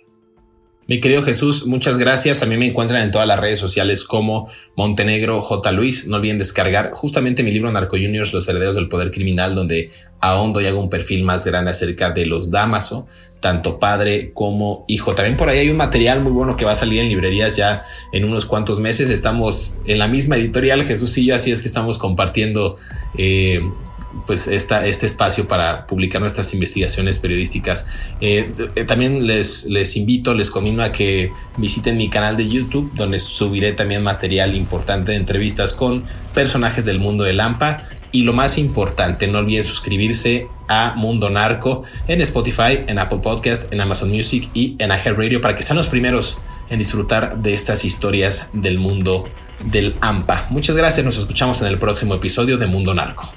Mi 0.88 1.00
querido 1.00 1.22
Jesús, 1.22 1.66
muchas 1.66 1.96
gracias. 1.96 2.42
A 2.42 2.46
mí 2.46 2.56
me 2.56 2.66
encuentran 2.66 3.02
en 3.02 3.12
todas 3.12 3.26
las 3.26 3.38
redes 3.38 3.60
sociales 3.60 4.02
como 4.04 4.48
Montenegro 4.76 5.40
J. 5.40 5.70
Luis. 5.70 6.08
No 6.08 6.16
olviden 6.16 6.38
descargar 6.38 6.90
justamente 6.90 7.44
mi 7.44 7.52
libro 7.52 7.70
Narco 7.70 7.96
Juniors, 7.96 8.32
Los 8.32 8.48
Herederos 8.48 8.74
del 8.74 8.88
Poder 8.88 9.12
Criminal, 9.12 9.54
donde 9.54 9.92
ahondo 10.20 10.60
y 10.60 10.66
hago 10.66 10.80
un 10.80 10.90
perfil 10.90 11.22
más 11.22 11.44
grande 11.44 11.70
acerca 11.70 12.10
de 12.10 12.26
los 12.26 12.50
Damaso, 12.50 13.06
tanto 13.38 13.78
padre 13.78 14.32
como 14.34 14.84
hijo. 14.88 15.14
También 15.14 15.36
por 15.36 15.48
ahí 15.48 15.60
hay 15.60 15.70
un 15.70 15.76
material 15.76 16.20
muy 16.20 16.32
bueno 16.32 16.56
que 16.56 16.64
va 16.64 16.72
a 16.72 16.76
salir 16.76 17.00
en 17.00 17.08
librerías 17.08 17.54
ya 17.54 17.84
en 18.12 18.24
unos 18.24 18.44
cuantos 18.44 18.80
meses. 18.80 19.08
Estamos 19.08 19.76
en 19.86 20.00
la 20.00 20.08
misma 20.08 20.36
editorial, 20.36 20.82
Jesús 20.82 21.16
y 21.16 21.26
yo, 21.26 21.36
así 21.36 21.52
es 21.52 21.60
que 21.62 21.68
estamos 21.68 21.96
compartiendo 21.96 22.76
eh, 23.16 23.60
pues 24.26 24.46
este 24.48 25.06
espacio 25.06 25.48
para 25.48 25.86
publicar 25.86 26.20
nuestras 26.20 26.52
investigaciones 26.54 27.18
periodísticas. 27.18 27.86
Eh, 28.20 28.52
eh, 28.74 28.84
también 28.84 29.26
les, 29.26 29.64
les 29.66 29.96
invito, 29.96 30.34
les 30.34 30.50
conmino 30.50 30.82
a 30.82 30.92
que 30.92 31.30
visiten 31.56 31.96
mi 31.96 32.08
canal 32.08 32.36
de 32.36 32.48
YouTube, 32.48 32.92
donde 32.94 33.18
subiré 33.18 33.72
también 33.72 34.02
material 34.02 34.54
importante 34.54 35.12
de 35.12 35.18
entrevistas 35.18 35.72
con 35.72 36.04
personajes 36.34 36.84
del 36.84 36.98
mundo 36.98 37.24
de 37.24 37.32
Lampa. 37.32 37.84
Y 38.14 38.24
lo 38.24 38.34
más 38.34 38.58
importante, 38.58 39.26
no 39.26 39.38
olviden 39.38 39.64
suscribirse 39.64 40.46
a 40.68 40.92
Mundo 40.96 41.30
Narco 41.30 41.84
en 42.08 42.20
Spotify, 42.20 42.80
en 42.86 42.98
Apple 42.98 43.20
Podcast, 43.22 43.72
en 43.72 43.80
Amazon 43.80 44.10
Music 44.10 44.50
y 44.52 44.76
en 44.78 44.90
Radio 44.90 45.40
para 45.40 45.56
que 45.56 45.62
sean 45.62 45.78
los 45.78 45.88
primeros 45.88 46.38
en 46.68 46.78
disfrutar 46.78 47.38
de 47.38 47.54
estas 47.54 47.84
historias 47.84 48.50
del 48.52 48.78
mundo 48.78 49.28
del 49.64 49.94
AMPA. 50.00 50.46
Muchas 50.50 50.76
gracias, 50.76 51.04
nos 51.04 51.18
escuchamos 51.18 51.60
en 51.62 51.68
el 51.68 51.78
próximo 51.78 52.14
episodio 52.14 52.58
de 52.58 52.66
Mundo 52.66 52.94
Narco. 52.94 53.30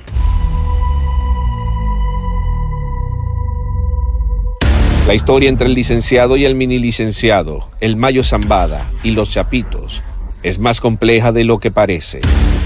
La 5.07 5.13
historia 5.13 5.49
entre 5.49 5.67
el 5.67 5.75
licenciado 5.75 6.35
y 6.35 6.45
el 6.45 6.55
mini 6.55 6.79
licenciado, 6.79 7.69
el 7.79 7.95
Mayo 7.95 8.23
Zambada 8.23 8.89
y 9.03 9.11
los 9.11 9.29
Chapitos 9.29 10.01
es 10.41 10.57
más 10.57 10.81
compleja 10.81 11.31
de 11.31 11.43
lo 11.43 11.59
que 11.59 11.69
parece. 11.69 12.21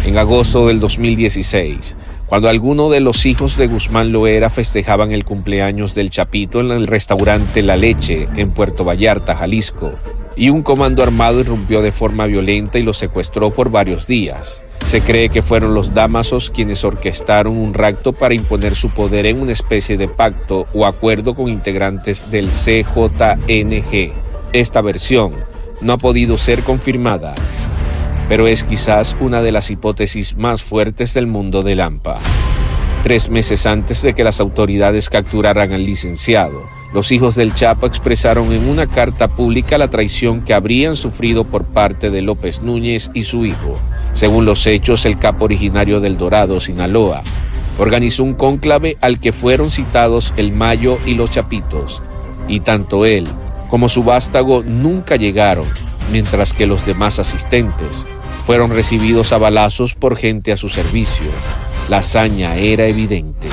En 0.06 0.18
agosto 0.18 0.68
del 0.68 0.80
2016, 0.80 1.98
cuando 2.28 2.48
algunos 2.48 2.92
de 2.92 3.02
los 3.02 3.26
hijos 3.26 3.58
de 3.58 3.68
Guzmán 3.68 4.14
Loera 4.14 4.50
festejaban 4.50 5.12
el 5.12 5.26
cumpleaños 5.26 5.96
del 5.96 6.12
Chapito 6.12 6.62
en 6.62 6.72
el 6.72 6.88
restaurante 6.88 7.62
La 7.62 7.76
Leche 7.76 8.30
en 8.38 8.52
Puerto 8.52 8.86
Vallarta, 8.86 9.36
Jalisco, 9.36 9.92
y 10.38 10.50
un 10.50 10.64
comando 10.64 11.04
armado 11.04 11.42
irrumpió 11.42 11.82
de 11.82 11.92
forma 11.92 12.26
violenta 12.26 12.80
y 12.80 12.84
lo 12.84 12.94
secuestró 12.94 13.52
por 13.52 13.70
varios 13.70 14.08
días. 14.08 14.62
Se 14.86 15.02
cree 15.02 15.30
que 15.30 15.42
fueron 15.42 15.74
los 15.74 15.94
Damasos 15.94 16.50
quienes 16.50 16.84
orquestaron 16.84 17.58
un 17.58 17.74
rapto 17.74 18.14
para 18.14 18.34
imponer 18.34 18.76
su 18.76 18.90
poder 18.90 19.26
en 19.28 19.42
una 19.42 19.52
especie 19.52 19.98
de 19.98 20.08
pacto 20.08 20.68
o 20.74 20.86
acuerdo 20.86 21.36
con 21.36 21.48
integrantes 21.48 22.32
del 22.32 22.50
CJNG. 22.50 24.14
Esta 24.52 24.82
versión 24.82 25.34
no 25.82 25.94
ha 25.94 25.98
podido 25.98 26.38
ser 26.38 26.64
confirmada, 26.64 27.36
pero 28.28 28.48
es 28.48 28.64
quizás 28.64 29.16
una 29.20 29.42
de 29.42 29.52
las 29.52 29.70
hipótesis 29.70 30.36
más 30.36 30.64
fuertes 30.64 31.14
del 31.14 31.28
mundo 31.28 31.62
del 31.62 31.82
AMPA. 31.82 32.18
Tres 33.04 33.30
meses 33.30 33.66
antes 33.66 34.02
de 34.02 34.14
que 34.14 34.24
las 34.24 34.40
autoridades 34.40 35.10
capturaran 35.10 35.72
al 35.72 35.84
licenciado, 35.84 36.64
los 36.94 37.12
hijos 37.12 37.36
del 37.36 37.54
Chapo 37.54 37.86
expresaron 37.86 38.52
en 38.52 38.68
una 38.68 38.88
carta 38.88 39.28
pública 39.28 39.78
la 39.78 39.90
traición 39.90 40.42
que 40.42 40.54
habrían 40.54 40.96
sufrido 40.96 41.44
por 41.44 41.66
parte 41.66 42.10
de 42.10 42.22
López 42.22 42.62
Núñez 42.62 43.12
y 43.14 43.24
su 43.24 43.46
hijo. 43.46 43.78
Según 44.14 44.46
los 44.46 44.66
hechos, 44.66 45.06
el 45.06 45.20
capo 45.20 45.46
originario 45.46 46.00
del 46.00 46.18
Dorado, 46.18 46.60
Sinaloa, 46.60 47.22
organizó 47.78 48.24
un 48.24 48.34
cónclave 48.34 48.98
al 49.02 49.20
que 49.20 49.32
fueron 49.32 49.70
citados 49.70 50.34
el 50.36 50.52
Mayo 50.52 50.98
y 51.06 51.14
los 51.14 51.30
Chapitos, 51.30 52.02
y 52.48 52.62
tanto 52.62 53.06
él 53.06 53.28
como 53.70 53.88
su 53.88 54.04
vástago 54.04 54.64
nunca 54.64 55.16
llegaron, 55.16 55.68
mientras 56.12 56.54
que 56.54 56.66
los 56.66 56.88
demás 56.88 57.20
asistentes 57.20 58.08
fueron 58.44 58.72
recibidos 58.72 59.32
a 59.32 59.38
balazos 59.38 59.94
por 59.94 60.18
gente 60.18 60.52
a 60.52 60.58
su 60.58 60.70
servicio. 60.70 61.28
La 61.88 62.00
hazaña 62.00 62.56
era 62.56 62.88
evidente. 62.88 63.48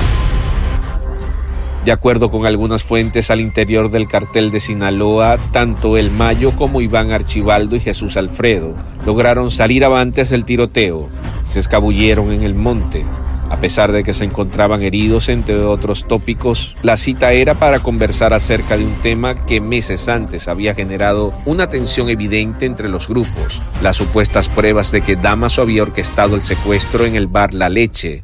De 1.87 1.93
acuerdo 1.93 2.29
con 2.29 2.45
algunas 2.45 2.83
fuentes 2.83 3.31
al 3.31 3.39
interior 3.39 3.89
del 3.89 4.09
cartel 4.09 4.51
de 4.51 4.59
Sinaloa, 4.59 5.37
tanto 5.53 5.95
el 5.95 6.11
Mayo 6.11 6.53
como 6.53 6.81
Iván 6.81 7.13
Archibaldo 7.13 7.77
y 7.77 7.79
Jesús 7.79 8.17
Alfredo 8.17 8.73
lograron 9.05 9.49
salir 9.49 9.85
avantes 9.85 10.29
del 10.29 10.43
tiroteo, 10.43 11.07
se 11.45 11.61
escabulleron 11.61 12.33
en 12.33 12.43
el 12.43 12.55
monte, 12.55 13.05
A 13.49 13.61
pesar 13.61 13.93
de 13.93 14.03
que 14.03 14.11
se 14.11 14.25
encontraban 14.25 14.83
heridos 14.83 15.29
entre 15.29 15.55
otros 15.55 16.05
tópicos, 16.09 16.75
la 16.83 16.97
cita 16.97 17.31
era 17.31 17.57
para 17.57 17.79
conversar 17.79 18.33
acerca 18.33 18.75
de 18.75 18.83
un 18.83 18.95
tema 18.95 19.35
que 19.35 19.61
meses 19.61 20.09
antes 20.09 20.49
había 20.49 20.75
generado 20.75 21.33
una 21.45 21.69
tensión 21.69 22.09
evidente 22.09 22.65
entre 22.65 22.89
los 22.89 23.07
grupos, 23.07 23.61
las 23.81 23.95
supuestas 23.95 24.49
pruebas 24.49 24.91
de 24.91 25.01
que 25.01 25.15
Damaso 25.15 25.61
había 25.61 25.83
orquestado 25.83 26.35
el 26.35 26.41
secuestro 26.41 27.05
en 27.05 27.15
el 27.15 27.27
bar 27.27 27.53
La 27.53 27.69
Leche. 27.69 28.23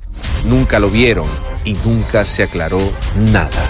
Nunca 0.50 0.80
lo 0.80 0.90
vieron 0.90 1.28
y 1.66 1.74
nunca 1.74 2.26
se 2.26 2.44
aclaró 2.44 2.82
nada. 3.32 3.70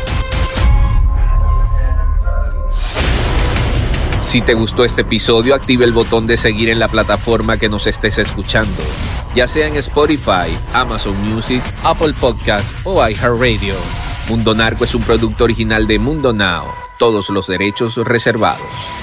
Si 4.25 4.41
te 4.41 4.55
gustó 4.55 4.83
este 4.83 5.01
episodio, 5.01 5.53
active 5.53 5.85
el 5.85 5.91
botón 5.91 6.25
de 6.25 6.37
seguir 6.37 6.69
en 6.69 6.79
la 6.79 6.87
plataforma 6.87 7.57
que 7.57 7.69
nos 7.69 7.85
estés 7.85 8.17
escuchando, 8.17 8.81
ya 9.35 9.47
sea 9.47 9.67
en 9.67 9.75
Spotify, 9.75 10.57
Amazon 10.73 11.15
Music, 11.27 11.61
Apple 11.83 12.13
Podcasts 12.19 12.73
o 12.83 13.07
iHeartRadio. 13.07 13.75
Mundo 14.29 14.55
Narco 14.55 14.85
es 14.85 14.95
un 14.95 15.03
producto 15.03 15.43
original 15.43 15.85
de 15.85 15.99
Mundo 15.99 16.33
Now, 16.33 16.65
todos 16.97 17.29
los 17.29 17.45
derechos 17.45 17.97
reservados. 17.97 19.02